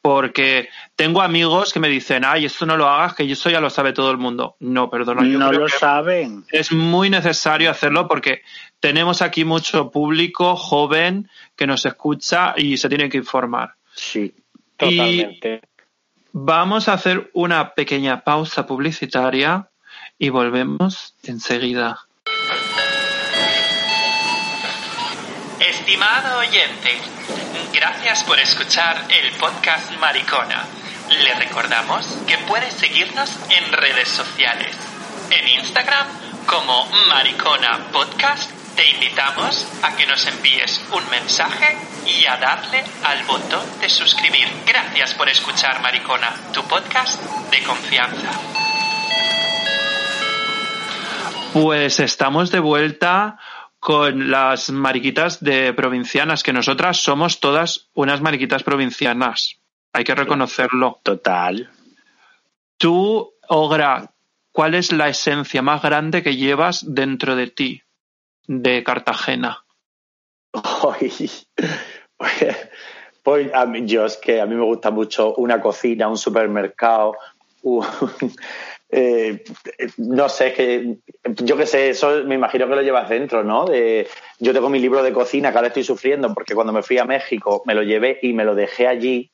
Porque 0.00 0.70
tengo 0.96 1.20
amigos 1.20 1.74
que 1.74 1.80
me 1.80 1.90
dicen, 1.90 2.24
ay, 2.24 2.46
esto 2.46 2.64
no 2.64 2.78
lo 2.78 2.88
hagas, 2.88 3.14
que 3.14 3.30
eso 3.30 3.50
ya 3.50 3.60
lo 3.60 3.68
sabe 3.68 3.92
todo 3.92 4.10
el 4.10 4.16
mundo. 4.16 4.56
No, 4.60 4.88
perdona. 4.88 5.22
Yo 5.28 5.38
no 5.38 5.52
lo 5.52 5.68
saben. 5.68 6.46
Es 6.50 6.72
muy 6.72 7.10
necesario 7.10 7.70
hacerlo 7.70 8.08
porque 8.08 8.40
tenemos 8.80 9.20
aquí 9.20 9.44
mucho 9.44 9.90
público 9.90 10.56
joven 10.56 11.28
que 11.56 11.66
nos 11.66 11.84
escucha 11.84 12.54
y 12.56 12.78
se 12.78 12.88
tiene 12.88 13.10
que 13.10 13.18
informar. 13.18 13.74
Sí. 13.94 14.32
Totalmente. 14.80 15.60
vamos 16.32 16.88
a 16.88 16.94
hacer 16.94 17.30
una 17.34 17.74
pequeña 17.74 18.24
pausa 18.24 18.66
publicitaria 18.66 19.68
y 20.18 20.30
volvemos 20.30 21.14
enseguida. 21.22 21.98
Estimado 25.60 26.38
oyente, 26.38 26.90
gracias 27.72 28.24
por 28.24 28.38
escuchar 28.38 28.96
el 29.10 29.30
podcast 29.38 29.92
Maricona. 30.00 30.64
Le 31.24 31.34
recordamos 31.34 32.06
que 32.26 32.38
puede 32.48 32.70
seguirnos 32.70 33.36
en 33.50 33.72
redes 33.72 34.08
sociales. 34.08 34.76
En 35.30 35.48
Instagram 35.60 36.06
como 36.46 36.86
Maricona 37.08 37.78
Podcast 37.92 38.59
te 38.80 38.88
invitamos 38.88 39.70
a 39.82 39.94
que 39.94 40.06
nos 40.06 40.26
envíes 40.26 40.82
un 40.90 41.10
mensaje 41.10 41.76
y 42.06 42.24
a 42.24 42.38
darle 42.38 42.82
al 43.04 43.26
botón 43.26 43.60
de 43.78 43.90
suscribir. 43.90 44.48
Gracias 44.66 45.12
por 45.16 45.28
escuchar 45.28 45.82
Maricona, 45.82 46.34
tu 46.54 46.62
podcast 46.62 47.22
de 47.50 47.62
confianza. 47.62 48.30
Pues 51.52 52.00
estamos 52.00 52.50
de 52.50 52.60
vuelta 52.60 53.38
con 53.80 54.30
las 54.30 54.70
mariquitas 54.70 55.44
de 55.44 55.74
provincianas, 55.74 56.42
que 56.42 56.54
nosotras 56.54 56.96
somos 57.02 57.38
todas 57.38 57.90
unas 57.92 58.22
mariquitas 58.22 58.62
provincianas. 58.62 59.58
Hay 59.92 60.04
que 60.04 60.14
reconocerlo. 60.14 61.00
Total. 61.02 61.68
Tú, 62.78 63.30
Ogra, 63.46 64.10
¿cuál 64.52 64.74
es 64.74 64.90
la 64.90 65.10
esencia 65.10 65.60
más 65.60 65.82
grande 65.82 66.22
que 66.22 66.36
llevas 66.36 66.82
dentro 66.88 67.36
de 67.36 67.48
ti? 67.48 67.82
De 68.50 68.82
Cartagena? 68.82 69.64
pues 73.22 73.54
a 73.54 73.66
mí, 73.66 73.86
yo 73.86 74.06
es 74.06 74.16
que 74.16 74.40
a 74.40 74.46
mí 74.46 74.56
me 74.56 74.64
gusta 74.64 74.90
mucho 74.90 75.34
una 75.36 75.60
cocina, 75.60 76.08
un 76.08 76.18
supermercado, 76.18 77.16
eh, 78.90 79.44
no 79.98 80.28
sé, 80.28 80.52
que 80.52 80.96
yo 81.44 81.56
qué 81.56 81.66
sé, 81.66 81.90
eso 81.90 82.24
me 82.24 82.34
imagino 82.34 82.66
que 82.66 82.74
lo 82.74 82.82
llevas 82.82 83.08
dentro, 83.08 83.44
¿no? 83.44 83.66
Yo 83.68 84.52
tengo 84.52 84.68
mi 84.68 84.80
libro 84.80 85.04
de 85.04 85.12
cocina 85.12 85.52
que 85.52 85.58
ahora 85.58 85.68
estoy 85.68 85.84
sufriendo 85.84 86.34
porque 86.34 86.56
cuando 86.56 86.72
me 86.72 86.82
fui 86.82 86.98
a 86.98 87.04
México 87.04 87.62
me 87.66 87.74
lo 87.74 87.84
llevé 87.84 88.18
y 88.20 88.32
me 88.32 88.44
lo 88.44 88.56
dejé 88.56 88.88
allí, 88.88 89.30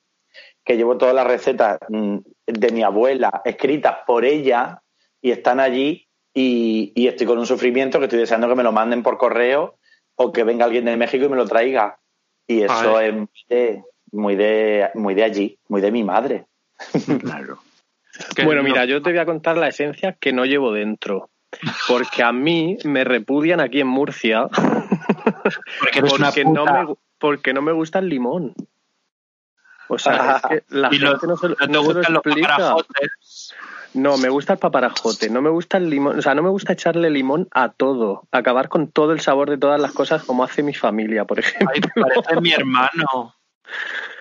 que 0.63 0.77
llevo 0.77 0.97
todas 0.97 1.15
las 1.15 1.25
recetas 1.25 1.79
mm, 1.89 2.17
de 2.45 2.71
mi 2.71 2.83
abuela 2.83 3.41
escritas 3.45 3.97
por 4.05 4.25
ella 4.25 4.83
y 5.21 5.31
están 5.31 5.59
allí 5.59 6.06
y, 6.39 7.07
estoy 7.07 7.25
con 7.25 7.39
un 7.39 7.45
sufrimiento 7.47 7.97
que 7.99 8.05
estoy 8.05 8.19
deseando 8.19 8.47
que 8.47 8.55
me 8.55 8.63
lo 8.63 8.71
manden 8.71 9.01
por 9.03 9.17
correo 9.17 9.77
o 10.15 10.31
que 10.31 10.43
venga 10.43 10.65
alguien 10.65 10.85
de 10.85 10.95
México 10.97 11.25
y 11.25 11.29
me 11.29 11.35
lo 11.35 11.45
traiga. 11.47 11.97
Y 12.45 12.61
eso 12.61 12.99
es 12.99 13.13
muy 14.11 14.35
de, 14.35 14.89
muy 14.93 15.15
de, 15.15 15.23
allí, 15.23 15.57
muy 15.67 15.81
de 15.81 15.91
mi 15.91 16.03
madre. 16.03 16.45
Claro. 17.21 17.59
Bueno, 18.45 18.61
no- 18.61 18.69
mira, 18.69 18.85
yo 18.85 19.01
te 19.01 19.09
voy 19.11 19.19
a 19.19 19.25
contar 19.25 19.57
la 19.57 19.67
esencia 19.67 20.13
que 20.13 20.33
no 20.33 20.45
llevo 20.45 20.71
dentro. 20.71 21.29
Porque 21.87 22.23
a 22.23 22.31
mí 22.31 22.77
me 22.83 23.03
repudian 23.03 23.59
aquí 23.61 23.79
en 23.79 23.87
Murcia 23.87 24.47
Porque 25.79 25.99
eres 25.99 26.13
una 26.13 26.27
porque 26.27 26.45
no, 26.45 26.65
me, 26.65 26.95
porque 27.19 27.53
no 27.53 27.61
me 27.61 27.71
gusta 27.71 27.99
el 27.99 28.09
limón. 28.09 28.53
O 29.87 29.97
sea, 29.97 30.35
es 30.37 30.41
que 30.41 30.63
la 30.75 30.89
Y 30.91 30.99
gente 30.99 31.05
los- 31.05 31.23
no 31.23 31.37
se, 31.37 31.49
lo- 31.49 31.55
¿no 31.67 31.81
se 31.81 31.87
gustan 31.93 32.15
explica. 32.15 32.75
No, 33.93 34.17
me 34.17 34.29
gusta 34.29 34.53
el 34.53 34.59
paparajote, 34.59 35.29
no 35.29 35.41
me 35.41 35.49
gusta 35.49 35.77
el 35.77 35.89
limón, 35.89 36.19
o 36.19 36.21
sea, 36.21 36.35
no 36.35 36.43
me 36.43 36.49
gusta 36.49 36.73
echarle 36.73 37.09
limón 37.09 37.47
a 37.51 37.69
todo, 37.69 38.27
acabar 38.31 38.69
con 38.69 38.87
todo 38.91 39.11
el 39.11 39.19
sabor 39.21 39.49
de 39.49 39.57
todas 39.57 39.79
las 39.81 39.91
cosas 39.93 40.23
como 40.23 40.43
hace 40.43 40.63
mi 40.63 40.73
familia, 40.73 41.25
por 41.25 41.39
ejemplo. 41.39 41.69
Ay, 41.73 41.81
parece 42.01 42.41
mi 42.41 42.51
hermano. 42.53 43.33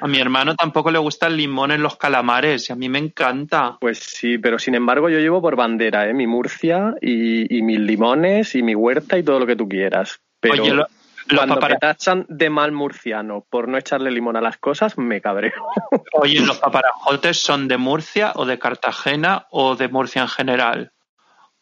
A 0.01 0.09
mi 0.09 0.19
hermano 0.19 0.55
tampoco 0.57 0.91
le 0.91 0.99
gusta 0.99 1.29
el 1.29 1.37
limón 1.37 1.71
en 1.71 1.83
los 1.83 1.97
calamares 1.97 2.69
y 2.69 2.73
a 2.73 2.77
mí 2.77 2.89
me 2.89 2.99
encanta. 2.99 3.77
Pues 3.81 3.99
sí, 3.99 4.39
pero 4.39 4.59
sin 4.59 4.75
embargo 4.75 5.09
yo 5.09 5.19
llevo 5.21 5.41
por 5.41 5.57
bandera, 5.57 6.09
¿eh? 6.09 6.13
Mi 6.15 6.27
Murcia 6.27 6.95
y, 7.01 7.57
y 7.57 7.63
mis 7.63 7.79
limones 7.79 8.55
y 8.57 8.63
mi 8.63 8.75
huerta 8.75 9.17
y 9.19 9.23
todo 9.23 9.39
lo 9.39 9.47
que 9.47 9.57
tú 9.57 9.69
quieras. 9.69 10.21
Pero 10.41 10.63
Oye, 10.65 10.75
lo- 10.75 10.87
cuando 11.35 11.61
me 11.61 11.77
tachan 11.77 12.27
de 12.29 12.51
mal 12.51 12.73
murciano 12.73 13.45
por 13.49 13.69
no 13.69 13.79
echarle 13.79 14.11
limón 14.11 14.37
a 14.37 14.41
las 14.41 14.59
cosas, 14.59 14.97
me 14.99 15.21
cabreo. 15.21 15.53
Oye, 16.13 16.41
¿los 16.41 16.59
paparajotes 16.59 17.41
son 17.41 17.69
de 17.69 17.77
Murcia 17.77 18.33
o 18.35 18.45
de 18.45 18.59
Cartagena 18.59 19.47
o 19.51 19.77
de 19.77 19.89
Murcia 19.89 20.23
en 20.23 20.29
general? 20.29 20.93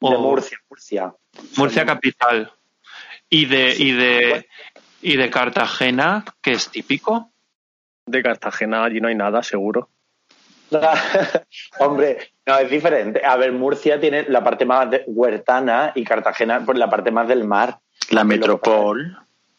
O 0.01 0.11
De 0.11 0.19
Murcia, 0.19 0.59
Murcia. 0.69 1.15
Murcia 1.57 1.87
capital. 1.87 2.53
¿Y 3.31 3.47
de, 3.47 3.75
y 3.77 3.93
de, 3.93 4.47
y 5.03 5.17
de 5.17 5.31
Cartagena, 5.31 6.25
que 6.43 6.53
es 6.53 6.69
típico? 6.71 7.31
De 8.07 8.23
Cartagena 8.23 8.85
allí 8.85 9.01
no 9.01 9.09
hay 9.09 9.15
nada, 9.15 9.43
seguro. 9.43 9.89
Hombre, 11.79 12.33
no, 12.47 12.59
es 12.59 12.71
diferente. 12.71 13.25
A 13.25 13.37
ver, 13.37 13.53
Murcia 13.53 14.01
tiene 14.01 14.25
la 14.29 14.43
parte 14.43 14.65
más 14.65 14.91
de- 14.91 15.05
huertana 15.07 15.93
y 15.95 16.05
Cartagena, 16.05 16.63
pues 16.65 16.79
la 16.79 16.91
parte 16.91 17.11
más 17.11 17.29
del 17.29 17.45
mar. 17.45 17.79
La 18.11 18.25
metropol. 18.25 19.17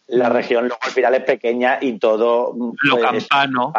La 0.07 0.29
región, 0.29 0.67
luego 0.67 0.79
al 0.81 0.91
final 0.91 1.15
es 1.15 1.23
pequeña 1.23 1.79
y 1.81 1.97
todo. 1.97 2.53
Lo 2.83 2.97
pues, 2.97 3.27
campano. 3.27 3.73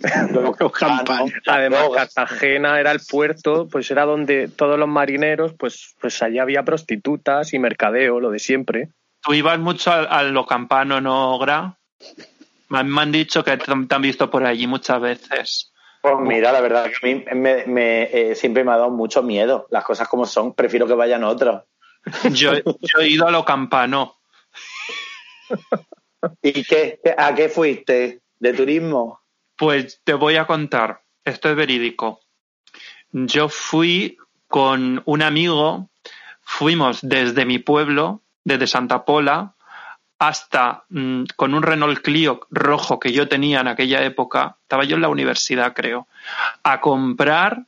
Lo 0.30 0.56
Los 0.58 0.72
campanos. 0.72 1.32
las 1.44 1.56
Además. 1.56 1.88
Cartagena 1.94 2.80
era 2.80 2.92
el 2.92 3.00
puerto, 3.00 3.68
pues 3.70 3.90
era 3.90 4.06
donde 4.06 4.48
todos 4.48 4.78
los 4.78 4.88
marineros, 4.88 5.52
pues, 5.58 5.94
pues 6.00 6.22
allí 6.22 6.38
había 6.38 6.62
prostitutas 6.62 7.52
y 7.52 7.58
mercadeo, 7.58 8.20
lo 8.20 8.30
de 8.30 8.38
siempre. 8.38 8.88
Tú 9.22 9.34
ibas 9.34 9.58
mucho 9.58 9.90
a, 9.90 10.04
a 10.04 10.22
lo 10.22 10.46
campano, 10.46 11.00
¿no, 11.02 11.38
Gra? 11.38 11.76
Me 12.70 12.78
han, 12.78 12.88
me 12.88 13.02
han 13.02 13.12
dicho 13.12 13.44
que 13.44 13.58
te, 13.58 13.64
te 13.66 13.94
han 13.94 14.02
visto 14.02 14.30
por 14.30 14.46
allí 14.46 14.66
muchas 14.66 15.00
veces. 15.00 15.72
Pues 16.00 16.14
mira, 16.20 16.52
la 16.52 16.62
verdad 16.62 16.86
que 16.86 16.94
a 16.94 17.14
mí 17.14 17.24
me, 17.34 17.66
me, 17.66 18.02
eh, 18.04 18.34
siempre 18.34 18.64
me 18.64 18.72
ha 18.72 18.76
dado 18.76 18.90
mucho 18.90 19.22
miedo. 19.22 19.66
Las 19.70 19.84
cosas 19.84 20.08
como 20.08 20.24
son, 20.24 20.54
prefiero 20.54 20.86
que 20.86 20.94
vayan 20.94 21.24
otros. 21.24 21.64
Yo, 22.32 22.54
yo 22.54 23.00
he 23.00 23.08
ido 23.08 23.26
a 23.26 23.30
lo 23.30 23.44
campano. 23.44 24.19
¿Y 26.42 26.64
qué? 26.64 27.00
¿Qué- 27.02 27.14
¿A 27.16 27.34
qué 27.34 27.48
fuiste? 27.48 28.20
¿De 28.38 28.52
turismo? 28.52 29.20
Pues 29.56 30.00
te 30.04 30.14
voy 30.14 30.36
a 30.36 30.46
contar, 30.46 31.02
esto 31.24 31.50
es 31.50 31.56
verídico. 31.56 32.20
Yo 33.12 33.48
fui 33.48 34.16
con 34.48 35.02
un 35.04 35.22
amigo, 35.22 35.90
fuimos 36.42 37.00
desde 37.02 37.44
mi 37.44 37.58
pueblo, 37.58 38.22
desde 38.44 38.66
Santa 38.66 39.04
Pola, 39.04 39.54
hasta 40.18 40.84
mm, 40.88 41.24
con 41.36 41.54
un 41.54 41.62
Renault 41.62 42.00
Clio 42.00 42.40
rojo 42.50 42.98
que 42.98 43.12
yo 43.12 43.28
tenía 43.28 43.60
en 43.60 43.68
aquella 43.68 44.02
época, 44.02 44.56
estaba 44.62 44.84
yo 44.84 44.96
en 44.96 45.02
la 45.02 45.08
universidad 45.08 45.72
creo, 45.74 46.08
a 46.62 46.80
comprar 46.80 47.64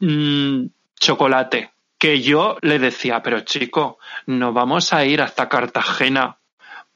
mm, 0.00 0.66
chocolate. 0.98 1.70
Que 1.98 2.20
yo 2.20 2.56
le 2.62 2.80
decía, 2.80 3.22
pero 3.22 3.40
chico, 3.40 3.98
no 4.26 4.52
vamos 4.52 4.92
a 4.92 5.04
ir 5.04 5.22
hasta 5.22 5.48
Cartagena 5.48 6.36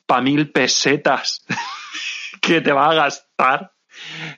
pa' 0.07 0.21
mil 0.21 0.51
pesetas 0.51 1.45
que 2.41 2.61
te 2.61 2.73
va 2.73 2.91
a 2.91 2.95
gastar. 2.95 3.73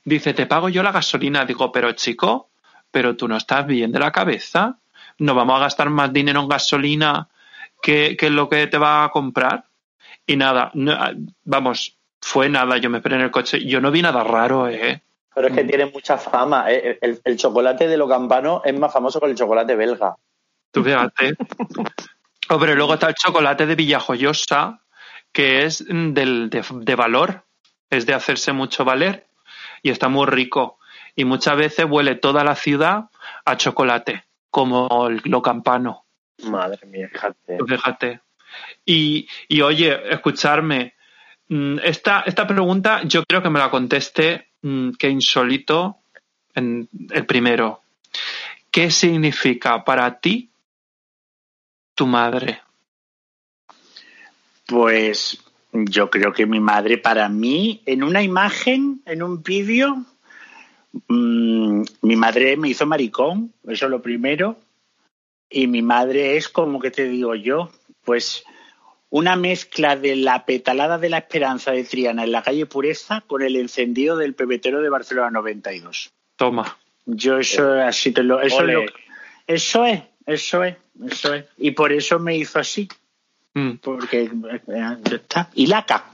Dice, 0.04 0.34
te 0.34 0.46
pago 0.46 0.68
yo 0.68 0.82
la 0.82 0.92
gasolina. 0.92 1.44
Digo, 1.44 1.70
pero 1.72 1.92
chico, 1.92 2.50
pero 2.90 3.16
tú 3.16 3.28
no 3.28 3.36
estás 3.36 3.66
bien 3.66 3.92
de 3.92 3.98
la 3.98 4.12
cabeza. 4.12 4.78
No 5.18 5.34
vamos 5.34 5.56
a 5.56 5.62
gastar 5.64 5.90
más 5.90 6.12
dinero 6.12 6.40
en 6.40 6.48
gasolina 6.48 7.28
que, 7.82 8.16
que 8.16 8.30
lo 8.30 8.48
que 8.48 8.66
te 8.68 8.78
va 8.78 9.04
a 9.04 9.10
comprar. 9.10 9.64
Y 10.26 10.36
nada, 10.36 10.70
no- 10.74 10.96
vamos, 11.44 11.96
fue 12.20 12.48
nada. 12.48 12.76
Yo 12.78 12.88
me 12.90 12.98
esperé 12.98 13.16
en 13.16 13.22
el 13.22 13.30
coche. 13.30 13.64
Yo 13.64 13.80
no 13.80 13.90
vi 13.90 14.02
nada 14.02 14.22
raro, 14.24 14.68
¿eh? 14.68 15.02
Pero 15.34 15.48
es 15.48 15.54
que 15.54 15.64
tiene 15.64 15.86
mucha 15.86 16.18
fama. 16.18 16.70
¿eh? 16.70 16.98
El, 17.00 17.20
el 17.24 17.36
chocolate 17.36 17.86
de 17.88 17.96
lo 17.96 18.08
campano 18.08 18.62
es 18.64 18.76
más 18.78 18.92
famoso 18.92 19.20
que 19.20 19.26
el 19.26 19.34
chocolate 19.36 19.74
belga. 19.76 20.14
Tú 20.72 20.82
fíjate. 20.84 21.34
Hombre, 22.50 22.74
luego 22.74 22.94
está 22.94 23.08
el 23.08 23.14
chocolate 23.14 23.66
de 23.66 23.74
Villajoyosa, 23.74 24.80
que 25.38 25.64
es 25.64 25.84
mm, 25.88 26.14
del, 26.14 26.50
de, 26.50 26.64
de 26.68 26.94
valor, 26.96 27.44
es 27.90 28.06
de 28.06 28.12
hacerse 28.12 28.52
mucho 28.52 28.84
valer 28.84 29.28
y 29.84 29.90
está 29.90 30.08
muy 30.08 30.26
rico. 30.26 30.80
Y 31.14 31.24
muchas 31.24 31.56
veces 31.56 31.86
huele 31.88 32.16
toda 32.16 32.42
la 32.42 32.56
ciudad 32.56 33.04
a 33.44 33.56
chocolate, 33.56 34.24
como 34.50 35.06
el- 35.06 35.22
lo 35.26 35.40
campano. 35.40 36.06
Madre 36.42 36.84
mía. 36.88 37.08
Fíjate. 37.12 37.56
Tú 37.56 37.66
Fíjate. 37.66 38.20
Y, 38.84 39.28
y 39.46 39.60
oye, 39.60 40.12
escucharme. 40.12 40.94
mm, 41.46 41.78
Esta, 41.84 42.22
esta 42.26 42.44
pregunta 42.44 43.02
yo 43.04 43.22
creo 43.24 43.40
que 43.40 43.50
me 43.50 43.60
la 43.60 43.70
conteste 43.70 44.48
mm, 44.62 44.90
que 44.98 45.08
insólito 45.08 45.98
en 46.52 46.88
el 47.12 47.26
primero. 47.26 47.82
¿Qué 48.72 48.90
significa 48.90 49.84
para 49.84 50.18
ti 50.18 50.50
tu 51.94 52.08
madre? 52.08 52.60
Pues 54.68 55.38
yo 55.72 56.10
creo 56.10 56.32
que 56.34 56.44
mi 56.44 56.60
madre 56.60 56.98
para 56.98 57.28
mí, 57.30 57.80
en 57.86 58.02
una 58.02 58.22
imagen, 58.22 59.00
en 59.06 59.22
un 59.22 59.42
vídeo, 59.42 60.04
mm, 61.08 61.82
mi 62.02 62.16
madre 62.16 62.56
me 62.58 62.68
hizo 62.68 62.84
maricón, 62.86 63.52
eso 63.66 63.86
es 63.86 63.90
lo 63.90 64.02
primero. 64.02 64.58
Y 65.50 65.66
mi 65.68 65.80
madre 65.80 66.36
es 66.36 66.50
como 66.50 66.78
que 66.80 66.90
te 66.90 67.08
digo 67.08 67.34
yo, 67.34 67.70
pues 68.04 68.44
una 69.08 69.36
mezcla 69.36 69.96
de 69.96 70.16
la 70.16 70.44
petalada 70.44 70.98
de 70.98 71.08
la 71.08 71.16
esperanza 71.18 71.72
de 71.72 71.84
Triana 71.84 72.24
en 72.24 72.32
la 72.32 72.42
calle 72.42 72.66
Pureza 72.66 73.22
con 73.26 73.40
el 73.40 73.56
encendido 73.56 74.18
del 74.18 74.34
pebetero 74.34 74.82
de 74.82 74.90
Barcelona 74.90 75.30
92. 75.30 76.10
Toma. 76.36 76.76
Yo 77.06 77.38
eso 77.38 77.72
así 77.72 78.12
te 78.12 78.22
lo, 78.22 78.38
eso 78.42 78.56
es 78.56 78.62
Ole. 78.62 78.72
lo- 78.74 78.84
eso 79.46 79.86
es, 79.86 80.02
eso 80.26 80.62
es, 80.62 80.76
eso 81.10 81.32
es. 81.32 81.46
Y 81.56 81.70
por 81.70 81.90
eso 81.90 82.18
me 82.18 82.36
hizo 82.36 82.58
así, 82.58 82.86
Mm. 83.58 83.78
porque 83.82 84.22
eh, 84.22 84.60
ya 84.68 84.98
está. 85.10 85.48
Y 85.54 85.66
laca. 85.66 86.04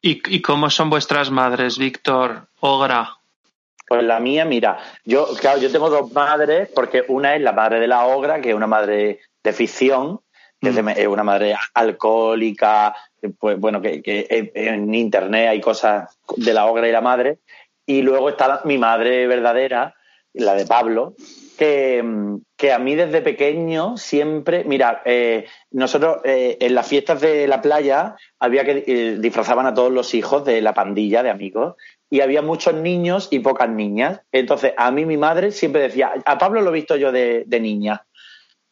¿Y, 0.00 0.20
¿Y 0.34 0.42
cómo 0.42 0.70
son 0.70 0.90
vuestras 0.90 1.30
madres, 1.30 1.78
Víctor? 1.78 2.46
Ogra. 2.60 3.16
Pues 3.86 4.02
la 4.04 4.20
mía, 4.20 4.44
mira, 4.44 4.78
yo, 5.04 5.26
claro, 5.40 5.58
yo 5.60 5.70
tengo 5.72 5.88
dos 5.90 6.12
madres, 6.12 6.68
porque 6.74 7.04
una 7.08 7.34
es 7.34 7.40
la 7.42 7.52
madre 7.52 7.80
de 7.80 7.88
la 7.88 8.04
ogra, 8.06 8.40
que 8.40 8.50
es 8.50 8.54
una 8.54 8.66
madre 8.66 9.20
de 9.42 9.52
ficción, 9.52 10.20
que 10.60 10.68
es, 10.70 11.06
una 11.06 11.24
madre 11.24 11.56
alcohólica, 11.74 12.94
pues 13.38 13.58
bueno, 13.58 13.80
que, 13.80 14.02
que 14.02 14.26
en- 14.28 14.50
en 14.54 14.94
internet 14.94 15.48
hay 15.48 15.60
cosas 15.60 16.16
de 16.36 16.52
la 16.52 16.66
ogra 16.66 16.88
y 16.88 16.92
la 16.92 17.00
madre. 17.00 17.38
Y 17.86 18.02
luego 18.02 18.28
está 18.28 18.46
la- 18.48 18.60
mi 18.64 18.76
madre 18.76 19.26
verdadera, 19.26 19.94
la 20.34 20.54
de 20.54 20.66
Pablo, 20.66 21.14
que, 21.58 22.02
que 22.56 22.72
a 22.72 22.78
mí 22.78 22.94
desde 22.94 23.20
pequeño 23.20 23.96
siempre, 23.98 24.64
mira, 24.64 25.02
eh, 25.04 25.46
nosotros 25.70 26.18
eh, 26.24 26.56
en 26.60 26.74
las 26.74 26.88
fiestas 26.88 27.20
de 27.20 27.46
la 27.46 27.60
playa 27.60 28.16
había 28.38 28.64
que 28.64 28.84
eh, 28.86 29.16
disfrazaban 29.18 29.66
a 29.66 29.74
todos 29.74 29.92
los 29.92 30.14
hijos 30.14 30.44
de 30.44 30.62
la 30.62 30.72
pandilla 30.72 31.22
de 31.22 31.30
amigos 31.30 31.74
y 32.08 32.20
había 32.20 32.40
muchos 32.40 32.74
niños 32.74 33.28
y 33.30 33.40
pocas 33.40 33.68
niñas. 33.68 34.22
Entonces, 34.32 34.72
a 34.76 34.90
mí 34.90 35.04
mi 35.04 35.16
madre 35.18 35.50
siempre 35.50 35.82
decía, 35.82 36.12
a 36.24 36.38
Pablo 36.38 36.62
lo 36.62 36.70
he 36.70 36.74
visto 36.74 36.96
yo 36.96 37.12
de, 37.12 37.44
de 37.46 37.60
niña. 37.60 38.06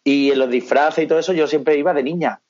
Y 0.02 0.30
en 0.30 0.38
los 0.38 0.48
disfraces 0.48 1.04
y 1.04 1.06
todo 1.06 1.18
eso 1.18 1.32
yo 1.32 1.46
siempre 1.46 1.76
iba 1.76 1.92
de 1.92 2.02
niña. 2.02 2.40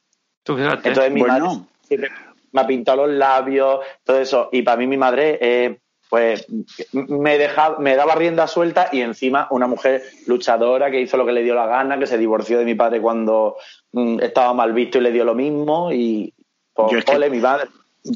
Tú 0.45 0.57
fíjate. 0.57 0.89
Entonces 0.89 1.13
mi 1.13 1.21
Bueno. 1.23 1.47
madre 1.47 1.65
siempre 1.83 2.11
me 2.53 2.61
ha 2.61 2.67
pintado 2.67 3.07
los 3.07 3.17
labios, 3.17 3.81
todo 4.05 4.21
eso. 4.21 4.49
Y 4.53 4.63
para 4.63 4.77
mí 4.77 4.87
mi 4.87 4.97
madre, 4.97 5.39
eh, 5.41 5.79
pues 6.09 6.47
me, 6.93 7.39
dejaba, 7.39 7.79
me 7.79 7.97
daba 7.97 8.15
rienda 8.15 8.47
suelta 8.47 8.89
y 8.93 9.01
encima 9.01 9.49
una 9.51 9.67
mujer 9.67 10.03
luchadora 10.27 10.91
que 10.91 11.01
hizo 11.01 11.17
lo 11.17 11.27
que 11.27 11.33
le 11.33 11.43
dio 11.43 11.55
la 11.55 11.67
gana, 11.67 11.99
que 11.99 12.07
se 12.07 12.19
divorció 12.19 12.59
de 12.59 12.65
mi 12.65 12.75
padre 12.75 13.01
cuando 13.01 13.57
mm, 13.93 14.21
estaba 14.21 14.55
mal 14.55 14.73
visto 14.73 14.99
y 14.99 15.01
le 15.03 15.13
dio 15.13 15.25
lo 15.25 15.35
mismo. 15.35 15.93
Y 15.93 16.33
pues, 16.73 16.93
Yo 16.93 16.99
es 16.99 17.05
que- 17.05 17.17
ole, 17.17 17.31
mi 17.31 17.41
madre. 17.41 17.69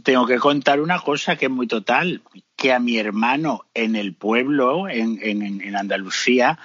Tengo 0.05 0.25
que 0.25 0.39
contar 0.39 0.81
una 0.81 1.01
cosa 1.01 1.35
que 1.35 1.47
es 1.47 1.51
muy 1.51 1.67
total, 1.67 2.23
que 2.55 2.73
a 2.73 2.79
mi 2.79 2.97
hermano 2.99 3.65
en 3.75 3.97
el 3.97 4.15
pueblo, 4.15 4.89
en, 4.89 5.19
en, 5.21 5.61
en 5.61 5.77
Andalucía, 5.77 6.61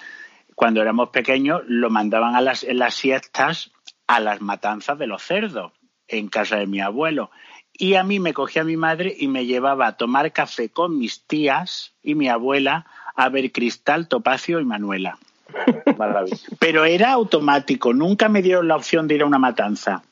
cuando 0.54 0.80
éramos 0.84 1.10
pequeños, 1.10 1.64
lo 1.66 1.90
mandaban 1.90 2.36
a 2.36 2.42
las, 2.42 2.64
en 2.64 2.78
las 2.78 2.94
siestas 2.94 3.72
a 4.06 4.20
las 4.20 4.42
matanzas 4.42 5.00
de 5.00 5.08
los 5.08 5.24
cerdos 5.24 5.72
en 6.08 6.28
casa 6.28 6.58
de 6.58 6.68
mi 6.68 6.82
abuelo. 6.82 7.32
Y 7.78 7.96
a 7.96 8.04
mí 8.04 8.20
me 8.20 8.34
cogía 8.34 8.64
mi 8.64 8.78
madre 8.78 9.16
y 9.18 9.28
me 9.28 9.46
llevaba 9.46 9.88
a 9.88 9.98
tomar 9.98 10.32
café 10.32 10.70
con 10.70 10.98
mis 10.98 11.22
tías 11.22 11.94
y 12.04 12.16
mi 12.16 12.30
abuela 12.30 12.86
a 13.16 13.30
ver 13.30 13.52
Cristal, 13.52 14.08
Topacio 14.08 14.60
y 14.60 14.66
Manuela. 14.66 15.18
Pero 16.60 16.86
era 16.86 17.12
automático, 17.12 17.94
nunca 17.94 18.30
me 18.30 18.42
dieron 18.42 18.68
la 18.68 18.76
opción 18.76 19.08
de 19.08 19.16
ir 19.16 19.22
a 19.24 19.26
una 19.26 19.40
matanza. 19.40 20.04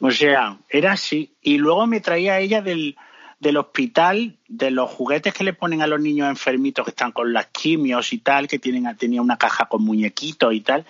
O 0.00 0.10
sea, 0.10 0.58
era 0.68 0.92
así. 0.92 1.32
Y 1.40 1.58
luego 1.58 1.86
me 1.86 2.00
traía 2.00 2.38
ella 2.40 2.60
del, 2.60 2.96
del 3.40 3.56
hospital, 3.56 4.36
de 4.48 4.70
los 4.70 4.90
juguetes 4.90 5.32
que 5.32 5.44
le 5.44 5.54
ponen 5.54 5.82
a 5.82 5.86
los 5.86 6.00
niños 6.00 6.28
enfermitos 6.28 6.84
que 6.84 6.90
están 6.90 7.12
con 7.12 7.32
las 7.32 7.46
quimios 7.46 8.12
y 8.12 8.18
tal, 8.18 8.48
que 8.48 8.58
tienen, 8.58 8.96
tenía 8.96 9.22
una 9.22 9.38
caja 9.38 9.66
con 9.66 9.82
muñequitos 9.82 10.52
y 10.52 10.60
tal. 10.60 10.84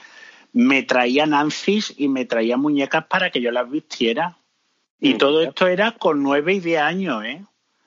Me 0.53 0.83
traía 0.83 1.27
Nancy's 1.27 1.95
y 1.97 2.09
me 2.09 2.25
traía 2.25 2.57
muñecas 2.57 3.05
para 3.07 3.31
que 3.31 3.41
yo 3.41 3.51
las 3.51 3.70
vistiera. 3.70 4.37
Y 5.01 5.15
todo 5.15 5.43
esto 5.43 5.67
era 5.67 5.93
con 5.93 6.23
nueve 6.23 6.55
y 6.55 6.61
diez 6.61 6.81
años, 6.81 7.25
¿eh? 7.25 7.43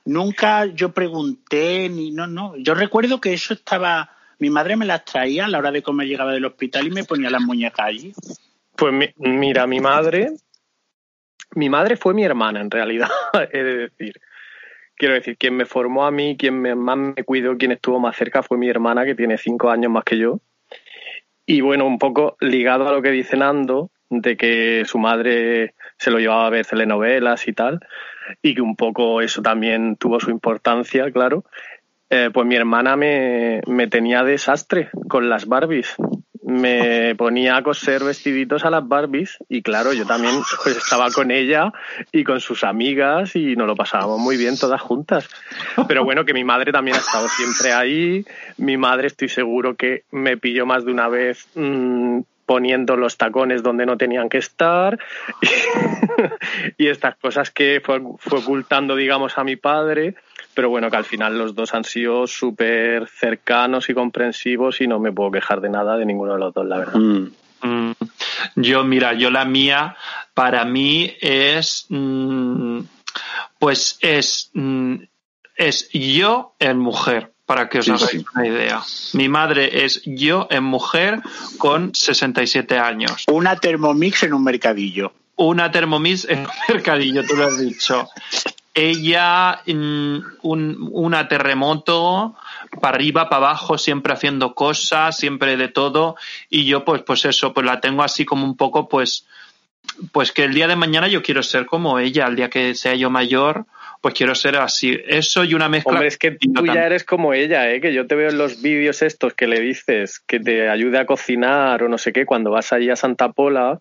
Nunca 0.05 0.65
yo 0.65 0.93
pregunté, 0.93 1.89
ni 1.89 2.11
no, 2.11 2.27
no. 2.27 2.55
Yo 2.57 2.73
recuerdo 2.75 3.19
que 3.19 3.33
eso 3.33 3.53
estaba. 3.53 4.11
Mi 4.39 4.49
madre 4.49 4.77
me 4.77 4.85
las 4.85 5.03
traía 5.03 5.45
a 5.45 5.47
la 5.49 5.57
hora 5.57 5.71
de 5.71 5.81
comer, 5.81 6.07
llegaba 6.07 6.31
del 6.31 6.45
hospital 6.45 6.87
y 6.87 6.91
me 6.91 7.03
ponía 7.03 7.29
las 7.29 7.41
muñecas 7.41 7.87
allí. 7.87 8.13
Pues 8.75 8.93
mira, 9.17 9.67
mi 9.67 9.79
madre. 9.79 10.31
Mi 11.55 11.69
madre 11.69 11.97
fue 11.97 12.13
mi 12.13 12.23
hermana, 12.23 12.61
en 12.61 12.69
realidad, 12.69 13.09
he 13.51 13.63
de 13.63 13.77
decir. 13.77 14.13
Quiero 14.95 15.13
decir, 15.13 15.37
quien 15.37 15.55
me 15.55 15.65
formó 15.65 16.05
a 16.05 16.11
mí, 16.11 16.37
quien 16.37 16.61
más 16.77 16.97
me 16.97 17.23
cuidó, 17.23 17.57
quien 17.57 17.71
estuvo 17.71 17.99
más 17.99 18.15
cerca 18.15 18.41
fue 18.41 18.57
mi 18.57 18.69
hermana, 18.69 19.05
que 19.05 19.13
tiene 19.13 19.37
cinco 19.37 19.69
años 19.69 19.91
más 19.91 20.03
que 20.03 20.17
yo. 20.17 20.39
Y 21.45 21.61
bueno, 21.61 21.85
un 21.85 21.99
poco 21.99 22.35
ligado 22.39 22.87
a 22.87 22.91
lo 22.91 23.01
que 23.01 23.11
dice 23.11 23.37
Nando, 23.37 23.91
de 24.09 24.37
que 24.37 24.83
su 24.85 24.99
madre 24.99 25.73
se 25.97 26.11
lo 26.11 26.19
llevaba 26.19 26.47
a 26.47 26.51
ver 26.51 26.65
telenovelas 26.65 27.47
y 27.47 27.53
tal, 27.53 27.79
y 28.41 28.55
que 28.55 28.61
un 28.61 28.75
poco 28.75 29.21
eso 29.21 29.41
también 29.41 29.95
tuvo 29.95 30.19
su 30.19 30.31
importancia, 30.31 31.11
claro. 31.11 31.45
Eh, 32.09 32.29
pues 32.33 32.47
mi 32.47 32.55
hermana 32.55 32.95
me, 32.95 33.61
me 33.67 33.87
tenía 33.87 34.23
desastre 34.23 34.89
con 35.09 35.29
las 35.29 35.45
Barbies 35.45 35.97
me 36.47 37.13
ponía 37.15 37.57
a 37.57 37.61
coser 37.61 38.05
vestiditos 38.05 38.63
a 38.63 38.69
las 38.69 38.87
Barbies 38.87 39.37
y 39.49 39.61
claro, 39.61 39.91
yo 39.91 40.05
también 40.05 40.33
pues, 40.63 40.77
estaba 40.77 41.11
con 41.11 41.29
ella 41.29 41.73
y 42.13 42.23
con 42.23 42.39
sus 42.39 42.63
amigas 42.63 43.35
y 43.35 43.57
nos 43.57 43.67
lo 43.67 43.75
pasábamos 43.75 44.17
muy 44.19 44.37
bien 44.37 44.57
todas 44.57 44.79
juntas. 44.79 45.27
Pero 45.89 46.05
bueno, 46.05 46.23
que 46.23 46.33
mi 46.33 46.45
madre 46.45 46.71
también 46.71 46.95
ha 46.95 47.01
estado 47.01 47.27
siempre 47.27 47.73
ahí. 47.73 48.25
Mi 48.55 48.77
madre 48.77 49.07
estoy 49.07 49.27
seguro 49.27 49.75
que 49.75 50.03
me 50.11 50.37
pilló 50.37 50.65
más 50.65 50.85
de 50.85 50.91
una 50.93 51.09
vez 51.09 51.49
mmm, 51.53 52.21
poniendo 52.47 52.95
los 52.95 53.17
tacones 53.17 53.61
donde 53.61 53.85
no 53.85 53.97
tenían 53.97 54.29
que 54.29 54.37
estar 54.37 54.97
y 56.77 56.87
estas 56.87 57.17
cosas 57.17 57.51
que 57.51 57.81
fue, 57.83 58.01
fue, 58.17 58.39
ocultando, 58.39 58.95
digamos, 58.95 59.37
a 59.37 59.43
mi 59.43 59.57
padre, 59.57 60.15
pero 60.53 60.69
bueno, 60.69 60.89
que 60.89 60.95
al 60.95 61.03
final 61.03 61.37
los 61.37 61.53
dos 61.53 61.73
han 61.73 61.83
sido 61.83 62.25
súper 62.25 63.07
cercanos 63.07 63.89
y 63.89 63.93
comprensivos 63.93 64.79
y 64.79 64.87
no 64.87 64.97
me 64.97 65.11
puedo 65.11 65.29
quejar 65.29 65.59
de 65.59 65.69
nada 65.69 65.97
de 65.97 66.05
ninguno 66.05 66.33
de 66.33 66.39
los 66.39 66.53
dos, 66.53 66.65
la 66.65 66.77
verdad. 66.77 66.95
Mm. 66.95 67.31
Mm. 67.61 67.91
Yo, 68.55 68.85
mira, 68.85 69.13
yo 69.13 69.29
la 69.29 69.43
mía, 69.43 69.97
para 70.33 70.63
mí 70.63 71.15
es, 71.19 71.85
mm, 71.89 72.79
pues 73.59 73.99
es, 74.01 74.53
es 75.57 75.89
yo 75.91 76.55
en 76.59 76.79
mujer 76.79 77.33
para 77.47 77.69
que 77.69 77.79
os 77.79 77.89
hagáis 77.89 78.25
una 78.35 78.45
idea. 78.45 78.83
Mi 79.13 79.29
madre 79.29 79.85
es 79.85 80.01
yo 80.05 80.47
en 80.51 80.65
mujer 80.65 81.21
con 81.57 81.95
67 81.95 82.77
años. 82.77 83.23
Una 83.31 83.55
Thermomix 83.55 84.23
en 84.23 84.33
un 84.33 84.43
mercadillo. 84.43 85.13
Una 85.37 85.71
Thermomix 85.71 86.25
en 86.25 86.41
un 86.41 86.47
mercadillo, 86.67 87.25
tú 87.25 87.37
lo 87.37 87.45
has 87.45 87.57
dicho. 87.57 88.09
Ella, 88.73 89.61
mm, 89.65 90.17
un, 90.41 90.89
una 90.91 91.29
terremoto, 91.29 92.35
para 92.81 92.97
arriba, 92.97 93.29
para 93.29 93.47
abajo, 93.47 93.77
siempre 93.77 94.11
haciendo 94.11 94.53
cosas, 94.53 95.17
siempre 95.17 95.55
de 95.55 95.69
todo. 95.69 96.17
Y 96.49 96.65
yo, 96.65 96.83
pues, 96.83 97.01
pues 97.03 97.23
eso, 97.23 97.53
pues 97.53 97.65
la 97.65 97.79
tengo 97.79 98.03
así 98.03 98.25
como 98.25 98.43
un 98.43 98.57
poco, 98.57 98.89
pues, 98.89 99.25
pues 100.11 100.33
que 100.33 100.43
el 100.43 100.53
día 100.53 100.67
de 100.67 100.75
mañana 100.75 101.07
yo 101.07 101.23
quiero 101.23 101.41
ser 101.43 101.65
como 101.65 101.97
ella, 101.97 102.27
el 102.27 102.35
día 102.35 102.49
que 102.49 102.75
sea 102.75 102.93
yo 102.93 103.09
mayor, 103.09 103.65
pues 104.01 104.13
quiero 104.13 104.35
ser 104.35 104.57
así. 104.57 104.97
Eso 105.07 105.43
y 105.43 105.53
una 105.53 105.69
mezcla. 105.69 105.93
Hombre, 105.93 106.07
es 106.07 106.17
que 106.17 106.31
tú 106.31 106.65
ya 106.65 106.85
eres 106.85 107.03
como 107.03 107.33
ella, 107.33 107.69
¿eh? 107.71 107.81
que 107.81 107.93
yo 107.93 108.07
te 108.07 108.15
veo 108.15 108.29
en 108.29 108.37
los 108.37 108.61
vídeos 108.61 109.01
estos 109.01 109.33
que 109.33 109.47
le 109.47 109.59
dices 109.59 110.19
que 110.19 110.39
te 110.39 110.69
ayude 110.69 110.99
a 110.99 111.05
cocinar 111.05 111.83
o 111.83 111.89
no 111.89 111.97
sé 111.97 112.13
qué 112.13 112.25
cuando 112.25 112.51
vas 112.51 112.73
allí 112.73 112.89
a 112.89 112.95
Santa 112.95 113.31
Pola 113.31 113.79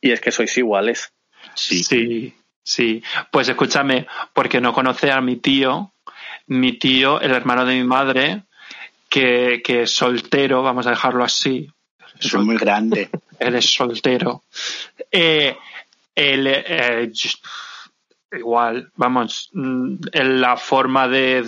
y 0.00 0.12
es 0.12 0.20
que 0.20 0.30
sois 0.30 0.56
iguales. 0.56 1.12
Sí. 1.54 1.82
Sí, 1.82 2.34
sí. 2.62 3.02
Pues 3.30 3.48
escúchame, 3.48 4.06
porque 4.32 4.60
no 4.60 4.72
conoce 4.72 5.10
a 5.10 5.20
mi 5.20 5.36
tío, 5.36 5.92
mi 6.46 6.72
tío, 6.78 7.20
el 7.20 7.32
hermano 7.32 7.64
de 7.64 7.74
mi 7.74 7.84
madre, 7.84 8.42
que, 9.08 9.60
que 9.64 9.82
es 9.82 9.90
soltero, 9.90 10.62
vamos 10.62 10.86
a 10.86 10.90
dejarlo 10.90 11.24
así. 11.24 11.68
Es 12.18 12.34
muy 12.34 12.56
grande. 12.56 13.08
Él 13.38 13.54
es 13.54 13.72
soltero. 13.72 14.44
Eh, 15.10 15.56
él, 16.14 16.46
eh, 16.46 17.10
igual, 18.32 18.90
vamos, 18.96 19.50
mm, 19.52 19.94
en 20.12 20.40
la 20.40 20.56
forma 20.56 21.08
de, 21.08 21.42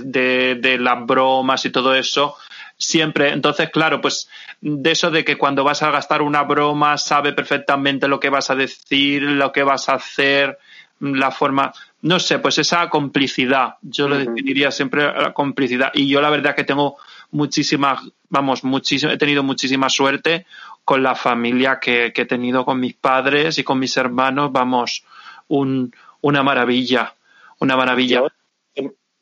de, 0.57 0.79
las 0.79 1.07
bromas 1.07 1.65
y 1.65 1.71
todo 1.71 1.95
eso, 1.95 2.37
siempre. 2.77 3.31
Entonces, 3.31 3.71
claro, 3.71 4.01
pues 4.01 4.29
de 4.61 4.91
eso 4.91 5.11
de 5.11 5.25
que 5.25 5.37
cuando 5.37 5.65
vas 5.65 5.83
a 5.83 5.91
gastar 5.91 6.23
una 6.23 6.43
broma 6.43 6.99
sabe 6.99 7.33
perfectamente 7.33 8.09
lo 8.09 8.19
que 8.19 8.31
vas 8.31 8.51
a 8.51 8.55
decir, 8.55 9.23
lo 9.23 9.53
que 9.53 9.63
vas 9.63 9.89
a 9.89 9.95
hacer, 9.95 10.59
la 11.01 11.31
forma, 11.31 11.73
no 12.03 12.19
sé, 12.19 12.39
pues 12.39 12.59
esa 12.59 12.89
complicidad. 12.89 13.77
Yo 13.83 14.09
lo 14.09 14.19
definiría 14.19 14.71
siempre 14.71 15.05
la 15.05 15.33
complicidad. 15.33 15.91
Y 15.95 16.09
yo 16.09 16.21
la 16.21 16.31
verdad 16.31 16.55
que 16.55 16.65
tengo 16.65 16.97
muchísima, 17.31 18.01
vamos, 18.29 18.65
muchísimo, 18.65 19.13
he 19.13 19.19
tenido 19.19 19.43
muchísima 19.43 19.89
suerte 19.89 20.47
con 20.85 21.03
la 21.03 21.15
familia 21.15 21.79
que, 21.81 22.13
que 22.13 22.23
he 22.23 22.27
tenido 22.27 22.65
con 22.65 22.81
mis 22.81 22.95
padres 22.95 23.59
y 23.59 23.65
con 23.65 23.79
mis 23.79 23.97
hermanos, 23.97 24.51
vamos, 24.53 25.05
un, 25.49 25.93
una 26.23 26.43
maravilla, 26.43 27.15
una 27.61 27.77
maravilla. 27.77 28.23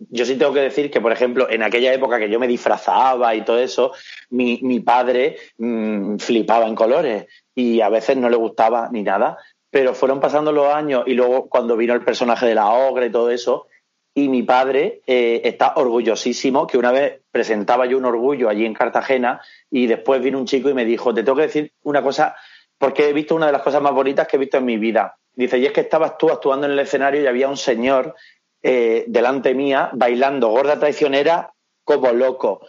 Yo, 0.08 0.24
sí 0.24 0.36
tengo 0.36 0.54
que 0.54 0.60
decir 0.60 0.90
que, 0.90 1.00
por 1.00 1.12
ejemplo, 1.12 1.50
en 1.50 1.62
aquella 1.62 1.92
época 1.92 2.18
que 2.18 2.30
yo 2.30 2.40
me 2.40 2.48
disfrazaba 2.48 3.34
y 3.34 3.44
todo 3.44 3.58
eso, 3.58 3.92
mi, 4.30 4.58
mi 4.62 4.80
padre 4.80 5.36
mm, 5.58 6.16
flipaba 6.16 6.66
en 6.66 6.74
colores 6.74 7.26
y 7.54 7.82
a 7.82 7.90
veces 7.90 8.16
no 8.16 8.30
le 8.30 8.36
gustaba 8.36 8.88
ni 8.90 9.02
nada, 9.02 9.36
pero 9.70 9.94
fueron 9.94 10.18
pasando 10.18 10.52
los 10.52 10.72
años 10.72 11.04
y 11.06 11.12
luego 11.12 11.50
cuando 11.50 11.76
vino 11.76 11.92
el 11.92 12.02
personaje 12.02 12.46
de 12.46 12.54
la 12.54 12.70
ogre 12.70 13.06
y 13.06 13.10
todo 13.10 13.30
eso, 13.30 13.66
y 14.14 14.28
mi 14.28 14.42
padre 14.42 15.02
eh, 15.06 15.42
está 15.44 15.74
orgullosísimo 15.76 16.66
que 16.66 16.78
una 16.78 16.92
vez 16.92 17.20
presentaba 17.30 17.86
yo 17.86 17.96
un 17.96 18.04
orgullo 18.04 18.48
allí 18.48 18.64
en 18.64 18.74
Cartagena 18.74 19.40
y 19.70 19.86
después 19.86 20.20
vino 20.22 20.38
un 20.38 20.46
chico 20.46 20.68
y 20.68 20.74
me 20.74 20.84
dijo, 20.84 21.14
te 21.14 21.22
tengo 21.22 21.36
que 21.36 21.42
decir 21.42 21.72
una 21.82 22.02
cosa, 22.02 22.34
porque 22.78 23.08
he 23.08 23.12
visto 23.12 23.34
una 23.34 23.46
de 23.46 23.52
las 23.52 23.62
cosas 23.62 23.82
más 23.82 23.92
bonitas 23.92 24.26
que 24.26 24.36
he 24.36 24.40
visto 24.40 24.56
en 24.56 24.64
mi 24.64 24.78
vida. 24.78 25.16
Dice, 25.34 25.58
y 25.58 25.66
es 25.66 25.72
que 25.72 25.80
estabas 25.80 26.18
tú 26.18 26.30
actuando 26.30 26.66
en 26.66 26.72
el 26.72 26.78
escenario 26.78 27.22
y 27.22 27.26
había 27.26 27.48
un 27.48 27.56
señor 27.56 28.14
eh, 28.62 29.04
delante 29.06 29.54
mía 29.54 29.90
bailando 29.92 30.48
gorda 30.48 30.78
traicionera 30.78 31.54
como 31.84 32.12
loco. 32.12 32.60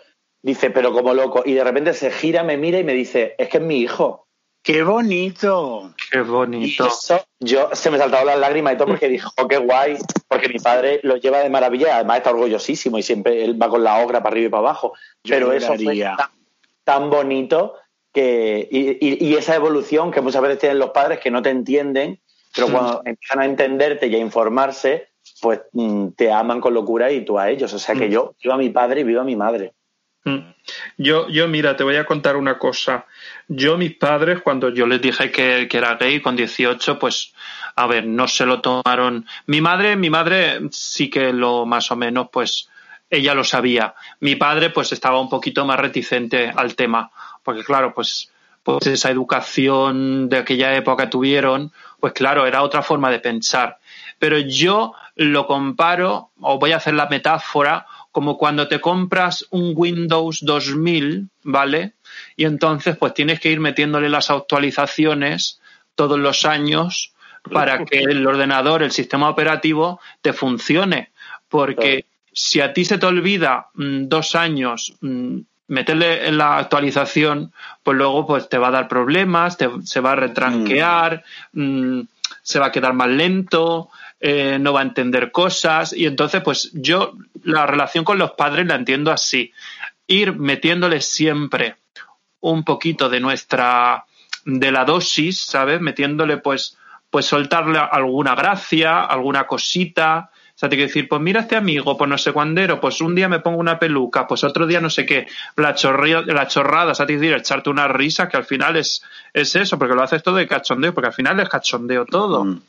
Dice, 0.42 0.72
pero 0.72 0.94
como 0.94 1.14
loco. 1.14 1.44
Y 1.46 1.54
de 1.54 1.64
repente 1.64 1.94
se 1.94 2.12
gira, 2.12 2.44
me 2.44 2.58
mira 2.58 2.80
y 2.80 2.84
me 2.84 2.94
dice, 2.94 3.36
es 3.38 3.50
que 3.50 3.58
es 3.58 3.64
mi 3.64 3.78
hijo. 3.78 4.28
¡Qué 4.64 4.84
bonito! 4.84 5.94
¡Qué 6.12 6.22
bonito! 6.22 6.88
yo 7.40 7.70
se 7.74 7.90
me 7.90 7.98
saltado 7.98 8.26
las 8.26 8.38
lágrimas 8.38 8.74
y 8.74 8.78
todo 8.78 8.90
porque 8.90 9.10
dijo, 9.10 9.32
oh, 9.38 9.48
qué 9.48 9.58
guay, 9.58 9.98
porque 10.28 10.50
mi 10.50 10.60
padre 10.60 11.00
lo 11.02 11.16
lleva 11.16 11.40
de 11.40 11.50
maravilla, 11.50 11.96
además 11.96 12.18
está 12.18 12.30
orgullosísimo 12.30 13.00
y 13.00 13.04
siempre 13.04 13.44
él 13.44 13.60
va 13.60 13.70
con 13.70 13.84
la 13.84 13.98
obra 14.04 14.22
para 14.22 14.34
arriba 14.34 14.48
y 14.48 14.52
para 14.52 14.62
abajo. 14.62 14.94
pero 15.28 15.52
eso 15.52 15.74
fue 15.74 16.06
tan, 16.84 17.10
bonito 17.10 17.74
que, 18.14 18.68
y, 18.70 19.26
y, 19.28 19.36
esa 19.36 19.56
evolución 19.56 20.12
que 20.12 20.22
muchas 20.22 20.42
veces 20.44 20.60
tienen 20.60 20.78
los 20.78 20.92
padres 20.92 21.20
que 21.20 21.32
no 21.32 21.42
te 21.42 21.50
entienden 21.50 22.20
pero 22.54 22.68
mm. 22.68 22.72
cuando 22.72 23.02
empiezan 23.06 23.40
a 23.40 23.46
entenderte 23.46 24.08
y 24.08 24.16
a 24.16 24.20
informarse, 24.20 25.10
pues 25.42 25.62
mm, 25.72 26.10
te 26.10 26.32
aman 26.32 26.62
con 26.62 26.74
locura 26.74 27.12
y 27.12 27.26
tú 27.26 27.40
a 27.40 27.50
ellos. 27.50 27.74
O 27.74 27.80
sea 27.80 27.96
que 27.96 28.08
mm. 28.08 28.12
yo 28.12 28.36
vivo 28.42 28.54
a 28.54 28.58
mi 28.58 28.70
padre 28.70 29.02
y 29.02 29.04
vivo 29.04 29.22
a 29.22 29.26
mi 29.26 29.36
madre. 29.36 29.74
Yo, 30.98 31.28
yo, 31.30 31.48
mira, 31.48 31.76
te 31.76 31.84
voy 31.84 31.96
a 31.96 32.06
contar 32.06 32.36
una 32.36 32.60
cosa. 32.60 33.06
Yo, 33.48 33.78
mis 33.78 33.96
padres, 33.96 34.42
cuando 34.42 34.70
yo 34.70 34.86
les 34.86 35.02
dije 35.02 35.32
que, 35.32 35.68
que, 35.68 35.78
era 35.78 35.96
gay 35.96 36.22
con 36.22 36.36
18, 36.36 37.00
pues, 37.00 37.34
a 37.76 37.88
ver, 37.88 38.06
no 38.06 38.28
se 38.28 38.46
lo 38.46 38.62
tomaron. 38.62 39.26
Mi 39.48 39.62
madre, 39.62 39.96
mi 39.96 40.10
madre 40.10 40.60
sí 40.72 41.10
que 41.10 41.34
lo 41.34 41.66
más 41.66 41.92
o 41.92 41.96
menos, 41.96 42.30
pues, 42.32 42.70
ella 43.10 43.34
lo 43.34 43.44
sabía. 43.44 43.96
Mi 44.20 44.36
padre, 44.36 44.70
pues, 44.70 44.92
estaba 44.92 45.20
un 45.20 45.30
poquito 45.30 45.66
más 45.66 45.80
reticente 45.80 46.52
al 46.56 46.76
tema. 46.76 47.12
Porque, 47.44 47.64
claro, 47.64 47.94
pues, 47.94 48.32
pues 48.64 48.86
esa 48.86 49.10
educación 49.10 50.30
de 50.30 50.38
aquella 50.38 50.76
época 50.76 51.10
tuvieron, 51.10 51.72
pues 52.02 52.14
claro, 52.14 52.46
era 52.46 52.64
otra 52.64 52.82
forma 52.82 53.10
de 53.10 53.20
pensar. 53.20 53.78
Pero 54.20 54.40
yo 54.40 54.94
lo 55.16 55.48
comparo, 55.48 56.32
o 56.42 56.60
voy 56.60 56.74
a 56.74 56.78
hacer 56.78 56.96
la 56.96 57.08
metáfora, 57.08 57.86
como 58.12 58.38
cuando 58.38 58.68
te 58.68 58.82
compras 58.82 59.46
un 59.52 59.74
Windows 59.76 60.40
2000, 60.42 61.30
¿vale? 61.44 61.94
Y 62.36 62.46
entonces 62.46 62.98
pues 62.98 63.14
tienes 63.14 63.40
que 63.40 63.52
ir 63.52 63.60
metiéndole 63.60 64.10
las 64.10 64.30
actualizaciones 64.30 65.62
todos 65.96 66.20
los 66.20 66.46
años 66.46 67.14
para 67.52 67.86
que 67.86 68.00
el 68.00 68.26
ordenador, 68.26 68.84
el 68.84 68.92
sistema 68.92 69.30
operativo, 69.30 70.00
te 70.22 70.34
funcione. 70.34 71.12
Porque 71.48 72.06
si 72.34 72.62
a 72.62 72.74
ti 72.74 72.84
se 72.86 72.98
te 72.98 73.06
olvida 73.06 73.68
mm, 73.76 74.08
dos 74.08 74.36
años 74.36 74.94
mm, 75.02 75.40
meterle 75.72 76.28
en 76.28 76.38
la 76.38 76.58
actualización, 76.58 77.54
pues 77.82 77.98
luego 77.98 78.28
pues 78.28 78.50
te 78.50 78.58
va 78.58 78.68
a 78.68 78.72
dar 78.72 78.90
problemas, 78.90 79.56
te, 79.56 79.70
se 79.86 80.02
va 80.02 80.12
a 80.12 80.16
retranquear, 80.16 81.24
mm, 81.54 82.02
se 82.42 82.60
va 82.60 82.68
a 82.68 82.72
quedar 82.74 82.94
más 82.94 83.08
lento, 83.08 83.90
eh, 84.20 84.58
no 84.60 84.74
va 84.74 84.82
a 84.82 84.84
entender 84.84 85.32
cosas. 85.32 85.94
Y 85.94 86.08
entonces 86.08 86.42
pues 86.44 86.72
yo 86.74 87.14
la 87.44 87.66
relación 87.66 88.04
con 88.04 88.18
los 88.18 88.32
padres 88.32 88.68
la 88.68 88.76
entiendo 88.76 89.14
así, 89.14 89.54
ir 90.08 90.36
metiéndole 90.36 91.00
siempre 91.00 91.78
un 92.42 92.66
poquito 92.66 93.08
de 93.08 93.22
nuestra 93.22 94.04
de 94.44 94.72
la 94.74 94.84
dosis, 94.84 95.40
¿sabes? 95.40 95.80
Metiéndole 95.80 96.36
pues 96.36 96.78
pues 97.10 97.26
soltarle 97.26 97.80
alguna 97.80 98.36
gracia, 98.36 99.06
alguna 99.06 99.48
cosita, 99.48 100.31
sea, 100.62 100.70
te 100.70 100.76
quiero 100.76 100.90
decir, 100.90 101.08
pues 101.08 101.20
mira 101.20 101.42
este 101.42 101.56
amigo, 101.56 101.98
pues 101.98 102.08
no 102.08 102.20
sé 102.20 102.32
cuándero, 102.32 102.80
pues 102.80 103.02
un 103.02 103.16
día 103.16 103.28
me 103.28 103.40
pongo 103.40 103.58
una 103.58 103.80
peluca, 103.80 104.28
pues 104.28 104.44
otro 104.44 104.68
día 104.68 104.80
no 104.80 104.92
sé 104.92 105.08
qué. 105.08 105.26
La, 105.56 105.74
chorrada, 105.74 106.22
la 106.22 106.48
chorrada, 106.48 106.92
o 106.92 106.96
sea, 106.96 107.08
te 107.08 107.18
decir, 107.18 107.34
echarte 107.34 107.72
una 107.72 107.88
risa 107.88 108.30
que 108.30 108.38
al 108.38 108.46
final 108.46 108.78
es, 108.78 109.02
es 109.34 109.56
eso, 109.56 109.80
porque 109.80 109.96
lo 109.96 110.04
haces 110.04 110.22
todo 110.22 110.36
de 110.36 110.48
cachondeo, 110.48 110.94
porque 110.94 111.08
al 111.08 111.14
final 111.14 111.40
es 111.40 111.50
cachondeo 111.50 112.06
todo. 112.06 112.46
Mm. 112.46 112.62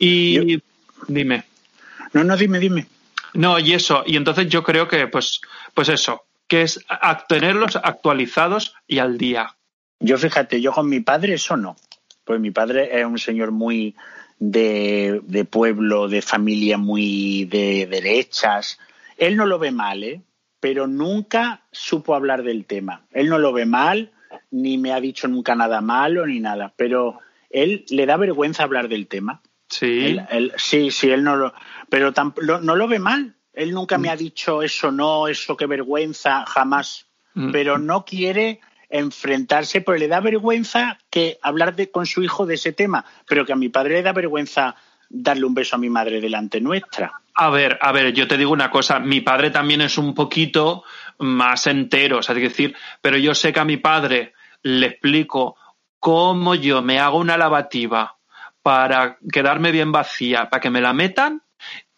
Y 0.00 0.60
dime. 1.06 1.44
No, 2.14 2.24
no, 2.24 2.36
dime, 2.36 2.58
dime. 2.58 2.88
No, 3.34 3.60
y 3.60 3.74
eso, 3.74 4.02
y 4.04 4.16
entonces 4.16 4.48
yo 4.48 4.64
creo 4.64 4.88
que, 4.88 5.06
pues, 5.06 5.40
pues 5.72 5.88
eso, 5.88 6.24
que 6.48 6.62
es 6.62 6.84
tenerlos 7.28 7.76
actualizados 7.76 8.74
y 8.88 8.98
al 8.98 9.18
día. 9.18 9.54
Yo 10.00 10.18
fíjate, 10.18 10.60
yo 10.60 10.72
con 10.72 10.88
mi 10.88 10.98
padre 10.98 11.34
eso 11.34 11.56
no. 11.56 11.76
Pues 12.24 12.40
mi 12.40 12.50
padre 12.50 12.98
es 12.98 13.06
un 13.06 13.20
señor 13.20 13.52
muy 13.52 13.94
de, 14.38 15.20
de 15.24 15.44
pueblo, 15.44 16.08
de 16.08 16.22
familia 16.22 16.78
muy 16.78 17.44
de 17.46 17.86
derechas. 17.86 18.78
Él 19.16 19.36
no 19.36 19.46
lo 19.46 19.58
ve 19.58 19.70
mal, 19.70 20.02
¿eh? 20.04 20.20
pero 20.60 20.86
nunca 20.86 21.62
supo 21.72 22.14
hablar 22.14 22.42
del 22.42 22.64
tema. 22.64 23.04
Él 23.12 23.28
no 23.28 23.38
lo 23.38 23.52
ve 23.52 23.66
mal, 23.66 24.12
ni 24.50 24.78
me 24.78 24.92
ha 24.92 25.00
dicho 25.00 25.28
nunca 25.28 25.54
nada 25.54 25.80
malo, 25.80 26.26
ni 26.26 26.40
nada. 26.40 26.72
Pero 26.76 27.20
él 27.50 27.84
le 27.90 28.06
da 28.06 28.16
vergüenza 28.16 28.62
hablar 28.64 28.88
del 28.88 29.06
tema. 29.06 29.42
Sí. 29.68 30.04
Él- 30.06 30.26
él- 30.30 30.52
sí, 30.56 30.90
sí, 30.90 31.10
él 31.10 31.22
no 31.24 31.36
lo, 31.36 31.52
pero 31.88 32.12
tamp- 32.12 32.40
lo- 32.40 32.60
no 32.60 32.76
lo 32.76 32.88
ve 32.88 32.98
mal. 32.98 33.34
Él 33.52 33.72
nunca 33.72 33.96
me 33.96 34.10
ha 34.10 34.16
dicho 34.16 34.62
eso 34.62 34.92
no, 34.92 35.28
eso 35.28 35.56
qué 35.56 35.66
vergüenza, 35.66 36.44
jamás. 36.46 37.06
Mm. 37.34 37.52
Pero 37.52 37.78
no 37.78 38.04
quiere 38.04 38.60
enfrentarse, 38.90 39.80
pero 39.80 39.98
le 39.98 40.08
da 40.08 40.20
vergüenza 40.20 40.98
que 41.10 41.38
hablar 41.42 41.74
de, 41.76 41.90
con 41.90 42.06
su 42.06 42.22
hijo 42.22 42.46
de 42.46 42.54
ese 42.54 42.72
tema, 42.72 43.04
pero 43.28 43.44
que 43.44 43.52
a 43.52 43.56
mi 43.56 43.68
padre 43.68 43.94
le 43.94 44.02
da 44.02 44.12
vergüenza 44.12 44.76
darle 45.08 45.44
un 45.44 45.54
beso 45.54 45.76
a 45.76 45.78
mi 45.78 45.88
madre 45.90 46.20
delante 46.20 46.60
nuestra. 46.60 47.12
A 47.34 47.50
ver, 47.50 47.78
a 47.82 47.92
ver, 47.92 48.12
yo 48.12 48.26
te 48.26 48.36
digo 48.36 48.50
una 48.52 48.70
cosa, 48.70 48.98
mi 48.98 49.20
padre 49.20 49.50
también 49.50 49.80
es 49.82 49.98
un 49.98 50.14
poquito 50.14 50.84
más 51.18 51.66
entero, 51.66 52.18
o 52.18 52.22
sea, 52.22 52.34
es 52.34 52.42
decir, 52.42 52.74
pero 53.00 53.16
yo 53.18 53.34
sé 53.34 53.52
que 53.52 53.60
a 53.60 53.64
mi 53.64 53.76
padre 53.76 54.32
le 54.62 54.86
explico 54.86 55.56
cómo 56.00 56.54
yo 56.54 56.82
me 56.82 56.98
hago 56.98 57.18
una 57.18 57.36
lavativa 57.36 58.16
para 58.62 59.18
quedarme 59.32 59.70
bien 59.70 59.92
vacía, 59.92 60.48
para 60.50 60.60
que 60.60 60.70
me 60.70 60.80
la 60.80 60.92
metan, 60.92 61.42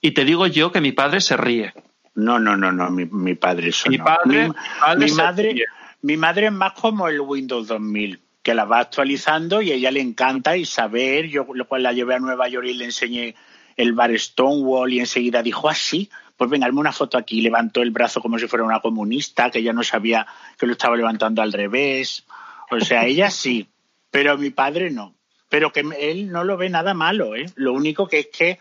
y 0.01 0.11
te 0.12 0.24
digo 0.24 0.47
yo 0.47 0.70
que 0.70 0.80
mi 0.80 0.93
padre 0.93 1.20
se 1.20 1.36
ríe. 1.36 1.72
No, 2.14 2.39
no, 2.39 2.57
no, 2.57 2.72
no, 2.72 2.91
mi, 2.91 3.05
mi 3.07 3.34
padre 3.36 3.68
eso 3.68 3.89
Mi 3.89 3.97
no. 3.99 4.05
padre- 4.05 4.49
mi, 4.49 4.55
padre 4.80 5.05
mi 5.07 5.12
madre, 5.12 5.53
ríe. 5.53 5.64
Mi 6.03 6.16
madre 6.16 6.46
es 6.46 6.53
más 6.53 6.72
como 6.74 7.09
el 7.09 7.20
Windows 7.20 7.66
2000, 7.66 8.20
que 8.42 8.55
la 8.55 8.64
va 8.64 8.80
actualizando 8.80 9.62
y 9.62 9.72
a 9.72 9.74
ella 9.74 9.90
le 9.90 10.01
encanta 10.01 10.57
y 10.57 10.64
saber. 10.64 11.28
Yo 11.28 11.46
cual 11.46 11.82
la 11.82 11.92
llevé 11.92 12.14
a 12.14 12.20
Nueva 12.20 12.49
York 12.49 12.66
y 12.68 12.74
le 12.74 12.84
enseñé 12.84 13.34
el 13.76 13.92
bar 13.92 14.16
Stonewall 14.18 14.92
y 14.92 15.01
enseguida 15.01 15.42
dijo 15.42 15.68
así. 15.68 16.11
pues 16.36 16.49
venga, 16.51 16.68
una 16.68 16.92
foto 16.92 17.18
aquí. 17.18 17.40
Levantó 17.40 17.82
el 17.82 17.90
brazo 17.90 18.20
como 18.20 18.38
si 18.38 18.46
fuera 18.46 18.64
una 18.64 18.80
comunista, 18.80 19.51
que 19.51 19.62
ya 19.62 19.72
no 19.72 19.82
sabía 19.82 20.26
que 20.57 20.66
lo 20.66 20.72
estaba 20.72 20.96
levantando 20.96 21.42
al 21.42 21.53
revés. 21.53 22.24
O 22.70 22.80
sea, 22.80 23.07
ella 23.07 23.30
sí, 23.30 23.68
pero 24.11 24.38
mi 24.38 24.51
padre 24.51 24.90
no. 24.90 25.14
Pero 25.49 25.72
que 25.72 25.80
él 25.99 26.30
no 26.30 26.44
lo 26.44 26.57
ve 26.57 26.68
nada 26.68 26.94
malo, 26.94 27.34
¿eh? 27.34 27.46
Lo 27.57 27.72
único 27.72 28.07
que 28.07 28.20
es 28.20 28.26
que 28.26 28.59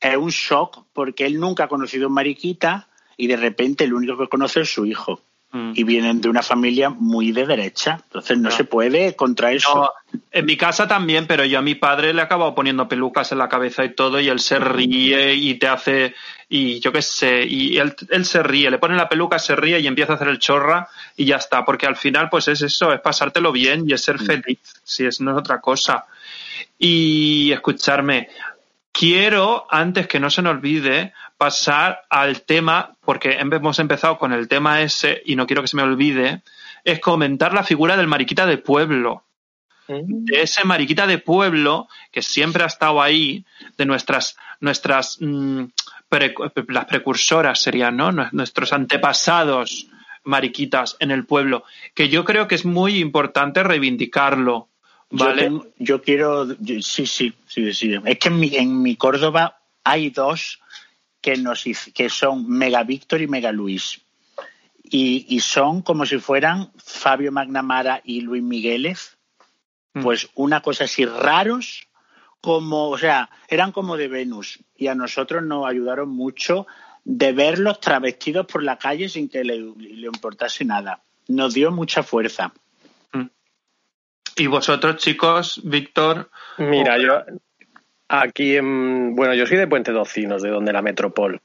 es 0.00 0.16
un 0.16 0.30
shock 0.30 0.86
porque 0.92 1.26
él 1.26 1.38
nunca 1.38 1.64
ha 1.64 1.68
conocido 1.68 2.08
un 2.08 2.14
mariquita 2.14 2.88
y 3.16 3.28
de 3.28 3.36
repente 3.36 3.84
el 3.84 3.94
único 3.94 4.18
que 4.18 4.28
conoce 4.28 4.62
es 4.62 4.72
su 4.72 4.84
hijo. 4.84 5.20
Mm. 5.54 5.72
Y 5.74 5.84
vienen 5.84 6.20
de 6.22 6.30
una 6.30 6.42
familia 6.42 6.88
muy 6.88 7.30
de 7.30 7.44
derecha. 7.44 8.00
Entonces 8.04 8.38
no, 8.38 8.48
No. 8.48 8.56
se 8.56 8.64
puede 8.64 9.14
contra 9.14 9.52
eso. 9.52 9.74
No, 9.74 9.90
en 10.30 10.46
mi 10.46 10.56
casa 10.56 10.88
también, 10.88 11.26
pero 11.26 11.44
yo 11.44 11.58
a 11.58 11.62
mi 11.62 11.74
padre 11.74 12.14
le 12.14 12.20
he 12.20 12.24
acabado 12.24 12.54
poniendo 12.54 12.88
pelucas 12.88 13.32
en 13.32 13.38
la 13.38 13.50
cabeza 13.50 13.84
y 13.84 13.94
todo, 13.94 14.18
y 14.18 14.28
él 14.28 14.40
se 14.40 14.58
ríe 14.58 15.34
y 15.34 15.54
te 15.54 15.68
hace, 15.68 16.14
y 16.48 16.80
yo 16.80 16.90
qué 16.90 17.02
sé, 17.02 17.44
y 17.44 17.76
él, 17.76 17.94
él 18.08 18.24
se 18.24 18.42
ríe, 18.42 18.70
le 18.70 18.78
pone 18.78 18.96
la 18.96 19.10
peluca, 19.10 19.38
se 19.38 19.54
ríe 19.54 19.78
y 19.78 19.86
empieza 19.86 20.12
a 20.12 20.16
hacer 20.16 20.28
el 20.28 20.38
chorra 20.38 20.88
y 21.16 21.26
ya 21.26 21.36
está, 21.36 21.66
porque 21.66 21.86
al 21.86 21.96
final 21.96 22.30
pues 22.30 22.48
es 22.48 22.62
eso, 22.62 22.90
es 22.92 23.00
pasártelo 23.00 23.52
bien 23.52 23.84
y 23.86 23.92
es 23.92 24.00
ser 24.02 24.18
feliz, 24.18 24.58
si 24.84 25.04
es 25.04 25.20
no 25.20 25.32
es 25.32 25.36
otra 25.36 25.60
cosa. 25.60 26.06
Y 26.78 27.52
escucharme, 27.52 28.28
quiero, 28.90 29.66
antes 29.70 30.06
que 30.06 30.18
no 30.20 30.30
se 30.30 30.42
nos 30.42 30.52
olvide, 30.52 31.12
pasar 31.46 32.02
al 32.08 32.42
tema, 32.42 32.92
porque 33.04 33.32
hemos 33.40 33.78
empezado 33.80 34.16
con 34.16 34.32
el 34.32 34.46
tema 34.46 34.80
ese 34.80 35.20
y 35.24 35.34
no 35.34 35.44
quiero 35.46 35.60
que 35.62 35.66
se 35.68 35.76
me 35.76 35.82
olvide, 35.82 36.42
es 36.84 37.00
comentar 37.00 37.52
la 37.52 37.64
figura 37.64 37.96
del 37.96 38.06
mariquita 38.06 38.46
de 38.46 38.58
pueblo 38.58 39.24
de 39.88 40.42
ese 40.42 40.64
mariquita 40.64 41.06
de 41.08 41.18
pueblo 41.18 41.88
que 42.12 42.22
siempre 42.22 42.62
ha 42.62 42.66
estado 42.68 43.02
ahí, 43.02 43.44
de 43.76 43.84
nuestras, 43.84 44.36
nuestras 44.60 45.18
mm, 45.20 45.64
pre- 46.08 46.34
las 46.68 46.84
precursoras 46.86 47.60
serían, 47.60 47.96
¿no? 47.96 48.12
Nue- 48.12 48.30
Nuestros 48.32 48.72
antepasados 48.72 49.88
mariquitas 50.24 50.96
en 51.00 51.10
el 51.10 51.24
pueblo, 51.26 51.64
que 51.94 52.08
yo 52.08 52.24
creo 52.24 52.46
que 52.46 52.54
es 52.54 52.64
muy 52.64 52.98
importante 53.00 53.64
reivindicarlo, 53.64 54.68
Yo, 55.10 55.24
¿vale? 55.26 55.42
tengo- 55.42 55.66
yo 55.78 56.00
quiero, 56.00 56.46
yo- 56.60 56.80
sí, 56.80 57.04
sí, 57.06 57.34
sí, 57.48 57.74
sí. 57.74 57.92
Es 58.04 58.18
que 58.20 58.28
en 58.28 58.38
mi, 58.38 58.54
en 58.56 58.80
mi 58.82 58.94
Córdoba 58.96 59.58
hay 59.84 60.10
dos 60.10 60.60
que, 61.22 61.36
nos, 61.36 61.64
que 61.94 62.10
son 62.10 62.46
Mega 62.48 62.82
Víctor 62.82 63.22
y 63.22 63.28
Mega 63.28 63.52
Luis. 63.52 64.02
Y, 64.82 65.24
y 65.34 65.40
son 65.40 65.80
como 65.80 66.04
si 66.04 66.18
fueran 66.18 66.70
Fabio 66.76 67.32
Magnamara 67.32 68.02
y 68.04 68.20
Luis 68.20 68.42
Migueles, 68.42 69.16
Mm. 69.94 70.02
pues 70.02 70.28
una 70.34 70.60
cosa 70.60 70.84
así 70.84 71.04
raros, 71.04 71.86
como, 72.40 72.88
o 72.88 72.98
sea, 72.98 73.30
eran 73.48 73.72
como 73.72 73.96
de 73.96 74.08
Venus. 74.08 74.58
Y 74.76 74.88
a 74.88 74.94
nosotros 74.94 75.42
nos 75.42 75.66
ayudaron 75.66 76.08
mucho 76.08 76.66
de 77.04 77.32
verlos 77.32 77.80
travestidos 77.80 78.46
por 78.46 78.62
la 78.62 78.78
calle 78.78 79.08
sin 79.08 79.28
que 79.28 79.44
le, 79.44 79.58
le 79.58 80.06
importase 80.06 80.64
nada. 80.64 81.02
Nos 81.28 81.54
dio 81.54 81.70
mucha 81.70 82.02
fuerza. 82.02 82.52
Y 84.34 84.46
vosotros, 84.46 84.96
chicos, 84.96 85.60
Víctor, 85.62 86.30
Mira, 86.56 86.96
yo 86.98 87.20
aquí 88.12 88.56
en. 88.56 89.14
Bueno, 89.14 89.34
yo 89.34 89.46
soy 89.46 89.56
de 89.56 89.66
Puente 89.66 89.92
Docinos, 89.92 90.42
de 90.42 90.50
donde 90.50 90.72
la 90.72 90.82
Metropol. 90.82 91.40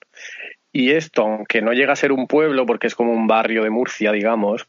Y 0.72 0.91
esto, 0.91 1.24
aunque 1.24 1.61
no 1.61 1.72
llega 1.72 1.93
a 1.93 1.95
ser 1.95 2.11
un 2.11 2.28
pueblo, 2.28 2.65
porque 2.65 2.88
es 2.88 2.95
como 2.95 3.13
un 3.13 3.26
barrio 3.26 3.63
de 3.63 3.70
Murcia, 3.70 4.11
digamos. 4.11 4.68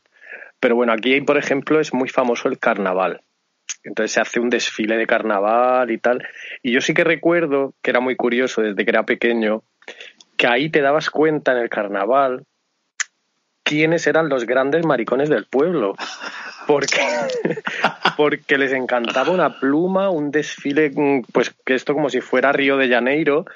Pero 0.60 0.76
bueno, 0.76 0.92
aquí, 0.92 1.20
por 1.20 1.36
ejemplo, 1.36 1.80
es 1.80 1.92
muy 1.92 2.08
famoso 2.08 2.48
el 2.48 2.58
carnaval. 2.58 3.20
Entonces 3.84 4.12
se 4.12 4.20
hace 4.20 4.40
un 4.40 4.48
desfile 4.48 4.96
de 4.96 5.06
carnaval 5.06 5.90
y 5.90 5.98
tal. 5.98 6.26
Y 6.62 6.72
yo 6.72 6.80
sí 6.80 6.94
que 6.94 7.04
recuerdo 7.04 7.74
que 7.82 7.90
era 7.90 8.00
muy 8.00 8.16
curioso 8.16 8.62
desde 8.62 8.84
que 8.84 8.90
era 8.90 9.04
pequeño, 9.04 9.62
que 10.36 10.46
ahí 10.46 10.70
te 10.70 10.80
dabas 10.80 11.10
cuenta 11.10 11.52
en 11.52 11.58
el 11.58 11.68
carnaval 11.68 12.44
quiénes 13.62 14.06
eran 14.06 14.28
los 14.28 14.46
grandes 14.46 14.86
maricones 14.86 15.28
del 15.28 15.46
pueblo. 15.46 15.94
Porque, 16.68 17.00
porque 18.18 18.58
les 18.58 18.74
encantaba 18.74 19.30
una 19.30 19.58
pluma, 19.58 20.10
un 20.10 20.30
desfile, 20.30 20.90
mm, 20.94 21.22
pues 21.32 21.54
que 21.64 21.74
esto 21.74 21.94
como 21.94 22.10
si 22.10 22.20
fuera 22.20 22.52
Río 22.52 22.76
de 22.76 22.90
Janeiro, 22.90 23.46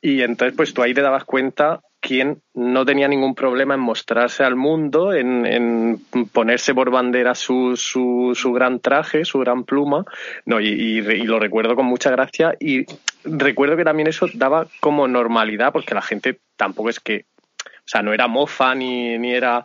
y 0.00 0.22
entonces 0.22 0.56
pues 0.56 0.72
tú 0.72 0.82
ahí 0.82 0.94
te 0.94 1.02
dabas 1.02 1.24
cuenta 1.24 1.82
quién 2.00 2.40
no 2.54 2.86
tenía 2.86 3.08
ningún 3.08 3.34
problema 3.34 3.74
en 3.74 3.80
mostrarse 3.80 4.42
al 4.42 4.56
mundo, 4.56 5.12
en, 5.12 5.44
en 5.44 6.00
ponerse 6.32 6.74
por 6.74 6.90
bandera 6.90 7.34
su, 7.34 7.76
su, 7.76 8.32
su 8.34 8.52
gran 8.54 8.80
traje, 8.80 9.26
su 9.26 9.38
gran 9.40 9.64
pluma, 9.64 10.06
no, 10.46 10.58
y, 10.58 10.68
y 10.68 11.02
lo 11.02 11.38
recuerdo 11.38 11.76
con 11.76 11.84
mucha 11.84 12.10
gracia, 12.10 12.56
y 12.58 12.86
recuerdo 13.22 13.76
que 13.76 13.84
también 13.84 14.08
eso 14.08 14.28
daba 14.32 14.66
como 14.80 15.06
normalidad, 15.08 15.72
porque 15.72 15.94
la 15.94 16.00
gente 16.00 16.38
tampoco 16.56 16.88
es 16.88 17.00
que, 17.00 17.26
o 17.66 17.84
sea, 17.84 18.00
no 18.00 18.14
era 18.14 18.28
mofa 18.28 18.74
ni, 18.74 19.18
ni 19.18 19.34
era, 19.34 19.62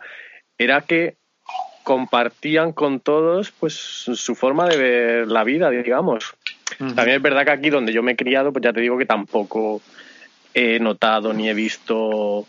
era 0.58 0.82
que 0.82 1.16
compartían 1.88 2.72
con 2.72 3.00
todos 3.00 3.50
pues 3.50 3.72
su 3.72 4.34
forma 4.34 4.68
de 4.68 4.76
ver 4.76 5.28
la 5.28 5.42
vida, 5.42 5.70
digamos. 5.70 6.34
También 6.76 7.16
es 7.16 7.22
verdad 7.22 7.46
que 7.46 7.50
aquí 7.50 7.70
donde 7.70 7.94
yo 7.94 8.02
me 8.02 8.12
he 8.12 8.16
criado, 8.16 8.52
pues 8.52 8.62
ya 8.62 8.74
te 8.74 8.82
digo 8.82 8.98
que 8.98 9.06
tampoco 9.06 9.80
he 10.52 10.78
notado 10.80 11.32
ni 11.32 11.48
he 11.48 11.54
visto 11.54 12.46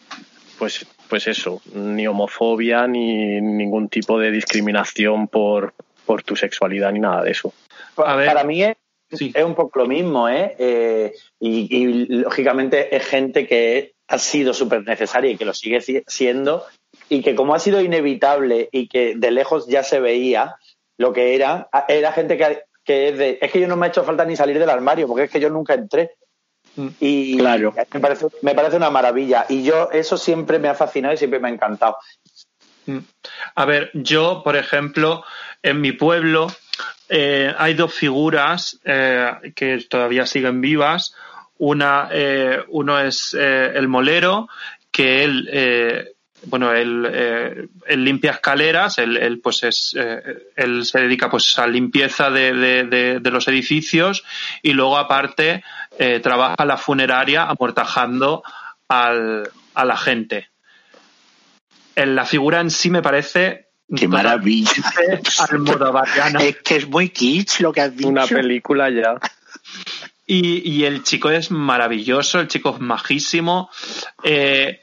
pues 0.57 0.85
pues 1.07 1.25
eso, 1.27 1.61
ni 1.73 2.05
homofobia 2.05 2.85
ni 2.85 3.39
ningún 3.39 3.87
tipo 3.87 4.19
de 4.19 4.29
discriminación 4.29 5.29
por 5.29 5.73
por 6.05 6.21
tu 6.21 6.35
sexualidad 6.35 6.91
ni 6.91 6.99
nada 6.99 7.23
de 7.23 7.31
eso. 7.31 7.53
A 7.95 8.17
ver. 8.17 8.27
Para 8.27 8.43
mí 8.43 8.61
es 8.61 8.75
Sí. 9.11 9.31
Es 9.33 9.43
un 9.43 9.55
poco 9.55 9.79
lo 9.79 9.87
mismo, 9.87 10.29
¿eh? 10.29 10.55
eh 10.59 11.13
y, 11.39 11.75
y, 11.75 12.05
lógicamente 12.17 12.95
es 12.95 13.03
gente 13.07 13.47
que 13.47 13.93
ha 14.07 14.19
sido 14.19 14.53
súper 14.53 14.85
necesaria 14.85 15.31
y 15.31 15.37
que 15.37 15.45
lo 15.45 15.53
sigue 15.55 15.81
siendo 16.05 16.63
y 17.10 17.22
que 17.22 17.36
como 17.36 17.55
ha 17.55 17.60
sido 17.60 17.82
inevitable 17.82 18.70
y 18.72 18.88
que 18.88 19.16
de 19.16 19.32
lejos 19.32 19.68
ya 19.68 19.84
se 19.84 19.99
veía 19.99 20.55
lo 20.97 21.12
que 21.12 21.36
era, 21.36 21.70
era 21.88 22.12
gente 22.12 22.38
que, 22.38 22.64
que 22.84 23.10
es 23.10 23.18
de, 23.18 23.39
es 23.41 23.51
que 23.51 23.60
yo 23.60 23.68
no 23.68 23.76
me 23.76 23.86
ha 23.86 23.89
hecho 23.89 24.03
falta 24.03 24.26
ni 24.26 24.36
salir 24.36 24.60
del 24.60 24.70
armario 24.70 25.07
porque 25.07 25.24
es 25.24 25.32
que 25.32 25.39
yo 25.39 25.49
nunca 25.49 25.74
entré. 25.74 26.12
Mm. 26.76 26.88
Y 26.99 27.38
claro. 27.38 27.74
me, 27.93 27.99
parece, 27.99 28.28
me 28.41 28.53
parece 28.53 28.78
una 28.78 28.89
maravilla. 28.89 29.45
Y 29.49 29.64
yo, 29.64 29.89
eso 29.91 30.18
siempre 30.18 30.60
me 30.60 30.68
ha 30.68 30.76
fascinado 30.76 31.14
y 31.14 31.18
siempre 31.18 31.39
me 31.39 31.49
ha 31.49 31.51
encantado. 31.51 31.97
Mm. 32.86 32.99
A 33.55 33.66
ver, 33.66 33.91
yo, 33.93 34.41
por 34.43 34.55
ejemplo, 34.55 35.24
en 35.64 35.82
mi 35.82 35.91
pueblo 35.93 36.47
eh, 37.07 37.53
hay 37.57 37.74
dos 37.74 37.93
figuras 37.93 38.80
eh, 38.84 39.32
que 39.55 39.86
todavía 39.89 40.26
siguen 40.26 40.62
vivas. 40.62 41.16
Una, 41.57 42.10
eh, 42.12 42.64
uno 42.70 42.99
es 42.99 43.34
el 43.34 43.88
molero, 43.88 44.47
que 44.91 45.24
él 45.24 46.16
bueno, 46.45 46.73
él, 46.73 47.69
limpia 47.89 48.31
escaleras, 48.31 48.97
él, 48.97 49.39
pues 49.43 49.63
es, 49.63 49.95
él 50.55 50.85
se 50.85 50.99
dedica 50.99 51.29
pues 51.29 51.57
a 51.59 51.67
limpieza 51.67 52.29
de, 52.29 53.19
los 53.23 53.47
edificios 53.47 54.23
y 54.61 54.73
luego 54.73 54.97
aparte 54.97 55.63
trabaja 56.21 56.65
la 56.65 56.77
funeraria 56.77 57.43
amortajando 57.43 58.43
al, 58.87 59.49
a 59.73 59.85
la 59.85 59.97
gente. 59.97 60.49
La 61.95 62.25
figura 62.25 62.61
en 62.61 62.69
sí 62.71 62.89
me 62.89 63.01
parece 63.01 63.69
Qué 63.95 64.07
maravilla. 64.07 64.71
es 66.39 66.57
que 66.57 66.75
es 66.75 66.87
muy 66.87 67.09
kitsch 67.09 67.61
lo 67.61 67.71
que 67.71 67.81
has 67.81 67.95
dicho. 67.95 68.09
Una 68.09 68.27
película 68.27 68.89
ya. 68.89 69.15
Y, 70.27 70.83
el 70.83 71.03
chico 71.03 71.31
es 71.31 71.49
maravilloso, 71.49 72.39
el 72.39 72.47
chico 72.47 72.75
es 72.75 72.79
majísimo. 72.79 73.71
Eh, 74.23 74.79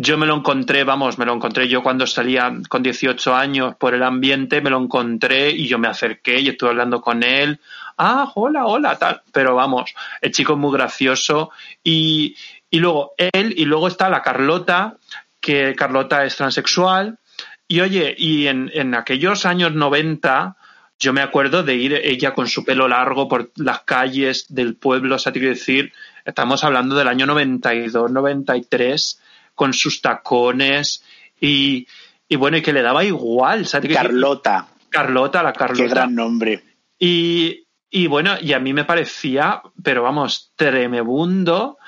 yo 0.00 0.16
me 0.16 0.26
lo 0.26 0.36
encontré, 0.36 0.84
vamos, 0.84 1.18
me 1.18 1.26
lo 1.26 1.34
encontré 1.34 1.66
yo 1.66 1.82
cuando 1.82 2.06
salía 2.06 2.52
con 2.68 2.84
18 2.84 3.34
años 3.34 3.74
por 3.74 3.94
el 3.94 4.04
ambiente, 4.04 4.60
me 4.60 4.70
lo 4.70 4.80
encontré 4.80 5.50
y 5.50 5.66
yo 5.66 5.80
me 5.80 5.88
acerqué 5.88 6.38
y 6.38 6.48
estuve 6.48 6.70
hablando 6.70 7.00
con 7.00 7.24
él. 7.24 7.58
Ah, 7.96 8.30
hola, 8.36 8.66
hola, 8.66 8.96
tal. 8.96 9.22
Pero 9.32 9.56
vamos, 9.56 9.92
el 10.20 10.30
chico 10.30 10.52
es 10.52 10.58
muy 10.60 10.72
gracioso. 10.72 11.50
Y, 11.82 12.36
y 12.70 12.78
luego 12.78 13.14
él, 13.16 13.52
y 13.56 13.64
luego 13.64 13.88
está 13.88 14.08
la 14.08 14.22
Carlota, 14.22 14.96
que 15.40 15.74
Carlota 15.74 16.24
es 16.24 16.36
transexual 16.36 17.18
y 17.66 17.80
oye, 17.80 18.14
y 18.16 18.46
en, 18.46 18.70
en 18.72 18.94
aquellos 18.94 19.44
años 19.44 19.74
90, 19.74 20.56
yo 20.98 21.12
me 21.12 21.22
acuerdo 21.22 21.62
de 21.64 21.74
ir 21.74 21.92
ella 21.92 22.32
con 22.32 22.48
su 22.48 22.64
pelo 22.64 22.86
largo 22.88 23.28
por 23.28 23.50
las 23.56 23.80
calles 23.80 24.46
del 24.48 24.74
pueblo, 24.76 25.16
o 25.16 25.18
sea, 25.18 25.32
te 25.32 25.38
quiero 25.38 25.54
decir, 25.54 25.92
estamos 26.24 26.64
hablando 26.64 26.96
del 26.96 27.08
año 27.08 27.26
92, 27.26 28.10
93, 28.10 29.20
con 29.58 29.74
sus 29.74 30.00
tacones 30.00 31.02
y, 31.40 31.88
y 32.28 32.36
bueno, 32.36 32.56
y 32.56 32.62
que 32.62 32.72
le 32.72 32.80
daba 32.80 33.04
igual. 33.04 33.66
¿sabes? 33.66 33.92
Carlota. 33.92 34.68
Carlota, 34.88 35.42
la 35.42 35.52
Carlota. 35.52 35.82
Qué 35.82 35.88
gran 35.88 36.14
nombre. 36.14 36.62
Y, 36.96 37.66
y 37.90 38.06
bueno, 38.06 38.36
y 38.40 38.52
a 38.52 38.60
mí 38.60 38.72
me 38.72 38.84
parecía, 38.84 39.60
pero 39.82 40.04
vamos, 40.04 40.52
tremebundo. 40.54 41.78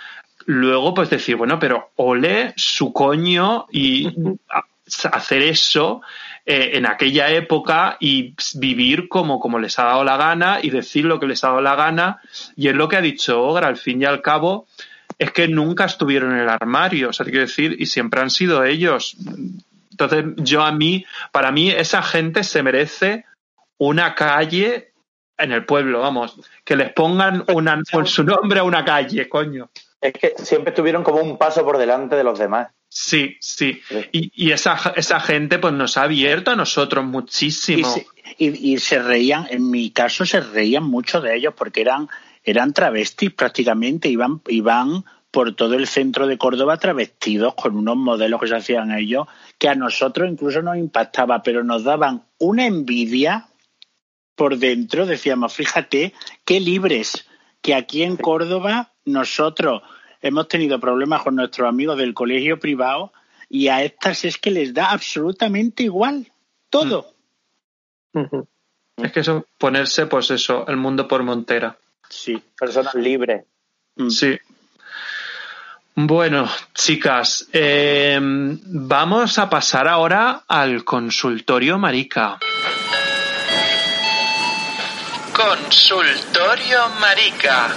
Luego, 0.46 0.94
pues 0.94 1.10
decir, 1.10 1.36
bueno, 1.36 1.60
pero 1.60 1.92
ole 1.94 2.54
su 2.56 2.92
coño 2.92 3.66
y 3.70 4.08
hacer 5.12 5.42
eso 5.42 6.02
eh, 6.44 6.70
en 6.74 6.86
aquella 6.86 7.30
época 7.30 7.96
y 8.00 8.34
vivir 8.54 9.08
como, 9.08 9.38
como 9.38 9.60
les 9.60 9.78
ha 9.78 9.84
dado 9.84 10.02
la 10.02 10.16
gana 10.16 10.58
y 10.60 10.70
decir 10.70 11.04
lo 11.04 11.20
que 11.20 11.28
les 11.28 11.44
ha 11.44 11.50
dado 11.50 11.60
la 11.60 11.76
gana. 11.76 12.20
Y 12.56 12.66
es 12.66 12.74
lo 12.74 12.88
que 12.88 12.96
ha 12.96 13.00
dicho 13.00 13.40
Ogra, 13.40 13.68
al 13.68 13.76
fin 13.76 14.02
y 14.02 14.06
al 14.06 14.22
cabo, 14.22 14.66
es 15.20 15.32
que 15.32 15.46
nunca 15.48 15.84
estuvieron 15.84 16.32
en 16.32 16.38
el 16.38 16.48
armario, 16.48 17.10
o 17.10 17.12
sea, 17.12 17.24
te 17.24 17.30
quiero 17.30 17.44
decir, 17.44 17.76
y 17.78 17.84
siempre 17.84 18.22
han 18.22 18.30
sido 18.30 18.64
ellos. 18.64 19.18
Entonces, 19.90 20.24
yo 20.38 20.62
a 20.62 20.72
mí, 20.72 21.04
para 21.30 21.52
mí, 21.52 21.70
esa 21.70 22.02
gente 22.02 22.42
se 22.42 22.62
merece 22.62 23.26
una 23.76 24.14
calle 24.14 24.94
en 25.36 25.52
el 25.52 25.66
pueblo, 25.66 26.00
vamos, 26.00 26.40
que 26.64 26.74
les 26.74 26.94
pongan 26.94 27.44
una, 27.52 27.82
con 27.92 28.06
su 28.06 28.24
nombre 28.24 28.60
a 28.60 28.62
una 28.62 28.82
calle, 28.82 29.28
coño. 29.28 29.68
Es 30.00 30.14
que 30.14 30.32
siempre 30.38 30.70
estuvieron 30.70 31.04
como 31.04 31.20
un 31.20 31.36
paso 31.36 31.62
por 31.66 31.76
delante 31.76 32.16
de 32.16 32.24
los 32.24 32.38
demás. 32.38 32.68
Sí, 32.88 33.36
sí. 33.40 33.82
Y, 34.12 34.32
y 34.34 34.52
esa, 34.52 34.94
esa, 34.96 35.20
gente 35.20 35.58
pues 35.58 35.74
nos 35.74 35.98
ha 35.98 36.04
abierto 36.04 36.50
a 36.50 36.56
nosotros 36.56 37.04
muchísimo. 37.04 37.94
Y, 38.38 38.72
y, 38.72 38.78
se 38.78 39.02
reían, 39.02 39.46
en 39.50 39.70
mi 39.70 39.90
caso 39.90 40.24
se 40.24 40.40
reían 40.40 40.84
mucho 40.84 41.20
de 41.20 41.36
ellos 41.36 41.52
porque 41.54 41.82
eran, 41.82 42.08
eran 42.50 42.72
travestis 42.72 43.32
prácticamente, 43.32 44.08
iban, 44.08 44.42
iban 44.48 45.04
por 45.30 45.54
todo 45.54 45.74
el 45.74 45.86
centro 45.86 46.26
de 46.26 46.38
Córdoba 46.38 46.78
travestidos 46.78 47.54
con 47.54 47.76
unos 47.76 47.96
modelos 47.96 48.40
que 48.40 48.48
se 48.48 48.56
hacían 48.56 48.92
ellos 48.92 49.26
que 49.58 49.68
a 49.68 49.74
nosotros 49.74 50.28
incluso 50.28 50.62
nos 50.62 50.76
impactaba, 50.76 51.42
pero 51.42 51.62
nos 51.62 51.84
daban 51.84 52.24
una 52.38 52.66
envidia 52.66 53.46
por 54.34 54.56
dentro, 54.56 55.06
decíamos, 55.06 55.52
fíjate, 55.54 56.14
qué 56.44 56.60
libres, 56.60 57.26
que 57.60 57.74
aquí 57.74 58.02
en 58.02 58.16
Córdoba 58.16 58.92
nosotros 59.04 59.82
hemos 60.22 60.48
tenido 60.48 60.80
problemas 60.80 61.22
con 61.22 61.36
nuestros 61.36 61.68
amigos 61.68 61.98
del 61.98 62.14
colegio 62.14 62.58
privado 62.58 63.12
y 63.48 63.68
a 63.68 63.82
estas 63.82 64.24
es 64.24 64.38
que 64.38 64.50
les 64.50 64.72
da 64.72 64.92
absolutamente 64.92 65.82
igual 65.82 66.32
todo. 66.70 67.14
Mm. 68.12 68.42
Es 68.96 69.12
que 69.12 69.20
eso, 69.20 69.46
ponerse, 69.58 70.06
pues 70.06 70.30
eso, 70.30 70.66
el 70.68 70.76
mundo 70.76 71.08
por 71.08 71.22
montera. 71.22 71.78
Sí, 72.10 72.42
personas 72.58 72.94
libres. 72.94 73.44
Mm. 73.96 74.10
Sí. 74.10 74.38
Bueno, 75.94 76.48
chicas, 76.74 77.48
em, 77.52 78.58
vamos 78.64 79.38
a 79.38 79.48
pasar 79.48 79.88
ahora 79.88 80.44
al 80.46 80.84
consultorio 80.84 81.78
marica. 81.78 82.38
Consultorio 85.32 86.88
marica. 87.00 87.74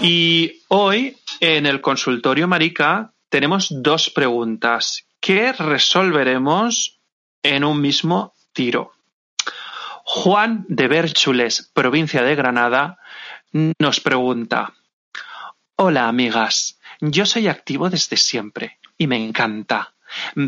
Y 0.00 0.62
hoy 0.68 1.16
en 1.38 1.64
el 1.64 1.80
consultorio 1.80 2.48
Marica 2.48 3.12
tenemos 3.28 3.68
dos 3.70 4.10
preguntas 4.10 5.06
que 5.20 5.52
resolveremos 5.52 6.98
en 7.40 7.62
un 7.62 7.80
mismo 7.80 8.34
tiro. 8.52 8.92
Juan 10.14 10.66
de 10.68 10.88
Bérchules, 10.88 11.70
provincia 11.72 12.22
de 12.22 12.34
Granada, 12.34 12.98
nos 13.78 14.00
pregunta 14.00 14.74
Hola 15.76 16.06
amigas, 16.06 16.78
yo 17.00 17.24
soy 17.24 17.48
activo 17.48 17.88
desde 17.88 18.18
siempre 18.18 18.78
y 18.98 19.06
me 19.06 19.16
encanta. 19.16 19.94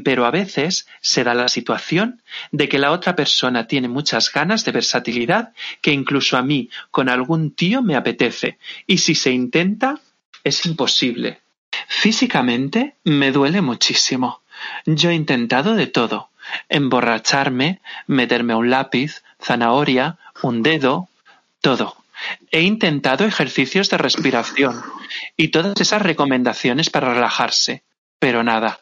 Pero 0.04 0.26
a 0.26 0.30
veces 0.30 0.86
se 1.00 1.24
da 1.24 1.32
la 1.32 1.48
situación 1.48 2.22
de 2.52 2.68
que 2.68 2.78
la 2.78 2.92
otra 2.92 3.16
persona 3.16 3.66
tiene 3.66 3.88
muchas 3.88 4.30
ganas 4.30 4.66
de 4.66 4.72
versatilidad 4.72 5.54
que 5.80 5.92
incluso 5.92 6.36
a 6.36 6.42
mí 6.42 6.68
con 6.90 7.08
algún 7.08 7.54
tío 7.54 7.80
me 7.80 7.96
apetece 7.96 8.58
y 8.86 8.98
si 8.98 9.14
se 9.14 9.30
intenta 9.30 9.98
es 10.44 10.66
imposible. 10.66 11.40
Físicamente 11.88 12.96
me 13.02 13.32
duele 13.32 13.62
muchísimo. 13.62 14.42
Yo 14.84 15.08
he 15.08 15.14
intentado 15.14 15.74
de 15.74 15.86
todo. 15.86 16.28
Emborracharme, 16.68 17.80
meterme 18.06 18.54
un 18.54 18.70
lápiz, 18.70 19.22
zanahoria, 19.42 20.18
un 20.42 20.62
dedo, 20.62 21.08
todo. 21.60 21.96
He 22.50 22.62
intentado 22.62 23.24
ejercicios 23.24 23.90
de 23.90 23.98
respiración 23.98 24.82
y 25.36 25.48
todas 25.48 25.80
esas 25.80 26.02
recomendaciones 26.02 26.90
para 26.90 27.12
relajarse, 27.12 27.82
pero 28.18 28.42
nada 28.42 28.80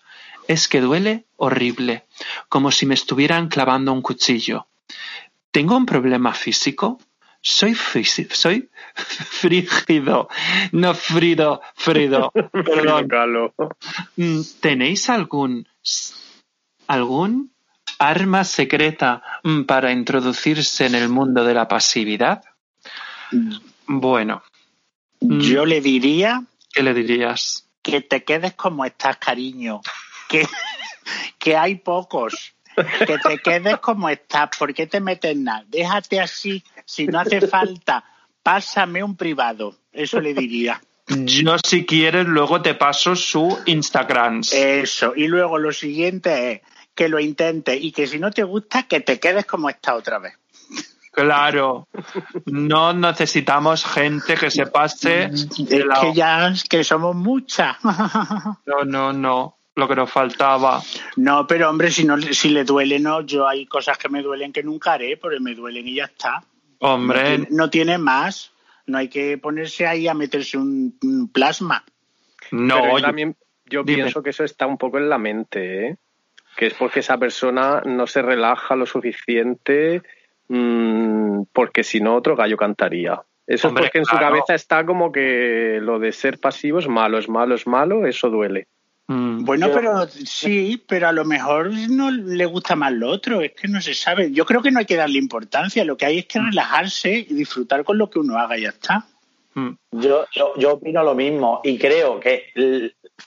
es 0.48 0.68
que 0.68 0.80
duele 0.80 1.24
horrible, 1.36 2.04
como 2.48 2.70
si 2.70 2.86
me 2.86 2.94
estuvieran 2.94 3.48
clavando 3.48 3.92
un 3.92 4.02
cuchillo. 4.02 4.66
¿Tengo 5.50 5.76
un 5.76 5.86
problema 5.86 6.34
físico? 6.34 7.00
Soy 7.40 7.74
soy 7.74 8.70
frígido, 8.94 10.28
no 10.72 10.94
frido, 10.94 11.60
frido. 11.74 12.32
Perdón. 12.52 13.08
Mm, 14.16 14.40
¿Tenéis 14.60 15.10
algún 15.10 15.66
algún 16.86 17.52
arma 17.98 18.44
secreta 18.44 19.22
mm, 19.44 19.62
para 19.62 19.92
introducirse 19.92 20.86
en 20.86 20.94
el 20.94 21.08
mundo 21.08 21.44
de 21.44 21.54
la 21.54 21.68
pasividad? 21.68 22.42
Bueno. 23.86 24.42
Yo 25.20 25.64
le 25.64 25.80
diría. 25.80 26.42
¿Qué 26.72 26.82
le 26.82 26.94
dirías? 26.94 27.68
Que 27.82 28.00
te 28.00 28.24
quedes 28.24 28.54
como 28.54 28.84
estás, 28.84 29.16
cariño 29.18 29.80
que, 31.38 31.56
hay 31.56 31.76
pocos. 31.76 32.54
Que 32.74 33.18
te 33.18 33.38
quedes 33.38 33.78
como 33.78 34.08
estás. 34.08 34.50
¿Por 34.58 34.72
qué 34.72 34.86
te 34.86 35.00
metes 35.00 35.36
nada? 35.36 35.64
Déjate 35.68 36.20
así. 36.20 36.62
Si 36.84 37.06
no 37.06 37.20
hace 37.20 37.46
falta, 37.46 38.04
pásame 38.42 39.04
un 39.04 39.16
privado. 39.16 39.76
Eso 39.92 40.20
le 40.20 40.32
diría. 40.32 40.80
Yo, 41.08 41.56
si 41.58 41.84
quieres, 41.84 42.26
luego 42.26 42.62
te 42.62 42.74
paso 42.74 43.14
su 43.14 43.58
Instagram. 43.66 44.40
Eso. 44.52 45.12
Y 45.14 45.26
luego 45.26 45.58
lo 45.58 45.72
siguiente 45.72 46.52
es 46.52 46.60
que 46.94 47.08
lo 47.08 47.18
intentes 47.20 47.78
y 47.82 47.92
que 47.92 48.06
si 48.06 48.18
no 48.18 48.30
te 48.30 48.42
gusta, 48.42 48.84
que 48.84 49.00
te 49.00 49.18
quedes 49.18 49.46
como 49.46 49.68
está 49.70 49.94
otra 49.94 50.18
vez. 50.18 50.34
Claro, 51.10 51.88
no 52.46 52.94
necesitamos 52.94 53.84
gente 53.84 54.34
que 54.34 54.50
se 54.50 54.66
pase. 54.66 55.24
Es 55.24 55.48
de 55.68 55.84
la- 55.84 56.00
que 56.00 56.14
ya 56.14 56.48
es 56.48 56.64
que 56.64 56.82
somos 56.84 57.14
muchas. 57.14 57.76
No, 58.66 58.84
no, 58.84 59.12
no. 59.12 59.56
Lo 59.74 59.88
que 59.88 59.94
nos 59.94 60.10
faltaba. 60.10 60.82
No, 61.16 61.46
pero 61.46 61.70
hombre, 61.70 61.90
si 61.90 62.04
no 62.04 62.18
si 62.20 62.50
le 62.50 62.64
duele, 62.64 62.98
no. 62.98 63.22
Yo 63.22 63.48
hay 63.48 63.64
cosas 63.66 63.96
que 63.96 64.08
me 64.10 64.20
duelen 64.22 64.52
que 64.52 64.62
nunca 64.62 64.92
haré, 64.94 65.16
porque 65.16 65.40
me 65.40 65.54
duelen 65.54 65.88
y 65.88 65.94
ya 65.94 66.04
está. 66.04 66.44
No 66.80 66.94
Hombre, 66.94 67.22
tiene, 67.24 67.48
no 67.50 67.70
tiene 67.70 67.96
más. 67.98 68.50
No 68.86 68.98
hay 68.98 69.08
que 69.08 69.38
ponerse 69.38 69.86
ahí 69.86 70.08
a 70.08 70.14
meterse 70.14 70.58
un, 70.58 70.98
un 71.02 71.28
plasma. 71.28 71.84
no. 72.50 72.74
Pero 72.74 72.90
yo 72.92 72.98
yo- 72.98 73.04
también 73.04 73.36
yo 73.66 73.82
dime. 73.82 74.02
pienso 74.02 74.22
que 74.22 74.30
eso 74.30 74.44
está 74.44 74.66
un 74.66 74.76
poco 74.76 74.98
en 74.98 75.08
la 75.08 75.16
mente, 75.18 75.88
¿eh? 75.88 75.96
Que 76.56 76.66
es 76.66 76.74
porque 76.74 77.00
esa 77.00 77.18
persona 77.18 77.82
no 77.84 78.06
se 78.06 78.22
relaja 78.22 78.76
lo 78.76 78.86
suficiente, 78.86 80.02
mm, 80.48 81.42
porque 81.52 81.82
si 81.82 82.00
no 82.00 82.14
otro 82.16 82.36
gallo 82.36 82.56
cantaría. 82.56 83.20
Eso 83.46 83.68
Hombre, 83.68 83.84
es 83.84 83.88
porque 83.88 83.98
en 83.98 84.04
su 84.04 84.16
cabeza 84.16 84.54
está 84.54 84.86
como 84.86 85.10
que 85.10 85.78
lo 85.82 85.98
de 85.98 86.12
ser 86.12 86.38
pasivo 86.38 86.78
es 86.78 86.88
malo, 86.88 87.18
es 87.18 87.28
malo, 87.28 87.54
es 87.54 87.66
malo, 87.66 88.06
eso 88.06 88.30
duele. 88.30 88.68
Mm, 89.08 89.44
Bueno, 89.44 89.68
Yo- 89.68 89.74
pero 89.74 90.06
sí, 90.06 90.82
pero 90.86 91.08
a 91.08 91.12
lo 91.12 91.24
mejor 91.24 91.70
no 91.90 92.10
le 92.10 92.46
gusta 92.46 92.76
más 92.76 92.92
lo 92.92 93.08
otro, 93.10 93.40
es 93.40 93.52
que 93.52 93.66
no 93.66 93.80
se 93.80 93.94
sabe. 93.94 94.30
Yo 94.30 94.46
creo 94.46 94.62
que 94.62 94.70
no 94.70 94.78
hay 94.78 94.86
que 94.86 94.96
darle 94.96 95.18
importancia, 95.18 95.84
lo 95.84 95.96
que 95.96 96.06
hay 96.06 96.18
es 96.20 96.26
que 96.26 96.38
relajarse 96.38 97.26
y 97.28 97.34
disfrutar 97.34 97.82
con 97.84 97.98
lo 97.98 98.08
que 98.08 98.20
uno 98.20 98.38
haga 98.38 98.56
y 98.56 98.62
ya 98.62 98.68
está. 98.68 99.06
Mm. 99.54 99.70
Yo, 99.92 100.26
yo, 100.34 100.52
yo 100.56 100.72
opino 100.74 101.02
lo 101.02 101.14
mismo 101.14 101.60
y 101.64 101.78
creo 101.78 102.18
que 102.20 102.52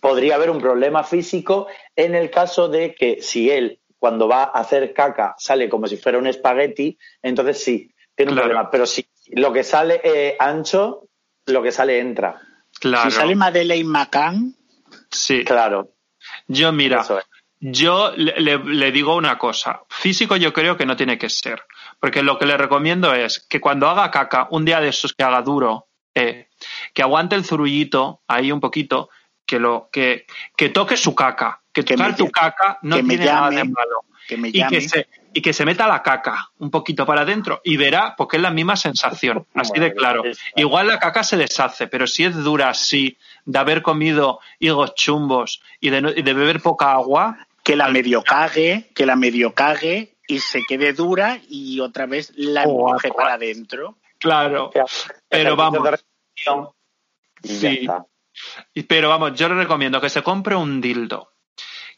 podría 0.01 0.35
haber 0.35 0.49
un 0.49 0.59
problema 0.59 1.03
físico 1.03 1.67
en 1.95 2.15
el 2.15 2.29
caso 2.31 2.67
de 2.69 2.95
que 2.95 3.21
si 3.21 3.49
él 3.49 3.79
cuando 3.99 4.27
va 4.27 4.43
a 4.43 4.59
hacer 4.59 4.93
caca 4.93 5.35
sale 5.37 5.69
como 5.69 5.87
si 5.87 5.97
fuera 5.97 6.17
un 6.17 6.27
espagueti, 6.27 6.97
entonces 7.21 7.63
sí, 7.63 7.91
tiene 8.15 8.31
un 8.31 8.35
Claro. 8.37 8.49
problema. 8.49 8.71
Pero 8.71 8.85
si 8.85 9.05
lo 9.29 9.51
que 9.53 9.63
sale 9.63 10.01
eh, 10.03 10.35
ancho, 10.39 11.07
lo 11.47 11.61
que 11.63 11.71
sale 11.71 11.99
entra. 11.99 12.39
Claro. 12.79 13.09
Si 13.09 13.15
sale 13.17 13.35
Madeleine 13.35 13.89
McCann, 13.89 14.55
Sí. 15.11 15.43
Claro. 15.43 15.91
Yo, 16.47 16.71
mira, 16.71 17.01
es. 17.01 17.09
yo 17.59 18.11
le, 18.15 18.39
le- 18.39 18.57
le 18.63 18.91
digo 18.91 19.15
una 19.15 19.37
cosa. 19.37 19.83
Físico 19.89 20.35
yo 20.35 20.53
creo 20.53 20.77
que 20.77 20.85
no 20.85 20.95
tiene 20.95 21.17
que 21.17 21.29
ser. 21.29 21.63
Porque 21.99 22.21
lo 22.23 22.37
que 22.37 22.45
le 22.45 22.57
recomiendo 22.57 23.13
es 23.13 23.39
que 23.49 23.59
cuando 23.61 23.87
haga 23.87 24.11
caca, 24.11 24.47
un 24.51 24.65
día 24.65 24.79
de 24.81 24.89
esos 24.89 25.13
que 25.13 25.23
haga 25.23 25.41
duro, 25.41 25.87
eh, 26.15 26.47
que 26.93 27.01
aguante 27.01 27.35
el 27.35 27.45
zurullito 27.45 28.21
ahí 28.27 28.51
un 28.51 28.59
poquito, 28.59 29.09
que 29.45 29.59
lo 29.59 29.89
que, 29.91 30.25
que 30.57 30.69
toque 30.69 30.97
su 30.97 31.13
caca. 31.13 31.61
Que 31.71 31.83
Que 31.83 31.93
tocar 31.95 32.11
me 32.11 32.17
tu 32.17 32.31
caca 32.31 32.79
no 32.83 32.95
tiene 32.95 33.25
nada 33.25 33.49
de 33.49 33.57
llame. 33.57 33.71
malo. 33.71 34.05
que 34.27 34.37
me 34.37 34.47
Y 34.47 34.53
llame. 34.53 34.69
que, 34.77 34.81
se, 34.87 35.07
y 35.33 35.41
que 35.41 35.51
se 35.53 35.65
meta 35.65 35.87
la 35.87 36.01
caca 36.01 36.49
un 36.59 36.71
poquito 36.71 37.05
para 37.05 37.21
adentro 37.21 37.59
y 37.63 37.75
verá 37.77 38.15
porque 38.17 38.37
es 38.37 38.41
la 38.41 38.49
misma 38.49 38.75
sensación, 38.77 39.45
así 39.53 39.77
de 39.79 39.93
claro. 39.93 40.23
Igual 40.55 40.87
la 40.87 40.97
caca 40.99 41.21
se 41.23 41.35
deshace, 41.37 41.87
pero 41.87 42.07
si 42.07 42.23
es 42.23 42.33
dura 42.35 42.69
así, 42.69 43.17
de 43.43 43.59
haber 43.59 43.81
comido 43.81 44.39
higos 44.57 44.95
chumbos 44.95 45.61
y 45.81 45.89
de, 45.89 46.01
no- 46.01 46.09
y 46.11 46.21
de 46.23 46.33
beber 46.33 46.61
poca 46.61 46.93
agua, 46.93 47.45
que 47.61 47.75
la 47.75 47.89
medio 47.89 48.23
cague, 48.23 48.89
que 48.95 49.05
la 49.05 49.15
medio 49.17 49.53
cague 49.53 50.15
y 50.27 50.39
se 50.39 50.63
quede 50.67 50.93
dura 50.93 51.39
y 51.49 51.79
otra 51.81 52.05
vez 52.05 52.31
la 52.35 52.63
empuje 52.63 53.11
para 53.11 53.33
adentro. 53.33 53.97
Claro. 54.25 54.71
Pero 55.29 55.55
vamos. 55.55 55.79
y 57.43 57.47
Sí. 57.47 57.87
Pero 58.87 59.09
vamos, 59.09 59.33
yo 59.35 59.47
le 59.47 59.55
recomiendo 59.55 60.01
que 60.01 60.09
se 60.09 60.21
compre 60.23 60.55
un 60.55 60.81
dildo, 60.81 61.31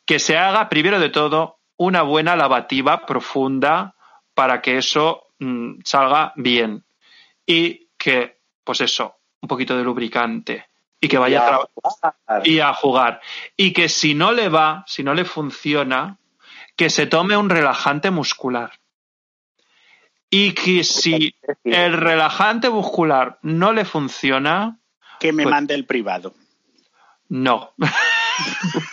que 0.05 0.19
se 0.19 0.37
haga 0.37 0.69
primero 0.69 0.99
de 0.99 1.09
todo 1.09 1.59
una 1.77 2.03
buena 2.03 2.35
lavativa 2.35 3.05
profunda 3.05 3.95
para 4.33 4.61
que 4.61 4.77
eso 4.77 5.27
mm, 5.39 5.79
salga 5.83 6.33
bien 6.35 6.85
y 7.45 7.89
que, 7.97 8.39
pues 8.63 8.81
eso, 8.81 9.15
un 9.41 9.47
poquito 9.47 9.75
de 9.75 9.83
lubricante 9.83 10.67
y 10.99 11.07
que 11.07 11.17
vaya 11.17 11.39
a 11.47 11.51
Ya, 11.51 11.57
tra- 12.27 12.41
y 12.45 12.59
a 12.59 12.73
jugar 12.73 13.21
y 13.55 13.73
que 13.73 13.89
si 13.89 14.13
no 14.13 14.31
le 14.31 14.49
va, 14.49 14.83
si 14.85 15.03
no 15.03 15.13
le 15.15 15.25
funciona, 15.25 16.17
que 16.75 16.89
se 16.91 17.07
tome 17.07 17.35
un 17.37 17.49
relajante 17.49 18.11
muscular 18.11 18.71
y 20.29 20.53
que 20.53 20.83
si 20.83 21.35
el 21.63 21.93
relajante 21.93 22.69
muscular 22.69 23.39
no 23.41 23.73
le 23.73 23.85
funciona, 23.85 24.77
Que 25.19 25.33
me 25.33 25.43
Pues- 25.43 25.53
mande 25.53 25.73
el 25.73 25.85
privado. 25.85 26.33
No. 27.29 27.71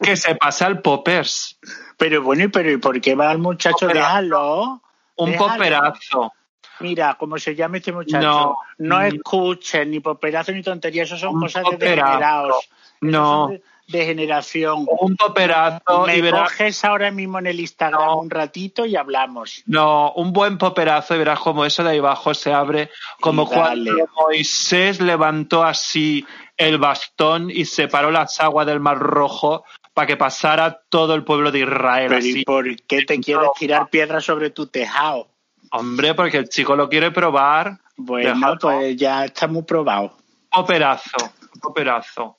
que 0.00 0.16
se 0.16 0.34
pase 0.34 0.64
al 0.64 0.80
poppers. 0.82 1.58
Pero 1.96 2.22
bueno, 2.22 2.44
¿y 2.44 2.48
pero 2.48 2.70
¿y 2.70 2.76
por 2.78 3.00
qué 3.00 3.14
va 3.14 3.32
el 3.32 3.38
muchacho? 3.38 3.86
Poperazo. 3.86 4.06
Déjalo. 4.08 4.82
Un 5.16 5.30
Déjalo. 5.30 5.52
poperazo. 5.52 6.32
Mira, 6.80 7.14
como 7.14 7.38
se 7.38 7.54
llama 7.54 7.78
este 7.78 7.92
muchacho. 7.92 8.26
No. 8.26 8.56
No, 8.78 9.00
escuchen, 9.02 9.90
ni 9.90 10.00
poperazo 10.00 10.52
ni 10.52 10.62
tontería, 10.62 11.02
eso 11.02 11.16
son 11.16 11.38
cosas 11.40 11.64
de 11.70 11.76
degenerados. 11.76 12.56
Eso 12.64 12.70
No. 13.00 13.24
son 13.46 13.50
de, 13.52 13.62
de 13.88 14.04
generación. 14.04 14.86
Un 15.00 15.16
poperazo 15.16 16.06
Me 16.06 16.16
y 16.18 16.20
verás. 16.20 16.50
coges 16.50 16.84
ahora 16.84 17.10
mismo 17.10 17.38
en 17.38 17.46
el 17.46 17.58
Instagram 17.60 18.00
No. 18.00 18.20
un 18.20 18.30
ratito 18.30 18.86
y 18.86 18.96
hablamos. 18.96 19.62
No, 19.66 20.12
un 20.12 20.32
buen 20.32 20.58
poperazo 20.58 21.14
y 21.14 21.18
verás 21.18 21.40
como 21.40 21.64
eso 21.64 21.82
de 21.82 21.90
ahí 21.90 21.98
abajo 21.98 22.34
se 22.34 22.52
abre, 22.52 22.90
como 23.20 23.48
cuando 23.48 23.92
Moisés 24.14 25.00
levantó 25.00 25.64
así 25.64 26.24
el 26.56 26.78
bastón 26.78 27.50
y 27.50 27.64
separó 27.64 28.10
las 28.10 28.38
aguas 28.40 28.66
del 28.66 28.80
Mar 28.80 28.98
Rojo 28.98 29.64
para 29.94 30.06
que 30.06 30.16
pasara 30.16 30.82
todo 30.88 31.14
el 31.14 31.24
pueblo 31.24 31.50
de 31.50 31.60
Israel. 31.60 32.06
Pero 32.08 32.18
así. 32.18 32.40
¿y 32.40 32.44
por 32.44 32.76
qué 32.82 33.02
te 33.04 33.18
quieres 33.20 33.48
tirar 33.58 33.88
piedras 33.88 34.24
sobre 34.24 34.50
tu 34.50 34.66
tejado? 34.66 35.28
Hombre, 35.72 36.14
porque 36.14 36.36
el 36.38 36.48
chico 36.48 36.76
lo 36.76 36.88
quiere 36.88 37.10
probar. 37.10 37.78
Bueno, 37.96 38.56
pues 38.60 38.96
ya 38.96 39.24
está 39.24 39.46
muy 39.48 39.62
probado. 39.62 40.16
Poperazo, 40.50 41.16
poperazo. 41.60 42.36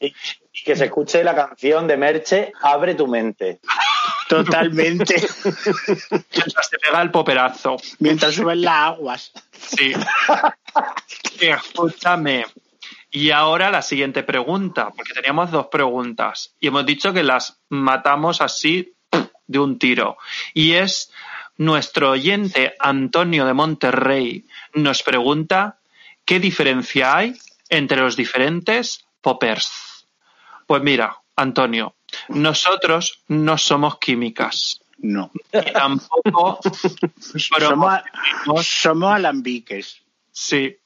Y, 0.60 0.64
que 0.64 0.76
se 0.76 0.86
escuche 0.86 1.24
la 1.24 1.36
canción 1.36 1.88
de 1.88 1.98
Merche, 1.98 2.52
Abre 2.62 2.96
tu 2.96 3.08
mente. 3.08 3.60
Totalmente. 4.28 5.16
Mientras 5.44 6.70
te 6.70 6.78
pega 6.78 7.02
el 7.02 7.12
poperazo. 7.12 7.78
Mientras 8.00 8.36
suben 8.36 8.62
las 8.62 8.76
aguas. 8.76 9.32
Sí. 9.52 9.94
Escúchame. 11.40 12.46
Y 13.12 13.32
ahora 13.32 13.72
la 13.72 13.82
siguiente 13.82 14.22
pregunta, 14.22 14.92
porque 14.96 15.14
teníamos 15.14 15.50
dos 15.50 15.68
preguntas 15.68 16.54
y 16.60 16.68
hemos 16.68 16.86
dicho 16.86 17.12
que 17.12 17.24
las 17.24 17.60
matamos 17.70 18.40
así 18.42 18.94
de 19.48 19.60
un 19.60 19.80
tiro. 19.80 20.18
Y 20.54 20.74
es 20.74 21.12
nuestro 21.58 22.12
oyente 22.12 22.76
Antonio 22.80 23.46
de 23.46 23.54
Monterrey 23.54 24.46
nos 24.74 25.02
pregunta 25.02 25.80
qué 26.24 26.40
diferencia 26.40 27.18
hay 27.18 27.36
entre 27.70 27.98
los 27.98 28.16
diferentes 28.16 29.06
poppers. 29.22 29.89
Pues 30.70 30.84
mira, 30.84 31.18
Antonio, 31.36 31.96
nosotros 32.28 33.24
no 33.28 33.58
somos 33.58 33.98
químicas 33.98 34.80
No. 35.00 35.32
y 35.52 35.72
tampoco 35.74 36.60
Somos, 38.62 39.12
alambiques. 39.12 40.00
Sí. 40.32 40.78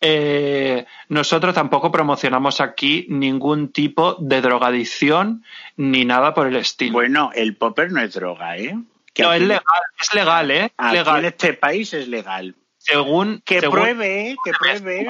Eh, 0.00 0.86
nosotros 1.10 1.54
tampoco 1.54 1.92
promocionamos 1.92 2.62
aquí 2.62 3.04
ningún 3.10 3.70
tipo 3.70 4.14
de 4.18 4.40
drogadicción 4.40 5.44
ni 5.76 6.06
nada 6.06 6.32
por 6.32 6.46
el 6.46 6.56
estilo. 6.56 6.94
Bueno, 6.94 7.30
el 7.34 7.54
popper 7.58 7.92
no 7.92 8.00
es 8.00 8.14
droga, 8.14 8.56
¿eh? 8.56 8.74
Que 9.12 9.24
no, 9.24 9.34
es 9.34 9.42
legal, 9.42 9.62
es 10.00 10.14
legal, 10.14 10.50
¿eh? 10.52 10.72
aquí 10.78 10.96
en 10.96 11.04
legal. 11.04 11.24
este 11.26 11.52
país 11.52 11.92
es 11.92 12.08
legal. 12.08 12.56
Según, 12.78 13.42
Que 13.44 13.60
según- 13.60 13.78
pruebe, 13.78 14.36
que 14.42 14.52
pruebe, 14.52 15.06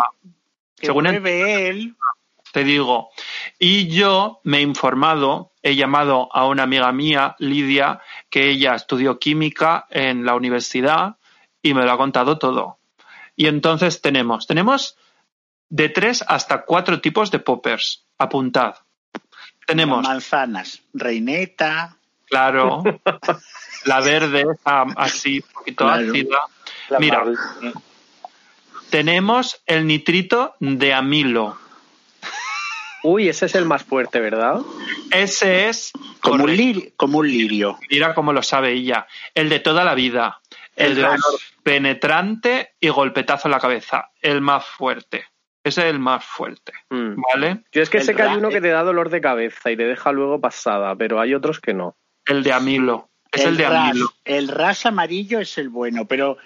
que 0.77 0.87
Según 0.87 1.07
el- 1.07 1.21
pruebe 1.21 1.69
él. 1.69 1.95
Te 2.53 2.65
digo. 2.65 3.11
Y 3.59 3.89
yo 3.89 4.41
me 4.45 4.59
he 4.59 4.61
informado, 4.63 5.53
he 5.63 5.75
llamado 5.75 6.29
a 6.33 6.47
una 6.47 6.63
amiga 6.65 6.93
mía, 6.93 7.35
Lidia, 7.39 8.01
que 8.31 8.51
ella 8.51 8.75
estudió 8.75 9.19
química 9.19 9.87
en 9.91 10.25
la 10.25 10.35
universidad 10.35 11.17
y 11.63 11.75
me 11.75 11.85
lo 11.85 11.93
ha 11.93 11.97
contado 11.97 12.39
todo. 12.39 12.79
Y 13.37 13.47
entonces 13.47 14.01
tenemos, 14.01 14.47
tenemos 14.47 14.97
de 15.69 15.89
tres 15.89 16.23
hasta 16.29 16.63
cuatro 16.65 17.01
tipos 17.01 17.31
de 17.31 17.39
poppers. 17.39 18.05
Apuntad. 18.19 18.77
Tenemos, 19.67 20.03
manzanas, 20.03 20.83
reineta, 20.93 21.97
claro, 22.27 22.83
la 23.85 24.01
verde, 24.01 24.45
así, 24.65 25.39
un 25.39 25.53
poquito 25.55 25.85
Claro. 25.85 26.11
ácida. 26.11 26.39
Mira. 26.99 27.25
Tenemos 28.91 29.63
el 29.67 29.87
nitrito 29.87 30.55
de 30.61 30.93
amilo. 30.93 31.57
Uy, 33.03 33.29
ese 33.29 33.47
es 33.47 33.55
el 33.55 33.65
más 33.65 33.83
fuerte, 33.83 34.21
¿verdad? 34.21 34.61
Ese 35.11 35.69
es 35.69 35.93
como 36.21 36.45
un, 36.45 36.57
lirio, 36.57 36.91
como 36.97 37.19
un 37.19 37.29
lirio. 37.29 37.79
Mira 37.91 38.15
cómo 38.15 38.33
lo 38.33 38.43
sabe 38.43 38.73
ella. 38.73 39.07
El 39.35 39.49
de 39.49 39.61
toda 39.61 39.85
la 39.85 39.95
vida. 39.95 40.41
El, 40.77 40.93
El 40.93 40.97
de 40.97 41.19
penetrante 41.63 42.75
y 42.81 42.89
golpetazo 42.89 43.49
en 43.49 43.53
la 43.53 43.61
cabeza. 43.61 44.11
El 44.21 44.41
más 44.41 44.65
fuerte. 44.65 45.25
Ese 45.65 45.83
es 45.83 45.95
el 45.95 45.99
más 45.99 46.25
fuerte. 46.25 46.73
Mm. 46.91 47.15
¿Vale? 47.33 47.65
Yo 47.73 47.83
es 47.83 47.91
que 47.91 47.99
El 47.99 48.05
sé 48.05 48.15
que 48.15 48.23
hay 48.23 48.37
uno 48.37 48.51
que 48.51 48.61
te 48.61 48.69
da 48.69 48.83
dolor 48.83 49.11
de 49.11 49.21
cabeza 49.21 49.71
y 49.71 49.77
te 49.77 49.85
deja 49.85 50.13
luego 50.13 50.41
pasada, 50.41 50.97
pero 50.97 51.21
hay 51.21 51.35
otros 51.35 51.61
que 51.61 51.75
no. 51.75 51.97
El 52.27 52.43
de 52.43 52.53
amilo. 52.53 53.11
Es 53.31 53.45
el, 53.45 53.57
de 53.57 53.69
ras, 53.69 53.91
amilo. 53.91 54.13
el 54.25 54.49
ras 54.49 54.85
amarillo 54.85 55.41
es 55.41 55.57
el 55.57 55.71
bueno, 55.71 56.07
pero 56.07 56.37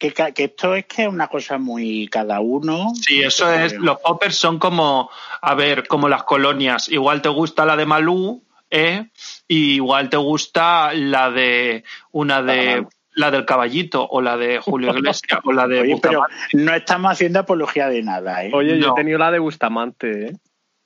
que, 0.00 0.44
esto 0.44 0.74
es 0.74 0.86
que 0.86 1.02
es 1.02 1.08
una 1.08 1.28
cosa 1.28 1.58
muy 1.58 2.08
cada 2.08 2.40
uno. 2.40 2.92
Sí, 2.94 3.22
eso 3.22 3.52
es. 3.52 3.74
Los 3.74 4.00
poppers 4.00 4.34
son 4.34 4.58
como, 4.58 5.10
a 5.40 5.54
ver, 5.54 5.86
como 5.86 6.08
las 6.08 6.24
colonias. 6.24 6.88
Igual 6.88 7.22
te 7.22 7.28
gusta 7.28 7.64
la 7.66 7.76
de 7.76 7.86
Malú, 7.86 8.42
¿eh? 8.70 9.10
Y 9.46 9.74
igual 9.74 10.08
te 10.08 10.16
gusta 10.16 10.92
la 10.94 11.30
de 11.30 11.84
una 12.12 12.42
de 12.42 12.86
la 13.14 13.30
del 13.30 13.44
caballito 13.44 14.06
o 14.08 14.22
la 14.22 14.36
de 14.36 14.58
Julio 14.58 14.90
Iglesias 14.96 15.40
o 15.44 15.52
la 15.52 15.68
de 15.68 15.80
Oye, 15.80 15.98
pero 16.00 16.20
Bustamante. 16.20 16.56
no 16.56 16.74
estamos 16.74 17.12
haciendo 17.12 17.40
apología 17.40 17.88
de 17.88 18.02
nada, 18.02 18.44
¿eh? 18.44 18.50
Oye, 18.54 18.78
yo 18.78 18.92
he 18.92 18.94
tenido 18.94 19.18
la 19.18 19.30
de 19.30 19.38
Bustamante, 19.38 20.26
¿eh? 20.26 20.32
De 20.32 20.38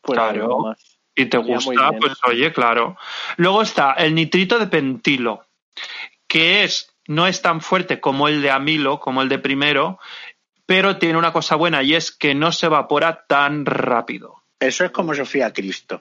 Claro. 0.03 0.75
y 1.15 1.27
te 1.27 1.39
gusta, 1.39 1.93
pues 1.99 2.13
oye, 2.27 2.53
claro. 2.53 2.99
Luego 3.37 3.63
está 3.63 3.93
el 3.93 4.15
nitrito 4.15 4.59
de 4.59 4.67
pentilo, 4.67 5.47
que 6.27 6.65
es 6.65 6.94
no 7.07 7.27
es 7.27 7.43
tan 7.43 7.61
fuerte 7.61 8.01
como 8.01 8.29
el 8.29 8.43
de 8.43 8.51
amilo, 8.51 9.01
como 9.01 9.23
el 9.23 9.29
de 9.29 9.39
primero, 9.39 9.99
pero 10.67 10.99
tiene 10.99 11.19
una 11.19 11.33
cosa 11.33 11.57
buena 11.57 11.83
y 11.83 11.95
es 11.95 12.11
que 12.11 12.35
no 12.35 12.53
se 12.53 12.67
evapora 12.67 13.27
tan 13.27 13.67
rápido. 13.67 14.45
Eso 14.59 14.85
es 14.85 14.91
como 14.91 15.15
Sofía 15.15 15.53
Cristo. 15.53 16.01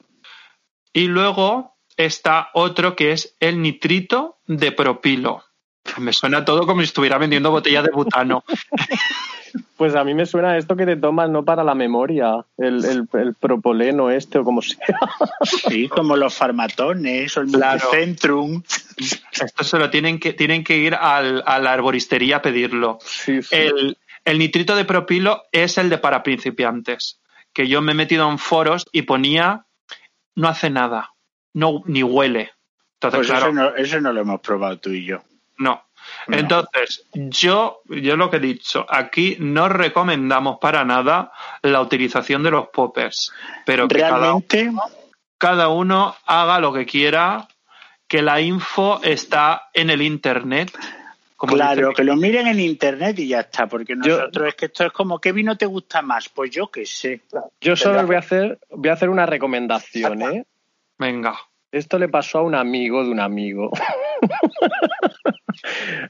Y 0.94 1.08
luego 1.08 1.76
está 1.98 2.50
otro 2.54 2.96
que 2.96 3.12
es 3.12 3.36
el 3.40 3.62
nitrito 3.62 4.40
de 4.46 4.72
propilo. 4.72 5.44
Me 5.98 6.14
suena 6.14 6.44
todo 6.46 6.66
como 6.66 6.82
si 6.82 6.86
estuviera 6.86 7.18
vendiendo 7.18 7.52
botellas 7.52 7.84
de 7.84 7.92
butano. 7.92 8.44
Pues 9.78 9.94
a 9.94 10.04
mí 10.04 10.16
me 10.16 10.26
suena 10.26 10.58
esto 10.58 10.76
que 10.76 10.86
te 10.86 10.96
tomas 10.96 11.30
no 11.30 11.46
para 11.46 11.64
la 11.64 11.76
memoria, 11.76 12.44
el, 12.58 12.84
el, 12.86 13.08
el 13.14 13.36
propoleno 13.36 14.10
este 14.10 14.40
o 14.40 14.44
como 14.44 14.64
sea. 14.64 14.80
Sí, 15.70 15.88
como 15.88 16.16
los 16.18 16.34
farmatones 16.34 17.38
o 17.38 17.42
el 17.42 17.52
Claro. 17.52 17.80
multicentrum. 17.84 18.64
Esto 19.32 19.64
se 19.64 19.78
lo 19.78 19.92
tienen 19.92 20.20
que, 20.20 20.34
tienen 20.34 20.64
que 20.64 20.78
ir 20.78 20.96
al- 20.96 21.44
a 21.46 21.60
la 21.60 21.72
arboristería 21.74 22.38
a 22.38 22.42
pedirlo. 22.42 22.98
Sí, 23.04 23.44
sí. 23.44 23.56
El, 23.56 23.98
el 24.26 24.40
nitrito 24.40 24.76
de 24.76 24.86
propilo 24.86 25.44
es 25.52 25.78
el 25.78 25.90
de 25.92 26.00
para 26.00 26.24
principiantes, 26.24 27.20
que 27.54 27.68
yo 27.68 27.82
me 27.84 27.92
he 27.92 27.96
metido 27.96 28.28
en 28.32 28.40
foros 28.40 28.88
y 28.92 29.04
ponía 29.04 29.68
no 30.36 30.48
hace 30.48 30.72
nada, 30.72 31.14
no 31.54 31.84
ni 31.86 32.02
huele. 32.02 32.52
Entonces, 32.96 33.20
Pues 33.20 33.28
claro, 33.28 33.46
eso, 33.48 33.54
no, 33.54 33.76
eso 33.76 34.02
no 34.02 34.12
lo 34.14 34.22
hemos 34.22 34.42
probado 34.42 34.80
tú 34.80 34.90
y 34.90 35.06
yo. 35.06 35.22
No. 35.64 35.84
No. 36.28 36.38
Entonces, 36.38 37.06
yo, 37.14 37.82
yo 37.86 38.16
lo 38.16 38.30
que 38.30 38.38
he 38.38 38.42
dicho, 38.42 38.86
aquí 38.90 39.38
no 39.40 39.70
recomendamos 39.70 40.58
para 40.60 40.84
nada 40.86 41.32
la 41.62 41.82
utilización 41.82 42.44
de 42.44 42.52
los 42.52 42.68
poppers, 42.70 43.32
pero 43.66 43.88
que 43.88 44.00
cada, 44.00 44.20
Realmente, 44.20 44.72
cada 45.38 45.70
uno 45.70 46.16
haga 46.26 46.60
lo 46.60 46.74
que 46.74 46.86
quiera, 46.86 47.48
que 48.08 48.22
la 48.22 48.42
info 48.42 49.02
está 49.04 49.70
en 49.74 49.90
el 49.90 50.02
internet. 50.02 50.72
Como 51.36 51.56
claro, 51.56 51.94
que 51.94 52.04
lo 52.06 52.16
miren 52.16 52.48
en 52.48 52.60
internet 52.60 53.20
y 53.20 53.28
ya 53.28 53.42
está, 53.42 53.68
porque 53.68 53.94
Yo- 54.02 54.18
nosotros 54.18 54.48
es 54.50 54.56
que 54.56 54.66
esto 54.68 54.86
es 54.86 54.94
como, 54.94 55.20
¿qué 55.20 55.32
vino 55.34 55.58
te 55.58 55.66
gusta 55.66 56.02
más? 56.02 56.30
Pues 56.30 56.52
yo 56.52 56.68
qué 56.68 56.86
sé. 56.86 57.22
Yo 57.60 57.76
solo 57.76 58.06
voy 58.06 58.16
a 58.16 58.20
hacer, 58.20 58.60
voy 58.70 58.90
a 58.90 58.94
hacer 58.94 59.10
una 59.10 59.26
recomendación, 59.26 60.22
¿eh? 60.22 60.46
Venga. 60.98 61.38
Esto 61.72 61.98
le 61.98 62.08
pasó 62.08 62.40
a 62.40 62.42
un 62.44 62.56
amigo 62.56 63.04
de 63.04 63.10
un 63.10 63.20
amigo. 63.20 63.72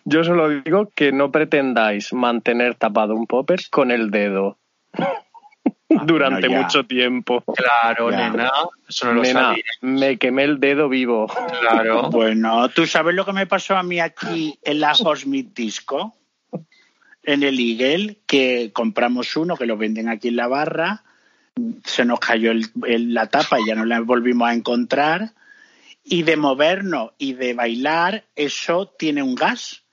Yo 0.05 0.23
solo 0.23 0.49
digo 0.49 0.89
que 0.95 1.11
no 1.11 1.31
pretendáis 1.31 2.11
mantener 2.13 2.75
tapado 2.75 3.15
un 3.15 3.27
popper 3.27 3.59
con 3.69 3.91
el 3.91 4.09
dedo 4.11 4.57
durante 5.89 6.47
bueno, 6.47 6.61
ya. 6.61 6.61
mucho 6.63 6.83
tiempo. 6.85 7.43
Claro, 7.55 8.09
Ya. 8.11 8.29
nena, 8.29 8.51
eso 8.87 9.05
no 9.07 9.13
lo 9.13 9.25
sabía. 9.25 9.63
me 9.81 10.17
quemé 10.17 10.43
el 10.43 10.59
dedo 10.59 10.89
vivo. 10.89 11.27
Claro. 11.61 12.09
Bueno, 12.11 12.69
¿tú 12.69 12.85
sabes 12.87 13.13
lo 13.15 13.25
que 13.25 13.33
me 13.33 13.45
pasó 13.47 13.77
a 13.77 13.83
mí 13.83 13.99
aquí 13.99 14.57
en 14.63 14.79
la 14.79 14.93
Hosmith 14.93 15.53
Disco? 15.55 16.15
En 17.25 17.41
el 17.43 17.57
Eagle, 17.59 18.17
que 18.27 18.71
compramos 18.73 19.37
uno, 19.37 19.55
que 19.55 19.65
lo 19.65 19.77
venden 19.77 20.09
aquí 20.09 20.27
en 20.29 20.35
la 20.35 20.47
barra, 20.47 21.03
se 21.85 22.03
nos 22.03 22.19
cayó 22.19 22.51
el- 22.51 22.65
el- 22.85 23.13
la 23.13 23.27
tapa 23.27 23.59
y 23.61 23.67
ya 23.67 23.75
no 23.75 23.85
la 23.85 24.01
volvimos 24.01 24.49
a 24.49 24.53
encontrar. 24.53 25.29
Y 26.03 26.23
de 26.23 26.35
movernos 26.37 27.11
y 27.17 27.33
de 27.33 27.53
bailar, 27.53 28.25
eso 28.35 28.87
tiene 28.87 29.23
un 29.23 29.35
gas. 29.35 29.83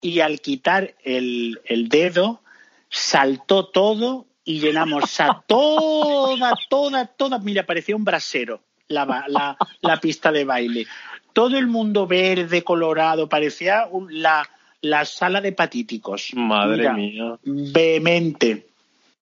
Y 0.00 0.20
al 0.20 0.40
quitar 0.40 0.94
el, 1.04 1.60
el 1.64 1.88
dedo, 1.88 2.42
saltó 2.88 3.66
todo 3.68 4.26
y 4.44 4.58
llenamos 4.60 5.20
a 5.20 5.42
toda, 5.46 6.52
toda, 6.68 7.06
toda. 7.06 7.38
Mira, 7.38 7.64
parecía 7.64 7.94
un 7.94 8.04
brasero 8.04 8.60
la, 8.88 9.24
la, 9.28 9.56
la 9.80 9.96
pista 10.00 10.32
de 10.32 10.44
baile. 10.44 10.86
Todo 11.32 11.56
el 11.56 11.66
mundo 11.68 12.06
verde, 12.06 12.62
colorado, 12.64 13.28
parecía 13.28 13.86
un- 13.90 14.20
la, 14.20 14.46
la 14.80 15.04
sala 15.04 15.40
de 15.40 15.52
patíticos. 15.52 16.32
Madre 16.34 16.78
Mira, 16.78 16.92
mía. 16.92 17.38
Vehemente, 17.44 18.66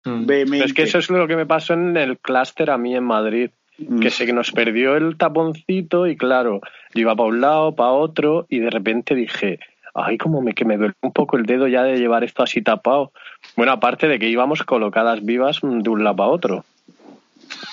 Mm. 0.02 0.24
vehemente. 0.24 0.64
Es 0.64 0.72
que 0.72 0.82
eso 0.84 0.96
es 0.96 1.10
lo 1.10 1.28
que 1.28 1.36
me 1.36 1.44
pasó 1.44 1.74
en 1.74 1.94
el 1.98 2.16
clúster 2.18 2.70
a 2.70 2.78
mí 2.78 2.96
en 2.96 3.04
Madrid. 3.04 3.50
Mm. 3.88 4.00
Que 4.00 4.10
se 4.10 4.30
nos 4.32 4.52
perdió 4.52 4.96
el 4.96 5.16
taponcito 5.16 6.06
y 6.06 6.16
claro, 6.16 6.60
yo 6.94 7.00
iba 7.00 7.16
para 7.16 7.28
un 7.28 7.40
lado, 7.40 7.74
para 7.74 7.90
otro 7.92 8.46
y 8.48 8.58
de 8.60 8.70
repente 8.70 9.14
dije, 9.14 9.58
ay, 9.94 10.18
como 10.18 10.40
me, 10.42 10.54
que 10.54 10.64
me 10.64 10.76
duele 10.76 10.94
un 11.02 11.12
poco 11.12 11.36
el 11.36 11.46
dedo 11.46 11.66
ya 11.66 11.82
de 11.82 11.96
llevar 11.98 12.22
esto 12.24 12.42
así 12.42 12.62
tapado. 12.62 13.12
Bueno, 13.56 13.72
aparte 13.72 14.06
de 14.08 14.18
que 14.18 14.28
íbamos 14.28 14.62
colocadas 14.64 15.24
vivas 15.24 15.62
mm, 15.64 15.80
de 15.80 15.90
un 15.90 16.04
lado 16.04 16.16
para 16.16 16.28
otro. 16.30 16.64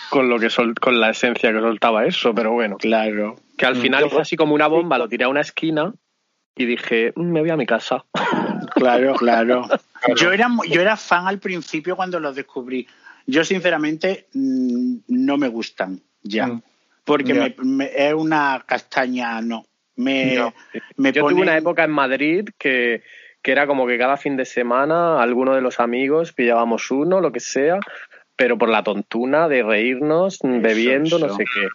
Con 0.10 0.30
lo 0.30 0.40
que 0.40 0.50
sol- 0.50 0.76
con 0.80 1.00
la 1.00 1.10
esencia 1.10 1.52
que 1.52 1.60
soltaba 1.60 2.06
eso, 2.06 2.34
pero 2.34 2.54
bueno. 2.54 2.78
Claro. 2.78 3.36
Que 3.58 3.66
al 3.66 3.76
Mm. 3.76 3.82
final 3.82 4.06
hice 4.08 4.22
así 4.22 4.36
como 4.38 4.56
una 4.56 4.68
bomba, 4.68 4.98
lo 4.98 5.08
tiré 5.10 5.26
a 5.26 5.30
una 5.30 5.42
esquina 5.42 5.94
y 6.56 6.66
dije, 6.66 7.12
"Mm, 7.16 7.32
me 7.32 7.42
voy 7.42 7.50
a 7.50 7.58
mi 7.58 7.66
casa. 7.66 8.06
Claro, 8.74 9.14
claro. 9.16 9.64
Yo 10.18 10.32
era, 10.32 10.48
yo 10.70 10.80
era 10.82 10.96
fan 10.96 11.28
al 11.28 11.40
principio 11.40 11.96
cuando 11.96 12.20
los 12.20 12.36
descubrí. 12.36 12.88
Yo, 13.28 13.44
sinceramente, 13.44 14.28
mm, 14.34 14.96
no 15.10 15.38
me 15.38 15.48
gustan 15.50 16.02
ya. 16.24 16.48
Mm. 16.48 16.62
Porque 17.04 17.34
me- 17.34 17.56
me- 17.64 17.92
es 17.94 18.14
una 18.14 18.64
castaña, 18.66 19.42
no. 19.42 19.66
Me, 19.96 20.36
No. 20.36 20.54
me 20.98 21.12
Yo 21.12 21.28
tuve 21.28 21.42
una 21.42 21.58
época 21.58 21.84
en 21.84 21.92
Madrid 21.92 22.50
que, 22.58 23.04
que 23.42 23.52
era 23.52 23.66
como 23.68 23.88
que 23.88 23.98
cada 23.98 24.18
fin 24.18 24.36
de 24.38 24.46
semana 24.46 25.22
alguno 25.22 25.56
de 25.56 25.62
los 25.62 25.80
amigos 25.80 26.34
pillábamos 26.34 26.92
uno, 26.92 27.22
lo 27.22 27.32
que 27.32 27.40
sea, 27.40 27.80
pero 28.36 28.58
por 28.58 28.70
la 28.70 28.84
tontuna 28.84 29.48
de 29.48 29.64
reírnos, 29.64 30.40
bebiendo, 30.44 31.18
no 31.20 31.36
sé 31.36 31.46
qué. 31.46 31.68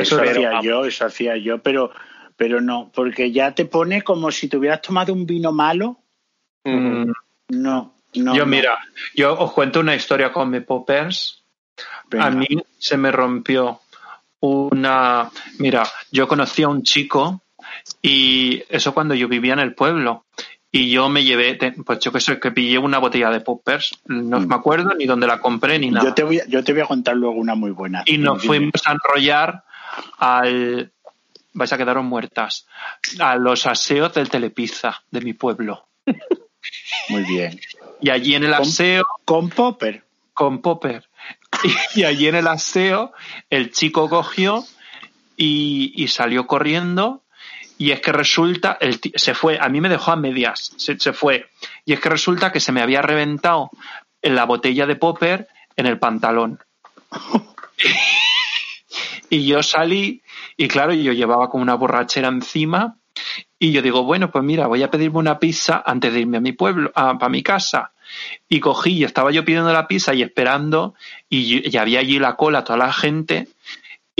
Eso 0.00 0.20
hacía 0.22 0.50
vamos, 0.50 0.64
yo, 0.64 0.84
eso 0.84 1.06
hacía 1.06 1.36
yo, 1.36 1.62
pero, 1.62 1.90
pero 2.36 2.60
no, 2.60 2.90
porque 2.94 3.32
ya 3.32 3.54
te 3.54 3.64
pone 3.64 4.02
como 4.02 4.30
si 4.30 4.48
te 4.48 4.56
hubieras 4.56 4.82
tomado 4.82 5.12
un 5.12 5.24
vino 5.26 5.50
malo. 5.52 5.98
Mm. 6.64 7.10
No, 7.48 7.94
no. 8.14 8.34
yo, 8.34 8.44
no. 8.44 8.50
mira, 8.50 8.78
yo 9.14 9.38
os 9.38 9.52
cuento 9.52 9.80
una 9.80 9.94
historia 9.94 10.32
con 10.32 10.50
mi 10.50 10.60
poppers. 10.60 11.42
Venga. 12.08 12.26
A 12.26 12.30
mí 12.30 12.46
se 12.78 12.96
me 12.96 13.10
rompió 13.12 13.80
una. 14.40 15.30
Mira, 15.58 15.86
yo 16.10 16.26
conocí 16.28 16.62
a 16.62 16.68
un 16.68 16.82
chico 16.82 17.42
y 18.02 18.62
eso 18.68 18.92
cuando 18.94 19.14
yo 19.14 19.28
vivía 19.28 19.52
en 19.52 19.60
el 19.60 19.74
pueblo. 19.74 20.24
Y 20.72 20.88
yo 20.90 21.08
me 21.08 21.24
llevé, 21.24 21.58
pues 21.84 21.98
yo 21.98 22.12
que 22.12 22.20
sé, 22.20 22.38
que 22.38 22.52
pillé 22.52 22.78
una 22.78 22.98
botella 22.98 23.28
de 23.30 23.40
poppers. 23.40 23.90
No 24.06 24.38
Mm. 24.38 24.46
me 24.46 24.54
acuerdo 24.54 24.94
ni 24.94 25.04
dónde 25.04 25.26
la 25.26 25.40
compré 25.40 25.80
ni 25.80 25.90
nada. 25.90 26.06
Yo 26.08 26.14
te, 26.14 26.22
voy, 26.22 26.38
a- 26.38 26.46
yo 26.46 26.62
te 26.62 26.72
voy 26.72 26.82
a 26.82 26.86
contar 26.86 27.16
luego 27.16 27.34
una 27.40 27.56
muy 27.56 27.72
buena. 27.72 28.02
y 28.06 28.18
nos 28.18 28.44
fuimos 28.44 28.80
a 28.86 28.92
enrollar 28.92 29.64
al. 30.18 30.92
Vais 31.52 31.72
a 31.72 31.76
quedaros 31.76 32.04
muertas. 32.04 32.68
A 33.18 33.34
los 33.34 33.66
aseos 33.66 34.14
del 34.14 34.28
Telepizza 34.30 35.02
de 35.10 35.20
mi 35.20 35.32
pueblo. 35.32 35.88
Muy 37.08 37.22
bien. 37.24 37.58
Y 38.00 38.10
allí 38.10 38.34
en 38.34 38.44
el 38.44 38.54
aseo, 38.54 39.06
Con 39.24 39.50
Popper. 39.50 40.04
con 40.34 40.60
Popper. 40.60 41.08
Y, 41.94 42.04
allí 42.04 42.28
en 42.28 42.36
el 42.36 42.46
aseo, 42.46 43.12
el 43.50 43.72
chico 43.72 44.08
cogió 44.08 44.64
y, 45.36 45.92
y 45.94 46.08
salió 46.08 46.46
corriendo. 46.46 47.22
Y 47.76 47.92
es 47.92 48.00
que 48.00 48.12
resulta, 48.12 48.76
el 48.80 49.00
se 49.14 49.34
fue, 49.34 49.58
a 49.58 49.68
mí 49.68 49.80
me 49.80 49.88
dejó 49.88 50.12
a 50.12 50.16
medias, 50.16 50.72
se, 50.76 50.98
se 50.98 51.12
fue. 51.12 51.48
Y 51.84 51.94
es 51.94 52.00
que 52.00 52.10
resulta 52.10 52.52
que 52.52 52.60
se 52.60 52.72
me 52.72 52.82
había 52.82 53.02
reventado 53.02 53.70
la 54.22 54.44
botella 54.44 54.86
de 54.86 54.96
Popper 54.96 55.48
en 55.76 55.86
el 55.86 55.98
pantalón. 55.98 56.58
y 59.30 59.46
yo 59.46 59.62
salí, 59.62 60.22
y 60.56 60.68
claro, 60.68 60.92
yo 60.92 61.12
llevaba 61.12 61.48
como 61.48 61.62
una 61.62 61.74
borrachera 61.74 62.28
encima. 62.28 62.96
Y 63.58 63.72
yo 63.72 63.82
digo, 63.82 64.04
bueno, 64.04 64.30
pues 64.30 64.44
mira, 64.44 64.66
voy 64.66 64.82
a 64.82 64.90
pedirme 64.90 65.18
una 65.18 65.38
pizza 65.38 65.82
antes 65.84 66.12
de 66.12 66.20
irme 66.20 66.38
a 66.38 66.40
mi 66.40 66.52
pueblo, 66.52 66.90
a, 66.94 67.28
mi 67.28 67.42
casa. 67.42 67.92
Y 68.48 68.60
cogí 68.60 68.92
y 68.92 69.04
estaba 69.04 69.30
yo 69.30 69.44
pidiendo 69.44 69.72
la 69.72 69.86
pizza 69.86 70.14
y 70.14 70.22
esperando 70.22 70.94
y, 71.28 71.68
y 71.70 71.76
había 71.76 72.00
allí 72.00 72.18
la 72.18 72.36
cola, 72.36 72.64
toda 72.64 72.78
la 72.78 72.92
gente 72.92 73.48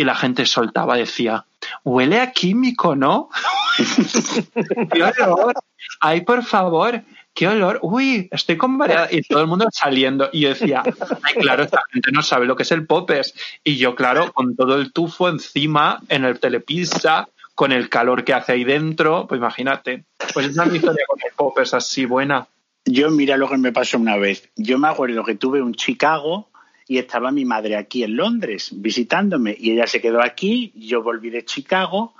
y 0.00 0.04
la 0.04 0.14
gente 0.14 0.46
soltaba, 0.46 0.96
decía, 0.96 1.44
huele 1.84 2.20
a 2.20 2.32
químico, 2.32 2.96
¿no? 2.96 3.28
¡Qué 4.92 5.02
olor! 5.02 5.54
¡Ay, 6.00 6.22
por 6.22 6.42
favor! 6.42 7.02
¡Qué 7.34 7.46
olor! 7.46 7.78
¡Uy! 7.82 8.28
Estoy 8.32 8.56
con 8.56 8.78
mareada. 8.78 9.08
Y 9.10 9.20
todo 9.22 9.42
el 9.42 9.46
mundo 9.46 9.66
saliendo. 9.70 10.30
Y 10.32 10.40
yo 10.40 10.48
decía, 10.50 10.82
ay, 11.22 11.34
claro, 11.34 11.64
esta 11.64 11.82
gente 11.92 12.12
no 12.12 12.22
sabe 12.22 12.46
lo 12.46 12.56
que 12.56 12.62
es 12.62 12.72
el 12.72 12.86
popes. 12.86 13.34
Y 13.62 13.76
yo, 13.76 13.94
claro, 13.94 14.32
con 14.32 14.56
todo 14.56 14.76
el 14.76 14.92
tufo 14.92 15.28
encima, 15.28 16.00
en 16.08 16.24
el 16.24 16.40
telepizza, 16.40 17.28
con 17.60 17.72
el 17.72 17.90
calor 17.90 18.24
que 18.24 18.32
hace 18.32 18.52
ahí 18.52 18.64
dentro, 18.64 19.26
pues 19.28 19.38
imagínate. 19.38 20.06
Pues 20.32 20.46
es 20.46 20.56
mi 20.56 20.76
historia 20.76 21.04
con 21.06 21.18
el 21.22 21.30
popes 21.36 21.74
así 21.74 22.06
buena. 22.06 22.48
Yo, 22.86 23.10
mira 23.10 23.36
lo 23.36 23.50
que 23.50 23.58
me 23.58 23.70
pasó 23.70 23.98
una 23.98 24.16
vez. 24.16 24.48
Yo 24.56 24.78
me 24.78 24.88
acuerdo 24.88 25.22
que 25.24 25.34
tuve 25.34 25.60
un 25.60 25.74
Chicago 25.74 26.48
y 26.88 26.96
estaba 26.96 27.30
mi 27.30 27.44
madre 27.44 27.76
aquí 27.76 28.02
en 28.02 28.16
Londres 28.16 28.70
visitándome 28.72 29.54
y 29.60 29.72
ella 29.72 29.86
se 29.86 30.00
quedó 30.00 30.22
aquí, 30.22 30.72
yo 30.74 31.02
volví 31.02 31.28
de 31.28 31.44
Chicago 31.44 32.14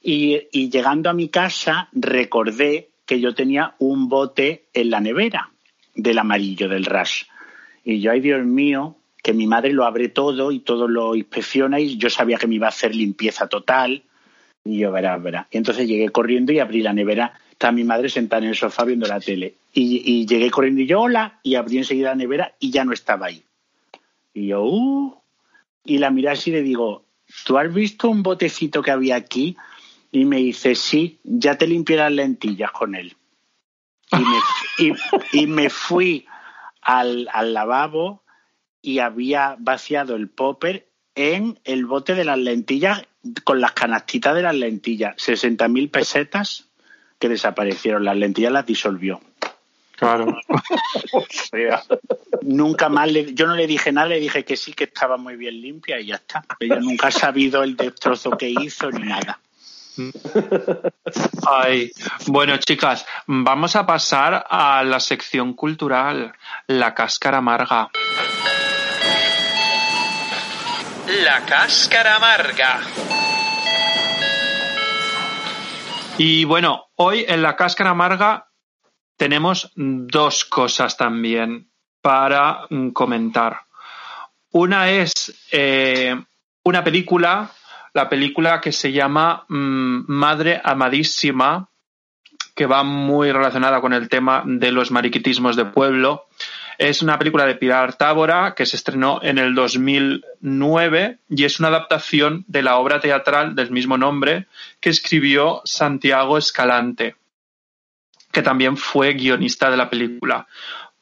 y, 0.00 0.48
y 0.52 0.70
llegando 0.70 1.10
a 1.10 1.12
mi 1.12 1.28
casa 1.28 1.90
recordé 1.92 2.88
que 3.04 3.20
yo 3.20 3.34
tenía 3.34 3.74
un 3.80 4.08
bote 4.08 4.68
en 4.72 4.88
la 4.88 5.00
nevera 5.00 5.50
del 5.94 6.18
amarillo, 6.18 6.66
del 6.66 6.86
Rush. 6.86 7.24
Y 7.84 8.00
yo, 8.00 8.10
ay 8.10 8.20
Dios 8.20 8.42
mío, 8.42 8.96
que 9.22 9.34
mi 9.34 9.46
madre 9.46 9.74
lo 9.74 9.84
abre 9.84 10.08
todo 10.08 10.50
y 10.50 10.60
todo 10.60 10.88
lo 10.88 11.14
inspecciona 11.14 11.78
y 11.78 11.98
yo 11.98 12.08
sabía 12.08 12.38
que 12.38 12.46
me 12.46 12.54
iba 12.54 12.68
a 12.68 12.70
hacer 12.70 12.94
limpieza 12.94 13.48
total. 13.48 14.04
Y 14.64 14.78
yo, 14.78 14.92
verá, 14.92 15.16
verá. 15.16 15.48
Y 15.50 15.56
entonces 15.56 15.88
llegué 15.88 16.08
corriendo 16.10 16.52
y 16.52 16.58
abrí 16.58 16.82
la 16.82 16.92
nevera. 16.92 17.38
Estaba 17.50 17.72
mi 17.72 17.84
madre 17.84 18.08
sentada 18.08 18.42
en 18.42 18.48
el 18.50 18.56
sofá 18.56 18.84
viendo 18.84 19.06
la 19.06 19.20
tele. 19.20 19.54
Y, 19.72 20.26
llegué 20.26 20.50
corriendo 20.50 20.80
y 20.82 20.86
yo, 20.86 21.00
hola, 21.00 21.40
y 21.42 21.54
abrí 21.54 21.78
enseguida 21.78 22.10
la 22.10 22.16
nevera 22.16 22.54
y 22.58 22.70
ya 22.70 22.84
no 22.84 22.92
estaba 22.92 23.26
ahí. 23.26 23.44
Y 24.34 24.48
yo, 24.48 24.64
uh, 24.64 25.20
y 25.84 25.98
la 25.98 26.10
miré 26.10 26.32
y 26.44 26.50
le 26.50 26.62
digo, 26.62 27.04
¿tú 27.44 27.58
has 27.58 27.72
visto 27.72 28.08
un 28.08 28.22
botecito 28.22 28.82
que 28.82 28.90
había 28.90 29.16
aquí? 29.16 29.56
Y 30.10 30.24
me 30.24 30.38
dice, 30.38 30.74
sí, 30.74 31.18
ya 31.24 31.56
te 31.56 31.66
limpié 31.66 31.96
las 31.96 32.12
lentillas 32.12 32.70
con 32.70 32.94
él. 32.94 33.16
Y 34.12 34.84
me, 34.84 34.96
y, 35.32 35.46
me 35.46 35.70
fui 35.70 36.26
al 36.80 37.28
lavabo 37.52 38.22
y 38.82 39.00
había 39.00 39.56
vaciado 39.58 40.16
el 40.16 40.28
popper 40.28 40.88
en 41.14 41.58
el 41.64 41.84
bote 41.84 42.14
de 42.14 42.24
las 42.24 42.38
lentillas 42.38 43.07
con 43.44 43.60
las 43.60 43.72
canastitas 43.72 44.34
de 44.34 44.42
las 44.42 44.54
lentillas. 44.54 45.16
60.000 45.16 45.90
pesetas 45.90 46.64
que 47.18 47.28
desaparecieron. 47.28 48.04
Las 48.04 48.16
lentillas 48.16 48.52
las 48.52 48.66
disolvió. 48.66 49.20
Claro. 49.96 50.38
O 51.12 51.24
sea, 51.30 51.82
Nunca 52.42 52.88
más, 52.88 53.10
le- 53.10 53.34
yo 53.34 53.46
no 53.46 53.54
le 53.56 53.66
dije 53.66 53.90
nada, 53.92 54.08
le 54.08 54.20
dije 54.20 54.44
que 54.44 54.56
sí, 54.56 54.72
que 54.72 54.84
estaba 54.84 55.16
muy 55.16 55.36
bien 55.36 55.60
limpia 55.60 55.98
y 56.00 56.06
ya 56.06 56.14
está. 56.16 56.44
Ella 56.60 56.76
nunca 56.80 57.08
ha 57.08 57.10
sabido 57.10 57.62
el 57.62 57.76
destrozo 57.76 58.30
que 58.30 58.48
hizo 58.48 58.90
ni 58.90 59.06
nada. 59.08 59.40
Ay, 61.46 61.90
bueno, 62.26 62.56
chicas, 62.58 63.04
vamos 63.26 63.74
a 63.74 63.84
pasar 63.86 64.46
a 64.48 64.84
la 64.84 65.00
sección 65.00 65.54
cultural, 65.54 66.32
la 66.68 66.94
cáscara 66.94 67.38
amarga. 67.38 67.90
La 71.08 71.40
cáscara 71.46 72.16
amarga. 72.16 72.80
Y 76.18 76.44
bueno, 76.44 76.88
hoy 76.96 77.24
en 77.26 77.40
la 77.40 77.56
cáscara 77.56 77.90
amarga 77.90 78.48
tenemos 79.16 79.72
dos 79.74 80.44
cosas 80.44 80.98
también 80.98 81.70
para 82.02 82.66
mm, 82.68 82.90
comentar. 82.90 83.62
Una 84.50 84.90
es 84.90 85.48
eh, 85.50 86.14
una 86.64 86.84
película, 86.84 87.52
la 87.94 88.10
película 88.10 88.60
que 88.60 88.72
se 88.72 88.92
llama 88.92 89.46
mm, 89.48 90.04
Madre 90.08 90.60
Amadísima, 90.62 91.70
que 92.54 92.66
va 92.66 92.82
muy 92.82 93.32
relacionada 93.32 93.80
con 93.80 93.94
el 93.94 94.10
tema 94.10 94.42
de 94.44 94.72
los 94.72 94.90
mariquitismos 94.90 95.56
de 95.56 95.64
pueblo. 95.64 96.26
Es 96.78 97.02
una 97.02 97.18
película 97.18 97.44
de 97.44 97.56
Pilar 97.56 97.96
Tábora 97.96 98.54
que 98.54 98.64
se 98.64 98.76
estrenó 98.76 99.18
en 99.20 99.38
el 99.38 99.52
2009 99.52 101.18
y 101.28 101.44
es 101.44 101.58
una 101.58 101.68
adaptación 101.68 102.44
de 102.46 102.62
la 102.62 102.76
obra 102.76 103.00
teatral 103.00 103.56
del 103.56 103.72
mismo 103.72 103.98
nombre 103.98 104.46
que 104.78 104.90
escribió 104.90 105.60
Santiago 105.64 106.38
Escalante, 106.38 107.16
que 108.30 108.42
también 108.42 108.76
fue 108.76 109.14
guionista 109.14 109.72
de 109.72 109.76
la 109.76 109.90
película. 109.90 110.46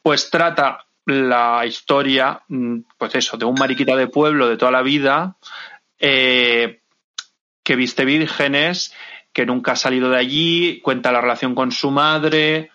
Pues 0.01 0.31
trata 0.31 0.87
la 1.05 1.63
historia, 1.67 2.41
mm, 2.47 2.79
pues 2.97 3.13
eso, 3.13 3.37
de 3.37 3.45
un 3.45 3.53
mariquita 3.53 3.95
de 3.95 4.07
pueblo 4.07 4.49
de 4.49 4.57
toda 4.57 4.71
la 4.71 4.81
vida 4.81 5.37
eh, 5.99 6.81
que 7.63 7.75
viste 7.75 8.03
vírgenes, 8.03 8.95
que 9.31 9.45
nunca 9.45 9.73
ha 9.73 9.75
salido 9.75 10.09
de 10.09 10.17
allí, 10.17 10.81
cuenta 10.81 11.11
la 11.11 11.21
relación 11.21 11.53
con 11.53 11.71
su 11.71 11.91
madre, 11.91 12.71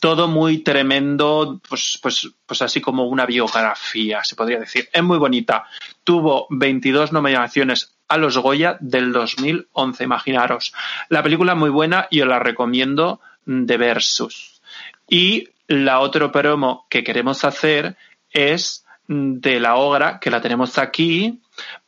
todo 0.00 0.28
muy 0.28 0.58
tremendo, 0.58 1.60
pues, 1.68 1.98
pues, 2.02 2.28
pues 2.46 2.62
así 2.62 2.80
como 2.80 3.04
una 3.06 3.26
biografía, 3.26 4.24
se 4.24 4.36
podría 4.36 4.58
decir. 4.58 4.88
Es 4.92 5.02
muy 5.02 5.18
bonita. 5.18 5.66
Tuvo 6.04 6.46
22 6.50 7.12
nominaciones 7.12 7.94
a 8.08 8.16
los 8.16 8.38
Goya 8.38 8.76
del 8.80 9.12
2011, 9.12 10.04
imaginaros. 10.04 10.72
La 11.08 11.22
película 11.22 11.54
muy 11.54 11.70
buena 11.70 12.08
y 12.10 12.20
os 12.22 12.28
la 12.28 12.38
recomiendo 12.38 13.20
de 13.44 13.76
Versus. 13.76 14.60
Y 15.08 15.48
la 15.68 16.00
otro 16.00 16.32
promo 16.32 16.86
que 16.88 17.04
queremos 17.04 17.44
hacer 17.44 17.96
es 18.30 18.84
de 19.06 19.60
la 19.60 19.76
obra, 19.76 20.18
que 20.20 20.30
la 20.30 20.40
tenemos 20.40 20.78
aquí, 20.78 21.40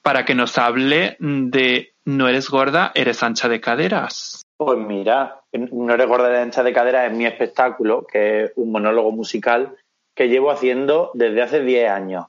para 0.03 0.25
que 0.25 0.35
nos 0.35 0.57
hable 0.59 1.17
de 1.19 1.95
No 2.05 2.29
eres 2.29 2.49
gorda, 2.49 2.93
eres 2.95 3.23
ancha 3.23 3.49
de 3.49 3.61
caderas. 3.61 4.43
Pues 4.57 4.79
mira, 4.79 5.40
No 5.53 6.09
gorda 6.09 6.29
de 6.29 6.39
ancha 6.39 6.63
de 6.63 6.73
cadera 6.73 7.07
es 7.07 7.13
mi 7.13 7.27
espectáculo, 7.27 8.07
que 8.07 8.45
es 8.45 8.53
un 8.57 8.71
monólogo 8.71 9.11
musical 9.11 9.77
que 10.15 10.29
llevo 10.29 10.51
haciendo 10.51 11.11
desde 11.15 11.43
hace 11.43 11.61
10 11.61 11.91
años. 11.91 12.27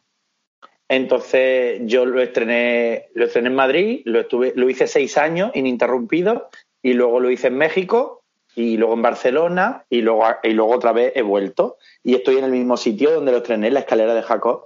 Entonces 0.91 1.79
yo 1.85 2.05
lo 2.05 2.21
estrené, 2.21 3.07
lo 3.13 3.23
estrené 3.23 3.47
en 3.47 3.55
Madrid, 3.55 4.01
lo, 4.03 4.19
estuve, 4.19 4.51
lo 4.57 4.69
hice 4.69 4.87
seis 4.87 5.17
años 5.17 5.51
ininterrumpido 5.53 6.49
y 6.81 6.91
luego 6.93 7.21
lo 7.21 7.31
hice 7.31 7.47
en 7.47 7.57
México 7.57 8.23
y 8.55 8.75
luego 8.75 8.95
en 8.95 9.01
Barcelona 9.01 9.85
y 9.89 10.01
luego, 10.01 10.25
y 10.43 10.49
luego 10.49 10.73
otra 10.73 10.91
vez 10.91 11.13
he 11.15 11.21
vuelto 11.21 11.77
y 12.03 12.15
estoy 12.15 12.39
en 12.39 12.43
el 12.43 12.51
mismo 12.51 12.75
sitio 12.75 13.11
donde 13.11 13.31
lo 13.31 13.37
estrené, 13.37 13.67
en 13.67 13.75
la 13.75 13.79
escalera 13.79 14.13
de 14.13 14.21
Jacob. 14.21 14.65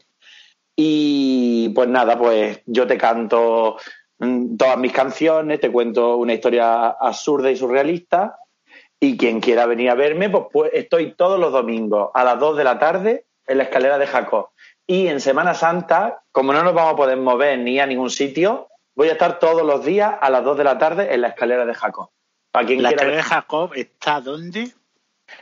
Y 0.75 1.69
pues 1.69 1.87
nada, 1.87 2.17
pues 2.17 2.61
yo 2.65 2.87
te 2.87 2.97
canto 2.97 3.77
mm, 4.17 4.57
todas 4.57 4.79
mis 4.79 4.91
canciones, 4.91 5.59
te 5.59 5.71
cuento 5.71 6.17
una 6.17 6.33
historia 6.33 6.87
absurda 6.89 7.51
y 7.51 7.55
surrealista. 7.55 8.39
Y 9.05 9.17
quien 9.17 9.39
quiera 9.39 9.67
venir 9.67 9.91
a 9.91 9.93
verme, 9.93 10.31
pues, 10.31 10.45
pues 10.51 10.71
estoy 10.73 11.11
todos 11.11 11.39
los 11.39 11.51
domingos 11.51 12.09
a 12.15 12.23
las 12.23 12.39
2 12.39 12.57
de 12.57 12.63
la 12.63 12.79
tarde 12.79 13.27
en 13.45 13.59
la 13.59 13.65
escalera 13.65 13.99
de 13.99 14.07
Jacob. 14.07 14.49
Y 14.87 15.09
en 15.09 15.21
Semana 15.21 15.53
Santa, 15.53 16.23
como 16.31 16.53
no 16.53 16.63
nos 16.63 16.73
vamos 16.73 16.93
a 16.93 16.95
poder 16.95 17.15
mover 17.17 17.59
ni 17.59 17.79
a 17.79 17.85
ningún 17.85 18.09
sitio, 18.09 18.67
voy 18.95 19.09
a 19.09 19.11
estar 19.11 19.37
todos 19.37 19.61
los 19.61 19.85
días 19.85 20.15
a 20.19 20.31
las 20.31 20.43
2 20.43 20.57
de 20.57 20.63
la 20.63 20.79
tarde 20.79 21.13
en 21.13 21.21
la 21.21 21.27
escalera 21.27 21.67
de 21.67 21.75
Jacob. 21.75 22.09
Para 22.51 22.65
quien 22.65 22.81
La 22.81 22.89
quiera 22.89 23.03
escalera 23.03 23.17
de 23.17 23.29
Jacob 23.29 23.71
está 23.75 24.21
¿dónde? 24.21 24.71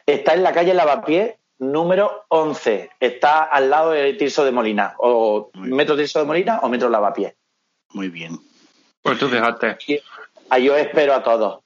Está 0.05 0.33
en 0.33 0.43
la 0.43 0.51
calle 0.51 0.73
Lavapiés 0.73 1.35
número 1.57 2.25
11. 2.27 2.89
Está 2.99 3.43
al 3.43 3.69
lado 3.69 3.91
de 3.91 4.11
Tirso 4.15 4.43
de 4.43 4.51
Molina. 4.51 4.95
O. 4.97 5.51
Metro 5.53 5.95
Tirso 5.95 6.19
de 6.19 6.25
Molina 6.25 6.59
o 6.63 6.67
Metro 6.67 6.89
Lavapiés. 6.89 7.33
Muy 7.93 8.09
bien. 8.09 8.37
Pues 9.01 9.17
tú 9.17 9.29
fíjate. 9.29 9.77
Y 9.87 10.01
ahí 10.49 10.67
os 10.67 10.77
espero 10.77 11.13
a 11.13 11.23
todos. 11.23 11.62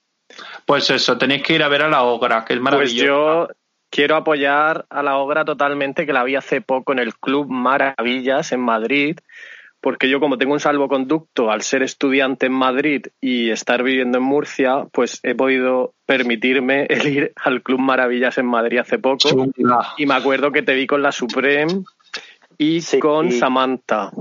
Pues 0.65 0.89
eso, 0.89 1.17
tenéis 1.17 1.43
que 1.43 1.53
ir 1.53 1.63
a 1.63 1.69
ver 1.69 1.83
a 1.83 1.89
la 1.89 2.03
obra, 2.03 2.43
que 2.45 2.53
es 2.53 2.59
Pues 2.59 2.63
maravillosa. 2.71 3.05
yo 3.05 3.47
quiero 3.89 4.15
apoyar 4.17 4.85
a 4.89 5.01
la 5.03 5.17
obra 5.17 5.45
totalmente, 5.45 6.05
que 6.05 6.13
la 6.13 6.23
vi 6.23 6.35
hace 6.35 6.61
poco 6.61 6.91
en 6.91 6.99
el 6.99 7.15
Club 7.15 7.47
Maravillas 7.49 8.51
en 8.51 8.59
Madrid, 8.59 9.17
porque 9.79 10.09
yo 10.09 10.19
como 10.19 10.37
tengo 10.37 10.53
un 10.53 10.59
salvoconducto 10.59 11.49
al 11.51 11.61
ser 11.61 11.83
estudiante 11.83 12.47
en 12.47 12.51
Madrid 12.51 13.05
y 13.21 13.51
estar 13.51 13.83
viviendo 13.83 14.17
en 14.17 14.23
Murcia, 14.25 14.85
pues 14.91 15.19
he 15.23 15.35
podido 15.35 15.93
permitirme 16.05 16.85
el 16.89 17.07
ir 17.07 17.33
al 17.43 17.61
Club 17.61 17.79
Maravillas 17.79 18.37
en 18.37 18.47
Madrid 18.47 18.79
hace 18.79 18.99
poco. 18.99 19.29
Y 19.97 20.05
me 20.05 20.13
acuerdo 20.15 20.51
que 20.51 20.63
te 20.63 20.73
vi 20.73 20.87
con 20.87 21.01
la 21.01 21.11
Supreme 21.13 21.83
y 22.57 22.81
Sí. 22.81 22.99
con 22.99 23.31
Samantha. 23.31 24.11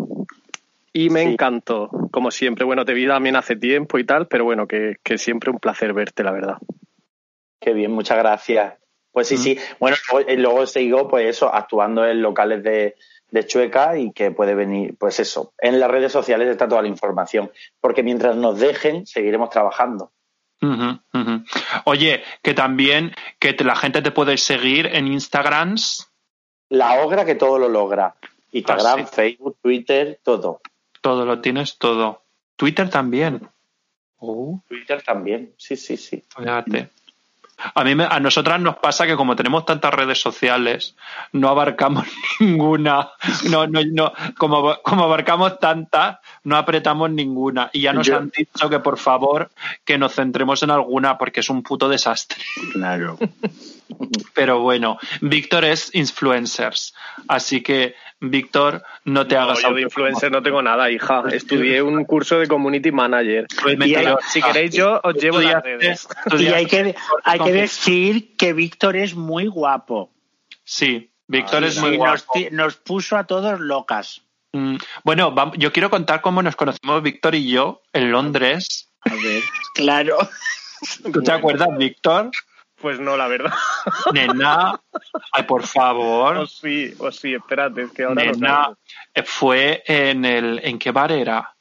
Y 0.99 1.11
me 1.11 1.25
Sí. 1.25 1.33
encantó, 1.33 1.91
como 2.11 2.31
siempre. 2.31 2.65
Bueno, 2.65 2.85
te 2.85 2.95
vi 2.95 3.07
también 3.07 3.37
hace 3.37 3.55
tiempo 3.57 3.99
y 3.99 4.05
tal, 4.05 4.29
pero 4.29 4.45
bueno, 4.45 4.67
que, 4.67 4.97
que 5.05 5.19
siempre 5.19 5.51
un 5.51 5.59
placer 5.59 5.93
verte, 5.93 6.23
la 6.25 6.33
verdad. 6.33 6.57
Qué 7.61 7.73
bien, 7.75 7.91
muchas 7.93 8.17
gracias. 8.17 8.75
Pues 9.13 9.29
sí, 9.29 9.35
Mm. 9.35 9.39
sí. 9.39 9.59
Bueno, 9.79 9.97
luego, 10.11 10.29
eh, 10.29 10.37
luego 10.37 10.67
sigo, 10.67 11.09
pues 11.09 11.27
eso, 11.29 11.53
actuando 11.55 12.07
en 12.07 12.23
locales 12.23 12.63
de, 12.63 12.97
de 13.31 13.47
Chueca 13.47 13.99
y 13.99 14.13
que 14.13 14.31
puede 14.31 14.55
venir, 14.55 14.95
pues 14.99 15.21
eso. 15.21 15.53
En 15.59 15.81
las 15.81 15.91
redes 15.91 16.13
sociales 16.13 16.49
está 16.49 16.67
toda 16.69 16.81
la 16.83 16.89
información. 16.89 17.51
Porque 17.81 18.03
mientras 18.03 18.35
nos 18.37 18.59
dejen, 18.59 19.07
seguiremos 19.07 19.51
trabajando. 19.51 20.13
Oye, 21.85 22.23
que 22.43 22.55
también 22.55 23.15
que 23.39 23.53
te- 23.53 23.65
la 23.65 23.77
gente 23.77 24.01
te 24.03 24.11
puede 24.11 24.37
seguir 24.39 24.87
en 24.87 25.07
Instagrams, 25.09 26.11
La 26.71 27.01
obra 27.05 27.25
que 27.25 27.35
todo 27.37 27.59
lo 27.59 27.69
logra. 27.69 28.17
Instagram, 28.53 29.01
Ah, 29.01 29.07
sí. 29.07 29.15
Facebook, 29.15 29.59
Twitter, 29.63 30.19
todo. 30.23 30.61
Todo 31.07 31.25
lo 31.25 31.41
tienes 31.41 31.79
todo. 31.79 32.25
Twitter 32.57 32.91
también. 32.91 33.49
Oh, 34.19 34.61
Twitter 34.67 35.01
también. 35.03 35.53
Sí, 35.57 35.77
sí, 35.77 35.97
sí. 35.97 36.25
fíjate. 36.37 36.89
A 37.75 37.85
mí, 37.85 37.95
me- 37.95 38.05
a 38.11 38.19
nosotras 38.19 38.61
nos 38.61 38.77
pasa 38.79 39.07
que 39.07 39.15
como 39.15 39.37
tenemos 39.37 39.65
tantas 39.65 39.95
redes 39.95 40.21
sociales, 40.21 40.97
no 41.33 41.49
abarcamos 41.49 42.07
ninguna. 42.41 43.11
No, 43.49 43.69
no, 43.69 43.81
no, 43.85 44.13
como, 44.37 44.75
como 44.83 45.05
abarcamos 45.05 45.61
tantas, 45.61 46.19
no 46.43 46.57
apretamos 46.57 47.09
ninguna. 47.11 47.71
Y 47.73 47.83
ya 47.83 47.93
nos 47.93 48.05
Yo- 48.09 48.17
han 48.17 48.33
dicho 48.37 48.69
que 48.69 48.81
por 48.81 48.99
favor 48.99 49.53
que 49.85 49.97
nos 49.99 50.13
centremos 50.13 50.61
en 50.65 50.71
alguna 50.73 51.19
porque 51.19 51.39
es 51.39 51.49
un 51.49 51.63
puto 51.63 51.89
desastre. 51.89 52.43
Claro. 52.73 53.17
Pero 54.35 54.61
bueno, 54.61 54.99
Víctor 55.21 55.65
es 55.65 55.95
influencers, 55.95 56.95
así 57.29 57.63
que 57.63 57.95
Víctor, 58.21 58.83
no 59.05 59.27
te 59.27 59.35
No, 59.35 59.43
hagas 59.43 59.63
yo 59.63 59.75
de 59.75 59.83
influencer 59.83 60.33
no 60.33 60.43
tengo 60.43 60.63
nada, 60.63 60.91
hija. 60.91 61.23
Estudié 61.31 61.83
un 61.83 62.05
curso 62.05 62.39
de 62.39 62.49
community 62.49 62.91
manager. 62.91 63.47
Y. 63.67 63.95
Si 64.29 64.41
queréis, 64.43 64.75
yo 64.75 65.01
os 65.05 65.15
llevo 65.15 65.41
las 65.41 65.63
redes. 65.63 66.09
Y 66.39 66.47
hay 66.47 66.67
que, 66.67 66.95
hay 67.25 67.39
que 67.39 67.53
decir 67.53 68.37
que 68.37 68.53
Víctor 68.55 68.97
es 68.97 69.15
muy 69.15 69.47
guapo. 69.47 70.11
Sí, 70.65 71.11
Víctor 71.29 71.63
Ah, 71.65 71.67
es 71.67 71.75
sí, 71.75 71.81
muy 71.81 71.97
guapo. 71.97 72.33
nos, 72.35 72.53
nos 72.53 72.77
puso 72.77 73.17
a 73.17 73.25
todos 73.25 73.61
locas. 73.61 74.23
Mm, 74.53 74.77
Bueno, 75.05 75.35
yo 75.59 75.73
quiero 75.73 75.91
contar 75.91 76.23
cómo 76.23 76.43
nos 76.43 76.57
conocimos 76.57 77.03
Víctor 77.03 77.35
y 77.35 77.51
yo 77.51 77.83
en 77.93 78.11
Londres. 78.11 78.89
A 79.03 79.15
ver, 79.15 79.43
claro. 79.75 80.17
¿Tú 81.13 81.23
te 81.23 81.33
acuerdas, 81.33 81.69
Víctor? 81.77 82.31
Pues 82.81 83.01
no, 83.01 83.17
la 83.17 83.27
verdad. 83.29 83.53
Nena, 84.13 84.79
ay, 85.33 85.43
por 85.45 85.63
O 85.63 85.67
favor. 85.67 86.49
sí, 86.49 86.93
o 86.99 87.11
sí, 87.11 87.35
espérate, 87.35 87.83
es 87.83 87.91
que 87.93 88.05
ahora 88.05 88.23
Nena, 88.25 88.71
eh, 89.15 89.23
fue 89.23 89.83
en 89.87 90.25
el, 90.25 90.61
¿en 90.63 90.79
qué 90.79 90.91
bar 90.91 91.11
era? 91.13 91.53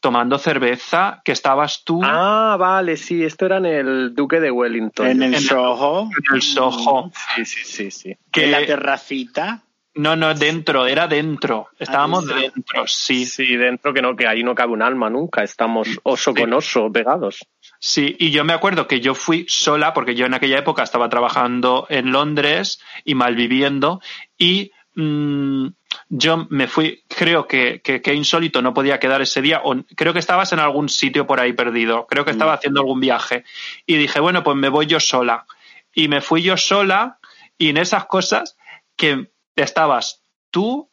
Tomando 0.00 0.38
cerveza, 0.38 1.20
que 1.24 1.32
estabas 1.32 1.82
tú 1.84 2.00
Ah, 2.04 2.56
vale, 2.58 2.96
sí, 2.96 3.24
esto 3.24 3.46
era 3.46 3.56
en 3.58 3.66
el 3.66 4.14
Duque 4.14 4.40
de 4.40 4.50
Wellington. 4.50 5.06
En 5.06 5.22
el 5.22 5.34
En- 5.34 5.40
Soho, 5.40 6.02
en 6.28 6.34
el 6.36 6.42
Soho. 6.42 7.10
Sí, 7.34 7.44
sí, 7.44 7.64
sí, 7.64 7.90
sí. 7.90 8.16
Que, 8.30 8.44
en 8.44 8.50
la 8.52 8.64
terracita. 8.66 9.62
No, 9.96 10.14
no, 10.16 10.34
dentro, 10.34 10.86
era 10.86 11.08
dentro. 11.08 11.68
Estábamos 11.78 12.26
dentro. 12.26 12.52
dentro, 12.54 12.84
sí. 12.86 13.24
Sí, 13.26 13.56
dentro 13.56 13.92
que 13.92 14.02
no, 14.02 14.14
que 14.14 14.26
ahí 14.26 14.42
no 14.42 14.54
cabe 14.54 14.72
un 14.72 14.82
alma 14.82 15.10
nunca. 15.10 15.42
Estamos 15.42 15.88
oso 16.02 16.32
Sí. 16.34 16.40
con 16.40 16.52
oso 16.52 16.92
pegados. 16.92 17.46
Sí, 17.78 18.14
y 18.18 18.30
yo 18.30 18.44
me 18.44 18.52
acuerdo 18.52 18.86
que 18.86 19.00
yo 19.00 19.14
fui 19.14 19.46
sola, 19.48 19.92
porque 19.92 20.14
yo 20.14 20.26
en 20.26 20.34
aquella 20.34 20.58
época 20.58 20.82
estaba 20.82 21.08
trabajando 21.08 21.86
en 21.88 22.12
Londres 22.12 22.80
y 23.04 23.14
malviviendo, 23.14 24.00
y 24.38 24.70
mm, 24.94 25.68
yo 26.08 26.46
me 26.50 26.68
fui, 26.68 27.02
creo 27.08 27.46
que, 27.46 27.80
que, 27.82 28.00
que 28.00 28.14
insólito 28.14 28.62
no 28.62 28.72
podía 28.72 28.98
quedar 28.98 29.20
ese 29.20 29.42
día, 29.42 29.60
o 29.64 29.74
creo 29.94 30.12
que 30.12 30.18
estabas 30.18 30.52
en 30.52 30.58
algún 30.58 30.88
sitio 30.88 31.26
por 31.26 31.40
ahí 31.40 31.52
perdido, 31.52 32.06
creo 32.06 32.24
que 32.24 32.30
estaba 32.30 32.54
haciendo 32.54 32.80
algún 32.80 33.00
viaje, 33.00 33.44
y 33.86 33.96
dije, 33.96 34.20
bueno, 34.20 34.42
pues 34.42 34.56
me 34.56 34.68
voy 34.68 34.86
yo 34.86 35.00
sola. 35.00 35.46
Y 35.94 36.08
me 36.08 36.20
fui 36.20 36.42
yo 36.42 36.56
sola, 36.56 37.18
y 37.58 37.68
en 37.70 37.76
esas 37.76 38.06
cosas 38.06 38.56
que 38.96 39.28
estabas 39.62 40.22
tú, 40.50 40.90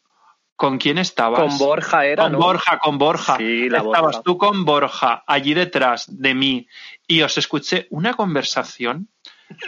¿con 0.55 0.77
quién 0.77 0.97
estabas? 0.97 1.39
Con 1.39 1.57
Borja 1.57 2.05
era, 2.05 2.23
Con 2.23 2.31
¿no? 2.33 2.39
Borja, 2.39 2.79
con 2.79 2.97
Borja. 2.97 3.37
Sí, 3.37 3.69
la 3.69 3.79
Estabas 3.79 4.01
Borja. 4.01 4.21
tú 4.23 4.37
con 4.37 4.65
Borja 4.65 5.23
allí 5.27 5.53
detrás 5.53 6.05
de 6.07 6.33
mí 6.33 6.67
y 7.07 7.21
os 7.21 7.37
escuché 7.37 7.87
una 7.91 8.13
conversación 8.13 9.09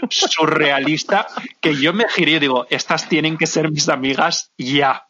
surrealista 0.09 1.27
que 1.61 1.75
yo 1.75 1.93
me 1.93 2.07
giré 2.09 2.33
y 2.33 2.39
digo, 2.39 2.65
estas 2.69 3.07
tienen 3.09 3.37
que 3.37 3.47
ser 3.47 3.71
mis 3.71 3.89
amigas 3.89 4.51
ya. 4.57 5.07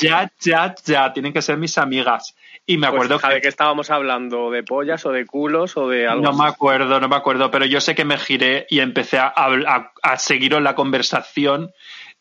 Ya, 0.00 0.30
ya, 0.40 0.74
ya, 0.84 1.12
tienen 1.12 1.32
que 1.32 1.40
ser 1.42 1.56
mis 1.56 1.78
amigas. 1.78 2.36
Y 2.66 2.76
me 2.76 2.86
Pues, 2.88 2.94
acuerdo 3.10 3.18
¿De 3.28 3.34
que... 3.36 3.40
qué 3.40 3.48
estábamos 3.48 3.90
hablndo? 3.90 4.50
¿De 4.50 4.62
pollas 4.62 5.04
o 5.06 5.10
de 5.10 5.24
culos 5.26 5.76
o 5.76 5.88
de 5.88 6.06
algo 6.06 6.22
No 6.22 6.30
así? 6.30 6.38
me 6.42 6.46
acuerdo, 6.48 7.00
no 7.00 7.08
me 7.08 7.16
acuerdo, 7.16 7.50
pero 7.50 7.64
yo 7.64 7.80
sé 7.80 7.94
que 7.94 8.04
me 8.04 8.18
giré 8.18 8.66
y 8.68 8.80
empecé 8.80 9.18
a, 9.18 9.32
a, 9.34 9.92
a 10.02 10.18
seguiros 10.18 10.60
la 10.62 10.74
conversación 10.74 11.72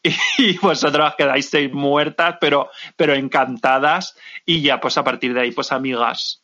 y 0.04 0.58
vosotras 0.62 1.16
quedáis 1.18 1.50
seis 1.50 1.72
muertas, 1.74 2.38
pero, 2.40 2.70
pero 2.96 3.14
encantadas 3.14 4.16
y 4.46 4.62
ya 4.62 4.80
pues 4.80 4.98
a 4.98 5.04
partir 5.04 5.34
de 5.34 5.42
ahí 5.42 5.52
pues 5.52 5.72
amigas. 5.72 6.42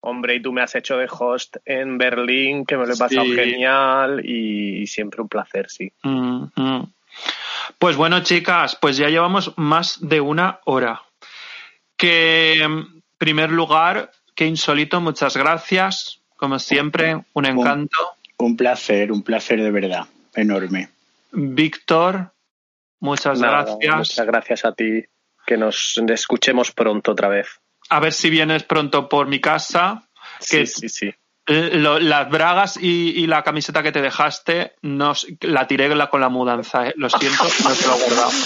Hombre, 0.00 0.34
y 0.34 0.42
tú 0.42 0.52
me 0.52 0.60
has 0.60 0.74
hecho 0.74 0.98
de 0.98 1.08
host 1.10 1.56
en 1.64 1.96
Berlín, 1.96 2.66
que 2.66 2.76
me 2.76 2.86
lo 2.86 2.92
he 2.92 2.96
pasado 2.96 3.24
Sí. 3.24 3.34
genial 3.34 4.20
y 4.22 4.86
siempre 4.86 5.22
un 5.22 5.28
placer, 5.28 5.70
sí. 5.70 5.90
Mm. 6.02 6.82
Pues 7.78 7.96
bueno, 7.96 8.22
chicas, 8.22 8.76
pues 8.78 8.98
ya 8.98 9.08
llevamos 9.08 9.54
más 9.56 10.06
de 10.06 10.20
una 10.20 10.60
hora. 10.64 11.00
Que 11.96 12.62
en 12.62 13.02
primer 13.16 13.50
lugar, 13.50 14.12
qué 14.34 14.44
insólito, 14.46 15.00
muchas 15.00 15.38
gracias. 15.38 16.20
Como 16.36 16.58
siempre, 16.58 17.22
un 17.32 17.46
encanto. 17.46 17.98
Un 18.36 18.58
placer, 18.58 19.10
un 19.10 19.22
placer 19.22 19.62
de 19.62 19.70
verdad. 19.70 20.06
Enorme. 20.34 20.90
Víctor, 21.32 22.33
muchas 23.04 23.38
Nada, 23.40 23.64
gracias. 23.64 23.96
Muchas 23.96 24.26
gracias 24.26 24.64
a 24.64 24.72
ti. 24.72 25.04
Que 25.46 25.56
nos 25.56 26.00
escuchemos 26.08 26.72
pronto 26.72 27.12
otra 27.12 27.28
vez. 27.28 27.46
A 27.90 28.00
ver 28.00 28.12
si 28.12 28.30
vienes 28.30 28.64
pronto 28.64 29.08
por 29.08 29.26
mi 29.28 29.40
casa. 29.40 30.08
Que 30.50 30.66
Sí, 30.66 30.80
sí, 30.80 30.88
sí. 30.88 31.14
eh, 31.46 31.70
lo- 31.74 31.98
las 32.00 32.28
bragas 32.30 32.78
y, 32.80 33.10
y 33.10 33.26
la 33.26 33.42
camiseta 33.42 33.82
que 33.82 33.92
te 33.92 34.00
dejaste, 34.00 34.72
nos, 34.82 35.26
la 35.42 35.66
tiré 35.66 35.88
con 36.08 36.20
la 36.22 36.30
mudanza. 36.30 36.88
eh. 36.88 36.94
Lo 36.96 37.10
siento, 37.10 37.44
no 37.64 37.70
te 37.74 37.86
lo 37.86 37.94
he 37.94 38.00
guardado. 38.00 38.30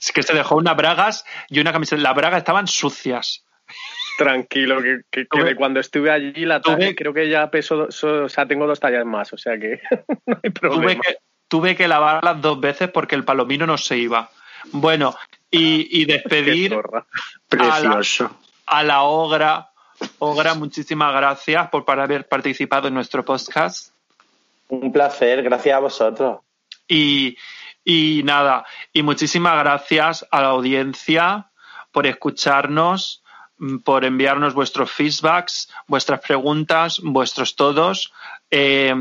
Es 0.00 0.10
que 0.10 0.22
se 0.22 0.32
dejó 0.34 0.56
unas 0.56 0.74
bragas 0.76 1.24
y 1.50 1.60
una 1.60 1.72
camiseta. 1.72 2.00
Las 2.00 2.14
bragas 2.14 2.38
estaban 2.38 2.66
sucias. 2.66 3.44
Tranquilo, 4.18 4.80
que, 4.82 5.00
que- 5.10 5.22
que 5.22 5.28
Tuve- 5.28 5.44
de 5.44 5.56
cuando 5.56 5.80
estuve 5.80 6.10
allí 6.10 6.44
la 6.44 6.60
talla, 6.60 6.76
tuve- 6.78 6.94
creo 6.96 7.12
que 7.12 7.28
ya 7.28 7.50
peso, 7.50 7.90
so- 7.90 8.24
o 8.24 8.28
sea, 8.28 8.46
tengo 8.46 8.66
dos 8.66 8.80
tallas 8.80 9.04
más, 9.04 9.32
o 9.32 9.38
sea 9.38 9.58
que 9.58 9.80
no 10.26 10.38
hay 10.42 10.50
Tuve 10.50 10.50
problema. 10.52 11.00
que, 11.02 11.16
tuve 11.48 11.76
que 11.76 11.88
lavarlas 11.88 12.40
dos 12.40 12.60
veces 12.60 12.90
porque 12.90 13.14
el 13.14 13.24
palomino 13.24 13.66
no 13.66 13.76
se 13.78 13.96
iba. 13.98 14.30
Bueno, 14.72 15.14
y, 15.50 16.00
y 16.00 16.04
despedir. 16.06 16.76
Precioso. 17.48 18.30
a 18.66 18.82
la 18.82 19.02
Ogra. 19.02 19.68
Ogra, 20.18 20.54
muchísimas 20.54 21.14
gracias 21.14 21.68
por 21.70 21.84
para 21.84 22.02
haber 22.04 22.26
participado 22.28 22.88
en 22.88 22.94
nuestro 22.94 23.24
podcast. 23.24 23.92
Un 24.68 24.92
placer, 24.92 25.42
gracias 25.42 25.76
a 25.76 25.78
vosotros. 25.78 26.40
Y, 26.88 27.36
y 27.84 28.22
nada, 28.24 28.66
y 28.92 29.02
muchísimas 29.02 29.56
gracias 29.58 30.26
a 30.30 30.42
la 30.42 30.48
audiencia 30.48 31.50
por 31.92 32.06
escucharnos, 32.06 33.22
por 33.84 34.04
enviarnos 34.04 34.54
vuestros 34.54 34.90
feedbacks, 34.90 35.70
vuestras 35.86 36.20
preguntas, 36.20 37.00
vuestros 37.02 37.56
todos. 37.56 38.12
Eh, 38.50 38.94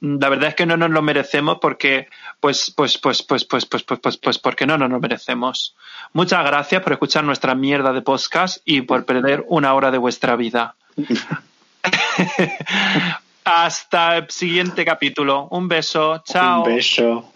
la 0.00 0.28
verdad 0.28 0.50
es 0.50 0.54
que 0.54 0.66
no 0.66 0.76
nos 0.76 0.90
lo 0.90 1.02
merecemos 1.02 1.58
porque, 1.60 2.08
pues, 2.40 2.72
pues, 2.76 2.98
pues, 2.98 3.22
pues, 3.22 3.44
pues, 3.44 3.66
pues, 3.66 3.82
pues, 3.82 3.98
pues, 3.98 4.16
pues, 4.18 4.38
porque 4.38 4.66
no 4.66 4.78
nos 4.78 4.90
lo 4.90 5.00
merecemos. 5.00 5.74
Muchas 6.12 6.44
gracias 6.44 6.82
por 6.82 6.92
escuchar 6.92 7.24
nuestra 7.24 7.54
mierda 7.54 7.92
de 7.92 8.02
podcast 8.02 8.58
y 8.64 8.82
por 8.82 9.04
perder 9.04 9.44
una 9.48 9.74
hora 9.74 9.90
de 9.90 9.98
vuestra 9.98 10.36
vida. 10.36 10.76
Hasta 13.44 14.18
el 14.18 14.30
siguiente 14.30 14.84
capítulo. 14.84 15.48
Un 15.50 15.66
beso. 15.66 16.22
Chao. 16.24 16.62
Un 16.62 16.76
beso. 16.76 17.31